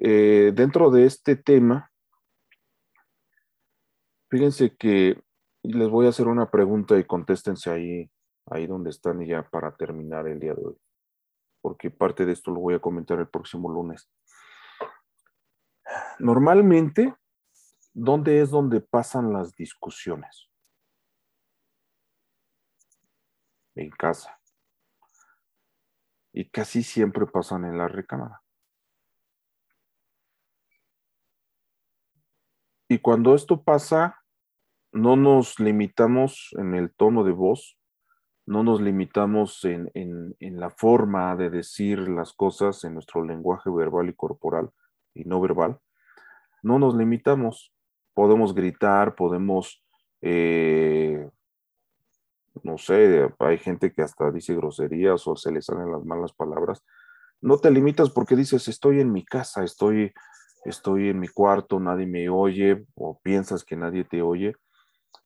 Eh, 0.00 0.52
dentro 0.54 0.90
de 0.90 1.06
este 1.06 1.36
tema, 1.36 1.92
fíjense 4.28 4.76
que 4.76 5.22
les 5.62 5.88
voy 5.88 6.06
a 6.06 6.08
hacer 6.08 6.26
una 6.26 6.50
pregunta 6.50 6.98
y 6.98 7.04
contéstense 7.04 7.70
ahí, 7.70 8.10
ahí 8.46 8.66
donde 8.66 8.90
están 8.90 9.24
ya 9.24 9.48
para 9.48 9.76
terminar 9.76 10.26
el 10.26 10.40
día 10.40 10.54
de 10.54 10.64
hoy, 10.64 10.76
porque 11.60 11.90
parte 11.90 12.26
de 12.26 12.32
esto 12.32 12.50
lo 12.50 12.60
voy 12.60 12.74
a 12.74 12.80
comentar 12.80 13.18
el 13.20 13.28
próximo 13.28 13.70
lunes. 13.70 14.10
Normalmente, 16.18 17.14
¿dónde 17.92 18.40
es 18.40 18.50
donde 18.50 18.80
pasan 18.80 19.32
las 19.32 19.54
discusiones? 19.54 20.48
En 23.76 23.90
casa. 23.90 24.41
Y 26.32 26.50
casi 26.50 26.82
siempre 26.82 27.26
pasan 27.26 27.64
en 27.64 27.78
la 27.78 27.88
recámara. 27.88 28.42
Y 32.88 32.98
cuando 32.98 33.34
esto 33.34 33.62
pasa, 33.62 34.22
no 34.92 35.16
nos 35.16 35.58
limitamos 35.58 36.50
en 36.58 36.74
el 36.74 36.94
tono 36.94 37.24
de 37.24 37.32
voz, 37.32 37.78
no 38.44 38.62
nos 38.62 38.80
limitamos 38.80 39.64
en, 39.64 39.90
la 40.40 40.70
forma 40.70 41.34
de 41.36 41.48
decir 41.48 42.08
las 42.08 42.32
cosas 42.32 42.84
en 42.84 42.94
nuestro 42.94 43.24
lenguaje 43.24 43.70
verbal 43.70 44.08
y 44.08 44.14
corporal 44.14 44.70
y 45.14 45.24
no 45.24 45.40
verbal, 45.40 45.78
no 46.62 46.78
nos 46.78 46.94
limitamos. 46.94 47.72
Podemos 48.14 48.54
gritar, 48.54 49.14
podemos, 49.14 49.82
eh, 50.20 51.30
no 52.62 52.78
sé, 52.78 53.28
hay 53.38 53.58
gente 53.58 53.92
que 53.92 54.02
hasta 54.02 54.30
dice 54.30 54.54
groserías 54.54 55.26
o 55.26 55.36
se 55.36 55.50
le 55.50 55.62
salen 55.62 55.90
las 55.90 56.04
malas 56.04 56.32
palabras. 56.32 56.84
No 57.40 57.58
te 57.58 57.70
limitas 57.70 58.10
porque 58.10 58.36
dices, 58.36 58.68
estoy 58.68 59.00
en 59.00 59.12
mi 59.12 59.24
casa, 59.24 59.64
estoy, 59.64 60.12
estoy 60.64 61.08
en 61.08 61.20
mi 61.20 61.28
cuarto, 61.28 61.80
nadie 61.80 62.06
me 62.06 62.28
oye 62.28 62.84
o 62.94 63.18
piensas 63.20 63.64
que 63.64 63.76
nadie 63.76 64.04
te 64.04 64.22
oye. 64.22 64.54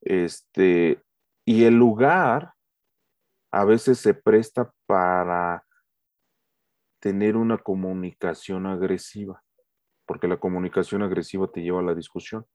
Este, 0.00 1.02
y 1.44 1.64
el 1.64 1.74
lugar 1.74 2.54
a 3.52 3.64
veces 3.64 3.98
se 3.98 4.14
presta 4.14 4.72
para 4.86 5.64
tener 7.00 7.36
una 7.36 7.58
comunicación 7.58 8.66
agresiva 8.66 9.42
porque 10.06 10.28
la 10.28 10.38
comunicación 10.38 11.02
agresiva 11.02 11.48
te 11.48 11.60
lleva 11.60 11.80
a 11.80 11.84
la 11.84 11.94
discusión. 11.94 12.46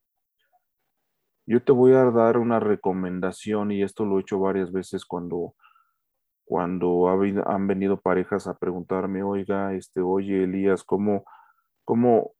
Yo 1.45 1.61
te 1.63 1.71
voy 1.71 1.93
a 1.93 2.05
dar 2.11 2.37
una 2.37 2.59
recomendación 2.59 3.71
y 3.71 3.83
esto 3.83 4.05
lo 4.05 4.17
he 4.17 4.21
hecho 4.21 4.39
varias 4.39 4.71
veces 4.71 5.05
cuando, 5.05 5.55
cuando 6.45 7.09
han 7.09 7.67
venido 7.67 7.99
parejas 7.99 8.47
a 8.47 8.57
preguntarme, 8.57 9.23
oiga, 9.23 9.73
este, 9.73 10.01
oye, 10.01 10.43
Elías, 10.43 10.83
¿cómo, 10.83 11.25
cómo, 11.83 12.31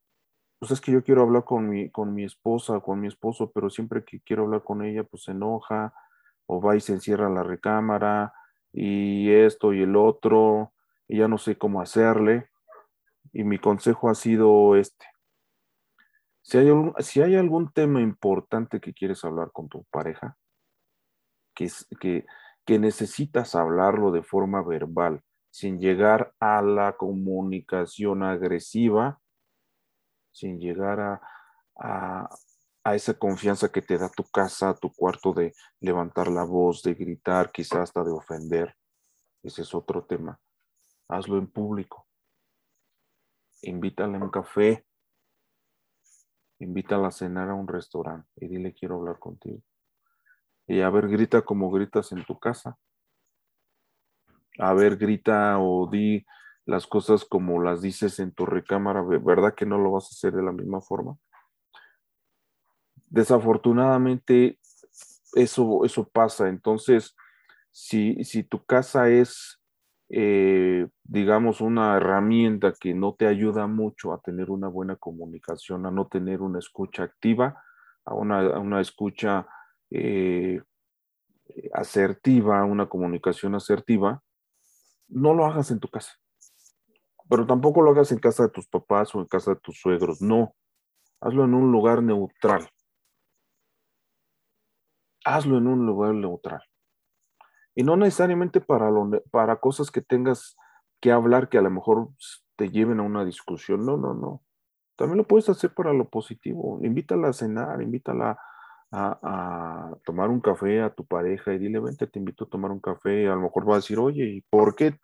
pues 0.59 0.71
es 0.71 0.81
que 0.81 0.91
yo 0.91 1.03
quiero 1.03 1.23
hablar 1.23 1.43
con 1.43 1.69
mi, 1.69 1.89
con 1.89 2.13
mi 2.13 2.23
esposa, 2.23 2.79
con 2.79 2.99
mi 2.99 3.07
esposo, 3.07 3.51
pero 3.51 3.69
siempre 3.69 4.03
que 4.03 4.21
quiero 4.21 4.43
hablar 4.43 4.63
con 4.63 4.83
ella, 4.83 5.03
pues 5.03 5.23
se 5.23 5.31
enoja 5.31 5.93
o 6.45 6.61
va 6.61 6.75
y 6.75 6.81
se 6.81 6.93
encierra 6.93 7.27
en 7.27 7.35
la 7.35 7.43
recámara 7.43 8.33
y 8.71 9.31
esto 9.31 9.73
y 9.73 9.81
el 9.81 9.95
otro, 9.95 10.73
y 11.07 11.17
ya 11.17 11.27
no 11.27 11.37
sé 11.37 11.57
cómo 11.57 11.81
hacerle 11.81 12.51
y 13.33 13.43
mi 13.43 13.59
consejo 13.59 14.09
ha 14.09 14.15
sido 14.15 14.75
este. 14.75 15.05
Si 16.41 16.57
hay, 16.57 16.67
algún, 16.67 16.93
si 16.99 17.21
hay 17.21 17.35
algún 17.35 17.71
tema 17.71 18.01
importante 18.01 18.79
que 18.79 18.93
quieres 18.93 19.23
hablar 19.23 19.51
con 19.51 19.69
tu 19.69 19.83
pareja, 19.85 20.37
que, 21.55 21.69
que, 21.99 22.25
que 22.65 22.79
necesitas 22.79 23.55
hablarlo 23.55 24.11
de 24.11 24.23
forma 24.23 24.63
verbal, 24.63 25.21
sin 25.49 25.79
llegar 25.79 26.33
a 26.39 26.61
la 26.61 26.97
comunicación 26.97 28.23
agresiva, 28.23 29.19
sin 30.31 30.59
llegar 30.59 30.99
a, 30.99 31.21
a, 31.75 32.29
a, 32.83 32.95
esa 32.95 33.13
confianza 33.13 33.69
que 33.69 33.81
te 33.81 33.97
da 33.97 34.09
tu 34.09 34.23
casa, 34.23 34.73
tu 34.73 34.91
cuarto 34.93 35.33
de 35.33 35.53
levantar 35.79 36.29
la 36.29 36.43
voz, 36.43 36.81
de 36.83 36.93
gritar, 36.93 37.51
quizás 37.51 37.81
hasta 37.81 38.03
de 38.03 38.11
ofender. 38.11 38.75
Ese 39.43 39.63
es 39.63 39.75
otro 39.75 40.05
tema. 40.05 40.39
Hazlo 41.09 41.37
en 41.37 41.47
público 41.47 42.07
invítala 43.61 44.17
a 44.17 44.23
un 44.23 44.29
café, 44.29 44.85
invítala 46.61 47.07
a 47.07 47.11
cenar 47.11 47.49
a 47.49 47.55
un 47.55 47.67
restaurante 47.67 48.29
y 48.37 48.47
dile 48.47 48.73
quiero 48.73 48.95
hablar 48.95 49.19
contigo. 49.19 49.61
Y 50.67 50.81
a 50.81 50.89
ver, 50.89 51.09
grita 51.09 51.41
como 51.41 51.71
gritas 51.71 52.11
en 52.11 52.23
tu 52.23 52.39
casa. 52.39 52.77
A 54.59 54.73
ver, 54.73 54.97
grita 54.97 55.59
o 55.59 55.89
di 55.89 56.25
las 56.65 56.87
cosas 56.87 57.25
como 57.25 57.61
las 57.61 57.81
dices 57.81 58.19
en 58.19 58.31
tu 58.31 58.45
recámara. 58.45 59.01
¿Verdad 59.01 59.55
que 59.55 59.65
no 59.65 59.77
lo 59.77 59.91
vas 59.91 60.05
a 60.05 60.13
hacer 60.15 60.33
de 60.33 60.43
la 60.43 60.51
misma 60.51 60.81
forma? 60.81 61.17
Desafortunadamente, 63.07 64.59
eso, 65.33 65.83
eso 65.83 66.07
pasa. 66.07 66.47
Entonces, 66.47 67.15
si, 67.71 68.23
si 68.23 68.43
tu 68.43 68.63
casa 68.63 69.09
es 69.09 69.60
eh, 70.13 70.89
digamos, 71.03 71.61
una 71.61 71.95
herramienta 71.95 72.73
que 72.73 72.93
no 72.93 73.13
te 73.13 73.27
ayuda 73.27 73.65
mucho 73.67 74.11
a 74.11 74.19
tener 74.19 74.51
una 74.51 74.67
buena 74.67 74.97
comunicación, 74.97 75.85
a 75.85 75.91
no 75.91 76.07
tener 76.07 76.41
una 76.41 76.59
escucha 76.59 77.03
activa, 77.03 77.63
a 78.03 78.13
una, 78.13 78.81
escucha 78.81 79.47
eh, 79.89 80.61
asertiva, 81.73 82.65
una 82.65 82.89
comunicación 82.89 83.55
asertiva, 83.55 84.21
no 85.07 85.33
lo 85.33 85.45
hagas 85.45 85.71
en 85.71 85.79
tu 85.79 85.87
casa. 85.87 86.11
Pero 87.29 87.47
tampoco 87.47 87.81
lo 87.81 87.91
hagas 87.91 88.11
en 88.11 88.19
casa 88.19 88.43
de 88.43 88.49
tus 88.49 88.67
papás 88.67 89.15
o 89.15 89.21
en 89.21 89.27
casa 89.27 89.51
de 89.51 89.61
tus 89.61 89.79
suegros, 89.79 90.21
no. 90.21 90.55
Hazlo 91.21 91.45
en 91.45 91.53
un 91.53 91.71
lugar 91.71 92.03
neutral. 92.03 92.69
Hazlo 95.23 95.57
en 95.57 95.67
un 95.67 95.85
lugar 95.85 96.13
neutral. 96.15 96.61
Y 97.75 97.83
no 97.83 97.95
necesariamente 97.95 98.61
para, 98.61 98.89
para 99.31 99.57
cosas 99.57 99.91
que 99.91 100.01
tengas 100.01 100.57
que 100.99 101.11
hablar 101.11 101.49
que 101.49 101.57
a 101.57 101.61
lo 101.61 101.71
mejor 101.71 102.09
te 102.55 102.69
lleven 102.69 102.99
a 102.99 103.03
una 103.03 103.25
discusión. 103.25 103.85
No, 103.85 103.97
no, 103.97 104.13
no. 104.13 104.43
También 104.95 105.17
lo 105.17 105.27
puedes 105.27 105.49
hacer 105.49 105.73
para 105.73 105.93
lo 105.93 106.09
positivo. 106.09 106.79
Invítala 106.83 107.29
a 107.29 107.33
cenar, 107.33 107.81
invítala 107.81 108.37
a, 108.91 109.95
tomar 110.05 110.29
un 110.29 110.41
café 110.41 110.81
a 110.81 110.93
tu 110.93 111.05
pareja 111.05 111.53
y 111.53 111.59
dile, 111.59 111.79
vente, 111.79 112.07
te 112.07 112.19
invito 112.19 112.43
a 112.43 112.49
tomar 112.49 112.71
un 112.71 112.79
café. 112.79 113.27
A 113.27 113.35
lo 113.35 113.41
mejor 113.41 113.67
va 113.67 113.73
a 113.73 113.77
decir, 113.77 113.97
oye, 113.97 114.25
¿y 114.25 114.41
por 114.41 114.75
qué? 114.75 114.99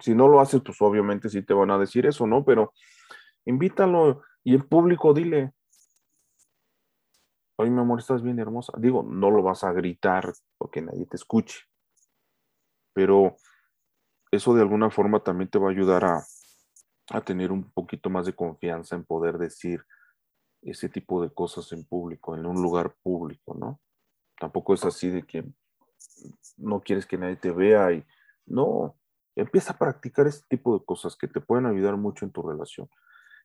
Si 0.00 0.14
no 0.14 0.28
lo 0.28 0.40
haces, 0.40 0.62
pues 0.62 0.80
obviamente 0.80 1.28
sí 1.28 1.42
te 1.42 1.54
van 1.54 1.70
a 1.70 1.78
decir 1.78 2.06
eso, 2.06 2.26
¿no? 2.26 2.44
Pero 2.44 2.72
invítalo 3.44 4.22
y 4.42 4.54
en 4.54 4.62
público 4.62 5.12
dile, 5.12 5.52
oye, 7.60 7.70
mi 7.70 7.80
amor, 7.80 8.00
estás 8.00 8.22
bien 8.22 8.38
hermosa. 8.38 8.72
Digo, 8.78 9.02
no 9.02 9.30
lo 9.30 9.42
vas 9.42 9.64
a 9.64 9.72
gritar 9.72 10.32
porque 10.58 10.80
nadie 10.80 11.06
te 11.06 11.16
escuche, 11.16 11.60
pero 12.92 13.36
eso 14.30 14.54
de 14.54 14.62
alguna 14.62 14.90
forma 14.90 15.20
también 15.20 15.50
te 15.50 15.58
va 15.58 15.68
a 15.68 15.72
ayudar 15.72 16.04
a, 16.04 16.24
a 17.10 17.20
tener 17.20 17.52
un 17.52 17.70
poquito 17.70 18.08
más 18.08 18.26
de 18.26 18.32
confianza 18.32 18.96
en 18.96 19.04
poder 19.04 19.38
decir 19.38 19.84
ese 20.62 20.88
tipo 20.88 21.22
de 21.22 21.30
cosas 21.30 21.70
en 21.72 21.84
público, 21.84 22.34
en 22.34 22.46
un 22.46 22.62
lugar 22.62 22.94
público, 23.02 23.54
¿no? 23.54 23.80
Tampoco 24.38 24.74
es 24.74 24.84
así 24.84 25.08
de 25.08 25.22
que 25.22 25.44
no 26.56 26.80
quieres 26.80 27.06
que 27.06 27.18
nadie 27.18 27.36
te 27.36 27.50
vea 27.50 27.92
y 27.92 28.04
no, 28.46 28.96
empieza 29.36 29.72
a 29.72 29.78
practicar 29.78 30.26
este 30.26 30.46
tipo 30.48 30.78
de 30.78 30.84
cosas 30.84 31.16
que 31.16 31.28
te 31.28 31.40
pueden 31.40 31.66
ayudar 31.66 31.96
mucho 31.96 32.24
en 32.24 32.32
tu 32.32 32.42
relación. 32.42 32.88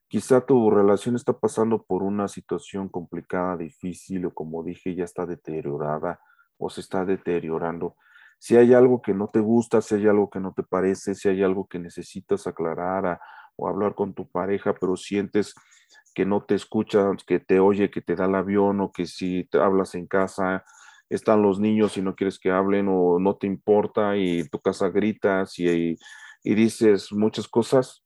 Quizá 0.08 0.45
tu 0.45 0.70
relación 0.70 1.16
está 1.16 1.34
pasando 1.34 1.84
por 1.84 2.03
una 2.03 2.28
situación 2.28 2.89
complicada, 2.89 3.58
difícil 3.58 4.26
o 4.28 4.34
como 4.34 4.64
dije 4.64 4.95
ya 4.95 5.03
está 5.03 5.26
deteriorada 5.26 6.20
o 6.58 6.70
se 6.70 6.82
está 6.82 7.06
deteriorando. 7.06 7.95
Si 8.38 8.56
hay 8.56 8.74
algo 8.74 9.01
que 9.01 9.14
no 9.14 9.30
te 9.30 9.39
gusta, 9.39 9.82
si 9.82 9.95
hay 9.95 10.08
algo 10.08 10.30
que 10.30 10.39
no 10.39 10.53
te 10.53 10.64
parece, 10.64 11.16
si 11.16 11.30
hay 11.30 11.41
algo 11.43 11.68
que 11.68 11.80
necesitas 11.80 12.45
aclarar 12.47 13.20
o 13.56 13.68
hablar 13.68 13.95
con 13.95 14.14
tu 14.14 14.30
pareja, 14.30 14.76
pero 14.80 14.95
sientes 14.95 15.56
que 16.14 16.26
no 16.26 16.43
te 16.43 16.56
escucha, 16.56 17.12
que 17.26 17.39
te 17.39 17.60
oye, 17.60 17.89
que 17.89 18.01
te 18.01 18.16
da 18.16 18.26
el 18.26 18.36
avión 18.36 18.82
o 18.82 18.91
que 18.91 19.06
si 19.08 19.45
te 19.45 19.58
hablas 19.60 19.95
en 19.95 20.08
casa, 20.08 20.64
están 21.10 21.41
los 21.41 21.60
niños 21.60 21.97
y 21.97 22.01
no 22.01 22.16
quieres 22.16 22.39
que 22.39 22.51
hablen 22.51 22.88
o 22.89 23.20
no 23.20 23.36
te 23.38 23.47
importa 23.47 24.16
y 24.18 24.47
tu 24.49 24.60
casa 24.60 24.89
gritas 24.89 25.58
y, 25.60 25.97
y 26.43 26.56
dices 26.56 27.12
muchas 27.12 27.47
cosas. 27.47 28.05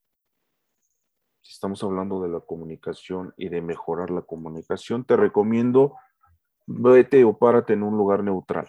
Estamos 1.49 1.83
hablando 1.83 2.21
de 2.21 2.29
la 2.29 2.41
comunicación 2.41 3.33
y 3.35 3.49
de 3.49 3.61
mejorar 3.61 4.11
la 4.11 4.21
comunicación, 4.21 5.03
te 5.03 5.17
recomiendo 5.17 5.95
vete 6.67 7.23
o 7.23 7.37
párate 7.39 7.73
en 7.73 7.81
un 7.81 7.97
lugar 7.97 8.23
neutral 8.23 8.67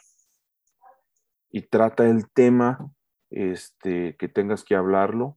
y 1.51 1.63
trata 1.63 2.09
el 2.09 2.31
tema 2.31 2.91
este, 3.29 4.17
que 4.17 4.29
tengas 4.29 4.65
que 4.65 4.77
hablarlo, 4.77 5.37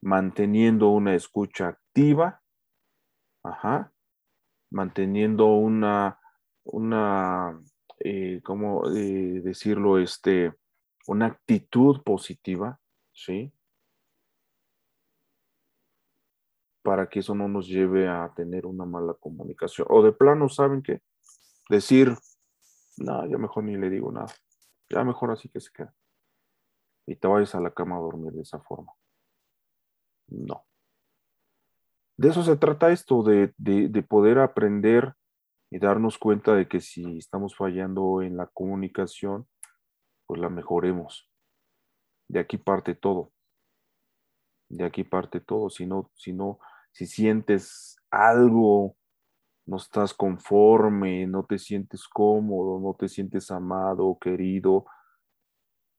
manteniendo 0.00 0.90
una 0.90 1.16
escucha 1.16 1.66
activa, 1.66 2.42
ajá, 3.42 3.92
manteniendo 4.70 5.46
una, 5.46 6.20
una 6.62 7.60
eh, 7.98 8.40
¿cómo 8.44 8.88
eh, 8.90 9.40
decirlo? 9.42 9.98
Este, 9.98 10.54
una 11.08 11.26
actitud 11.26 12.02
positiva, 12.04 12.78
¿sí? 13.12 13.52
Para 16.88 17.06
que 17.06 17.18
eso 17.18 17.34
no 17.34 17.48
nos 17.48 17.68
lleve 17.68 18.08
a 18.08 18.32
tener 18.34 18.64
una 18.64 18.86
mala 18.86 19.12
comunicación. 19.12 19.86
O 19.90 20.02
de 20.02 20.10
plano, 20.10 20.48
¿saben 20.48 20.82
qué? 20.82 21.02
Decir, 21.68 22.16
no, 22.96 23.26
ya 23.26 23.36
mejor 23.36 23.64
ni 23.64 23.76
le 23.76 23.90
digo 23.90 24.10
nada. 24.10 24.34
Ya 24.88 25.04
mejor 25.04 25.30
así 25.30 25.50
que 25.50 25.60
se 25.60 25.70
queda. 25.70 25.94
Y 27.06 27.16
te 27.16 27.28
vayas 27.28 27.54
a 27.54 27.60
la 27.60 27.74
cama 27.74 27.96
a 27.96 28.00
dormir 28.00 28.32
de 28.32 28.40
esa 28.40 28.58
forma. 28.60 28.90
No. 30.28 30.64
De 32.16 32.30
eso 32.30 32.42
se 32.42 32.56
trata 32.56 32.90
esto, 32.90 33.22
de, 33.22 33.52
de 33.58 34.02
poder 34.02 34.38
aprender 34.38 35.12
y 35.70 35.78
darnos 35.80 36.16
cuenta 36.16 36.54
de 36.54 36.68
que 36.68 36.80
si 36.80 37.18
estamos 37.18 37.54
fallando 37.54 38.22
en 38.22 38.38
la 38.38 38.46
comunicación, 38.46 39.46
pues 40.24 40.40
la 40.40 40.48
mejoremos. 40.48 41.30
De 42.28 42.40
aquí 42.40 42.56
parte 42.56 42.94
todo. 42.94 43.34
De 44.70 44.86
aquí 44.86 45.04
parte 45.04 45.40
todo. 45.40 45.68
Si 45.68 45.84
no, 45.84 46.10
si 46.14 46.32
no, 46.32 46.58
si 46.98 47.06
sientes 47.06 47.96
algo, 48.10 48.96
no 49.66 49.76
estás 49.76 50.12
conforme, 50.12 51.28
no 51.28 51.44
te 51.44 51.56
sientes 51.60 52.08
cómodo, 52.08 52.80
no 52.80 52.96
te 52.98 53.08
sientes 53.08 53.52
amado, 53.52 54.18
querido, 54.20 54.84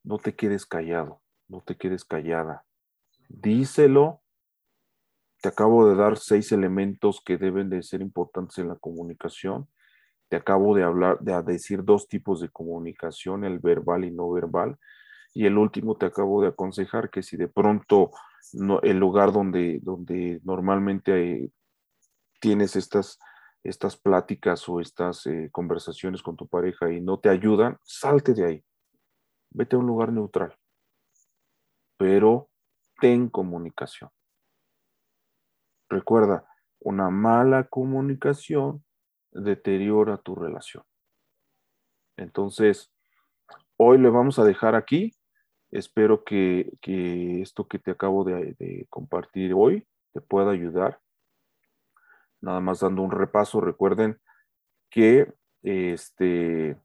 no 0.03 0.17
te 0.17 0.35
quedes 0.35 0.65
callado, 0.65 1.21
no 1.47 1.61
te 1.61 1.77
quedes 1.77 2.03
callada. 2.03 2.65
Díselo 3.29 4.21
te 5.41 5.47
acabo 5.47 5.87
de 5.87 5.95
dar 5.95 6.17
seis 6.17 6.51
elementos 6.51 7.21
que 7.25 7.37
deben 7.37 7.69
de 7.69 7.81
ser 7.81 8.01
importantes 8.01 8.57
en 8.57 8.67
la 8.67 8.75
comunicación. 8.75 9.69
Te 10.27 10.35
acabo 10.35 10.75
de 10.75 10.83
hablar, 10.83 11.21
de 11.21 11.41
decir 11.43 11.85
dos 11.85 12.09
tipos 12.09 12.41
de 12.41 12.49
comunicación, 12.49 13.45
el 13.45 13.59
verbal 13.59 14.03
y 14.03 14.11
no 14.11 14.29
verbal. 14.31 14.77
Y 15.33 15.45
el 15.45 15.57
último 15.57 15.95
te 15.95 16.07
acabo 16.07 16.41
de 16.41 16.49
aconsejar 16.49 17.09
que 17.09 17.23
si 17.23 17.37
de 17.37 17.47
pronto 17.47 18.11
no, 18.53 18.81
el 18.81 18.97
lugar 18.97 19.31
donde, 19.31 19.79
donde 19.81 20.39
normalmente 20.43 21.43
eh, 21.43 21.51
tienes 22.39 22.75
estas, 22.75 23.19
estas 23.63 23.97
pláticas 23.97 24.67
o 24.69 24.79
estas 24.79 25.25
eh, 25.27 25.49
conversaciones 25.51 26.21
con 26.21 26.35
tu 26.35 26.47
pareja 26.47 26.91
y 26.91 27.01
no 27.01 27.19
te 27.19 27.29
ayudan, 27.29 27.77
salte 27.83 28.33
de 28.33 28.45
ahí. 28.45 28.63
Vete 29.51 29.75
a 29.75 29.79
un 29.79 29.87
lugar 29.87 30.11
neutral. 30.11 30.57
Pero 31.97 32.49
ten 32.99 33.29
comunicación. 33.29 34.09
Recuerda, 35.89 36.47
una 36.79 37.09
mala 37.09 37.65
comunicación 37.65 38.85
deteriora 39.31 40.17
tu 40.17 40.35
relación. 40.35 40.83
Entonces, 42.17 42.91
hoy 43.77 43.97
le 43.97 44.09
vamos 44.09 44.39
a 44.39 44.43
dejar 44.43 44.75
aquí. 44.75 45.13
Espero 45.71 46.23
que, 46.23 46.71
esto 47.41 47.67
que 47.67 47.79
te 47.79 47.91
acabo 47.91 48.23
de, 48.23 48.87
compartir 48.89 49.53
hoy 49.53 49.87
te 50.13 50.21
pueda 50.21 50.51
ayudar. 50.51 50.99
Nada 52.41 52.59
más 52.59 52.79
dando 52.79 53.01
un 53.03 53.11
repaso, 53.11 53.61
recuerden 53.61 54.19
que 54.89 55.31
este, 55.61 56.77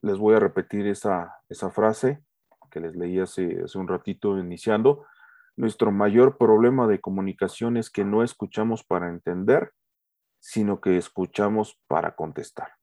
les 0.00 0.18
voy 0.18 0.36
a 0.36 0.40
repetir 0.40 0.86
esa, 0.86 1.34
frase 1.72 2.22
que 2.70 2.80
les 2.80 2.94
leí 2.96 3.18
hace 3.18 3.64
un 3.74 3.88
ratito 3.88 4.38
iniciando. 4.38 5.06
Nuestro 5.56 5.90
mayor 5.90 6.38
problema 6.38 6.86
de 6.86 7.00
comunicación 7.00 7.76
es 7.76 7.90
que 7.90 8.04
no 8.04 8.22
escuchamos 8.22 8.84
para 8.84 9.08
entender, 9.08 9.72
sino 10.38 10.80
que 10.80 10.96
escuchamos 10.96 11.80
para 11.88 12.14
contestar. 12.14 12.74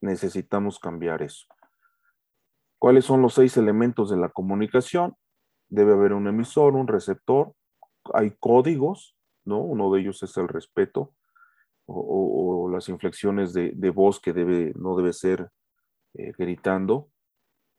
Necesitamos 0.00 0.78
cambiar 0.78 1.22
eso. 1.22 1.46
¿Cuáles 2.84 3.06
son 3.06 3.22
los 3.22 3.32
seis 3.32 3.56
elementos 3.56 4.10
de 4.10 4.18
la 4.18 4.28
comunicación? 4.28 5.16
Debe 5.70 5.94
haber 5.94 6.12
un 6.12 6.26
emisor, 6.26 6.74
un 6.74 6.86
receptor, 6.86 7.54
hay 8.12 8.32
códigos, 8.38 9.16
¿no? 9.46 9.58
Uno 9.60 9.90
de 9.90 10.02
ellos 10.02 10.22
es 10.22 10.36
el 10.36 10.48
respeto 10.48 11.14
o, 11.86 12.68
las 12.70 12.90
inflexiones 12.90 13.54
de, 13.54 13.90
voz 13.90 14.20
que 14.20 14.34
debe, 14.34 14.74
no 14.76 14.96
debe 14.96 15.14
ser 15.14 15.48
eh, 16.12 16.32
gritando. 16.36 17.08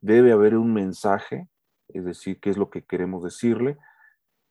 Debe 0.02 0.32
haber 0.32 0.58
un 0.58 0.74
mensaje, 0.74 1.50
es 1.90 2.04
decir, 2.04 2.40
qué 2.40 2.50
es 2.50 2.58
lo 2.58 2.72
que 2.72 2.84
queremos 2.84 3.24
decirle, 3.24 3.78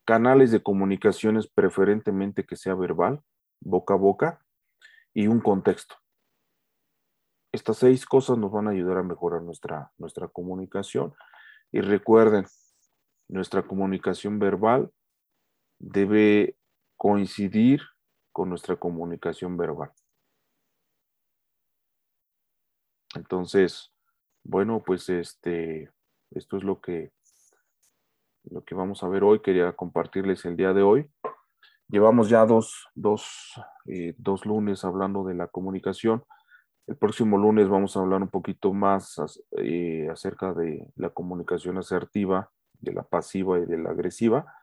canales 0.05 0.52
de 0.52 0.62
comunicaciones 0.62 1.48
preferentemente 1.48 2.44
que 2.44 2.55
sea 2.55 2.76
verbal, 2.76 3.22
boca 3.59 3.94
a 3.94 3.96
boca, 3.96 4.40
y 5.12 5.26
un 5.26 5.40
contexto. 5.40 5.96
Estas 7.55 7.76
seis 7.76 8.05
cosas 8.05 8.36
nos 8.36 8.50
van 8.50 8.66
a 8.66 8.72
ayudar 8.72 8.98
a 8.98 9.05
mejorar 9.05 9.40
nuestra, 9.40 9.92
nuestra 9.96 10.26
comunicación. 10.26 11.14
Y 11.70 11.82
recuerden, 11.82 12.46
nuestra 13.28 13.62
comunicación 13.62 14.40
verbal 14.40 14.90
debe 15.78 16.57
coincidir 16.96 17.80
con 18.32 18.48
nuestra 18.48 18.74
comunicación 18.74 19.57
verbal. 19.57 19.92
Entonces, 23.14 23.92
bueno, 24.42 24.82
pues 24.84 25.09
este, 25.09 25.92
esto 26.32 26.57
es 26.57 26.64
lo 26.64 26.80
que 26.80 27.12
lo 28.50 28.64
que 28.64 28.74
vamos 28.74 29.05
a 29.05 29.09
ver 29.09 29.22
hoy, 29.22 29.42
quería 29.42 29.70
compartirles 29.74 30.44
el 30.44 30.57
día 30.57 30.72
de 30.72 30.82
hoy. 30.82 31.09
Llevamos 31.88 32.28
ya 32.28 32.44
dos, 32.46 32.90
eh, 33.86 34.16
dos, 34.18 34.44
lunes 34.44 34.84
hablando 34.84 35.22
de 35.22 35.34
la 35.34 35.46
comunicación. 35.46 36.24
El 36.87 36.97
próximo 36.97 37.39
lunes 37.39 37.68
vamos 37.68 37.97
a 37.97 38.01
hablar 38.01 38.20
un 38.20 38.28
poquito 38.28 38.72
más 38.74 39.20
eh, 39.57 40.09
acerca 40.11 40.53
de 40.53 40.93
la 40.97 41.11
comunicación 41.11 41.78
asertiva, 41.78 42.51
de 42.80 42.93
la 42.93 43.03
pasiva 43.03 43.59
y 43.59 43.64
de 43.64 43.78
la 43.78 43.91
agresiva. 43.91 44.55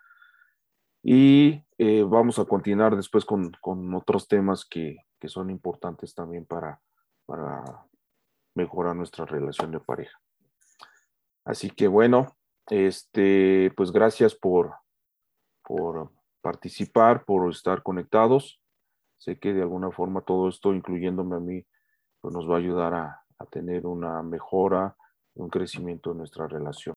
Y 1.01 1.63
eh, 1.79 2.03
vamos 2.03 2.37
a 2.37 2.45
continuar 2.45 2.95
después 2.95 3.25
con, 3.25 3.51
otros 3.95 4.27
temas 4.27 4.65
que, 4.65 4.97
que, 5.19 5.27
son 5.27 5.49
importantes 5.49 6.13
también 6.13 6.45
para, 6.45 6.79
para 7.25 7.63
mejorar 8.53 8.95
nuestra 8.95 9.25
relación 9.25 9.71
de 9.71 9.79
pareja. 9.79 10.19
Así 11.43 11.71
que 11.71 11.87
bueno, 11.87 12.37
este, 12.69 13.73
pues 13.75 13.91
gracias 13.91 14.35
por, 14.35 14.75
por 15.63 16.11
participar, 16.41 17.25
por 17.25 17.49
estar 17.49 17.81
conectados. 17.81 18.61
Sé 19.17 19.39
que 19.39 19.53
de 19.53 19.61
alguna 19.61 19.89
forma 19.89 20.21
todo 20.21 20.49
esto, 20.49 20.73
incluyéndome 20.73 21.35
a 21.35 21.39
mí, 21.39 21.65
pues 22.21 22.33
nos 22.33 22.49
va 22.49 22.55
a 22.55 22.59
ayudar 22.59 22.93
a, 22.93 23.23
a 23.37 23.45
tener 23.45 23.85
una 23.85 24.21
mejora, 24.21 24.95
un 25.35 25.49
crecimiento 25.49 26.11
en 26.11 26.19
nuestra 26.19 26.47
relación. 26.47 26.93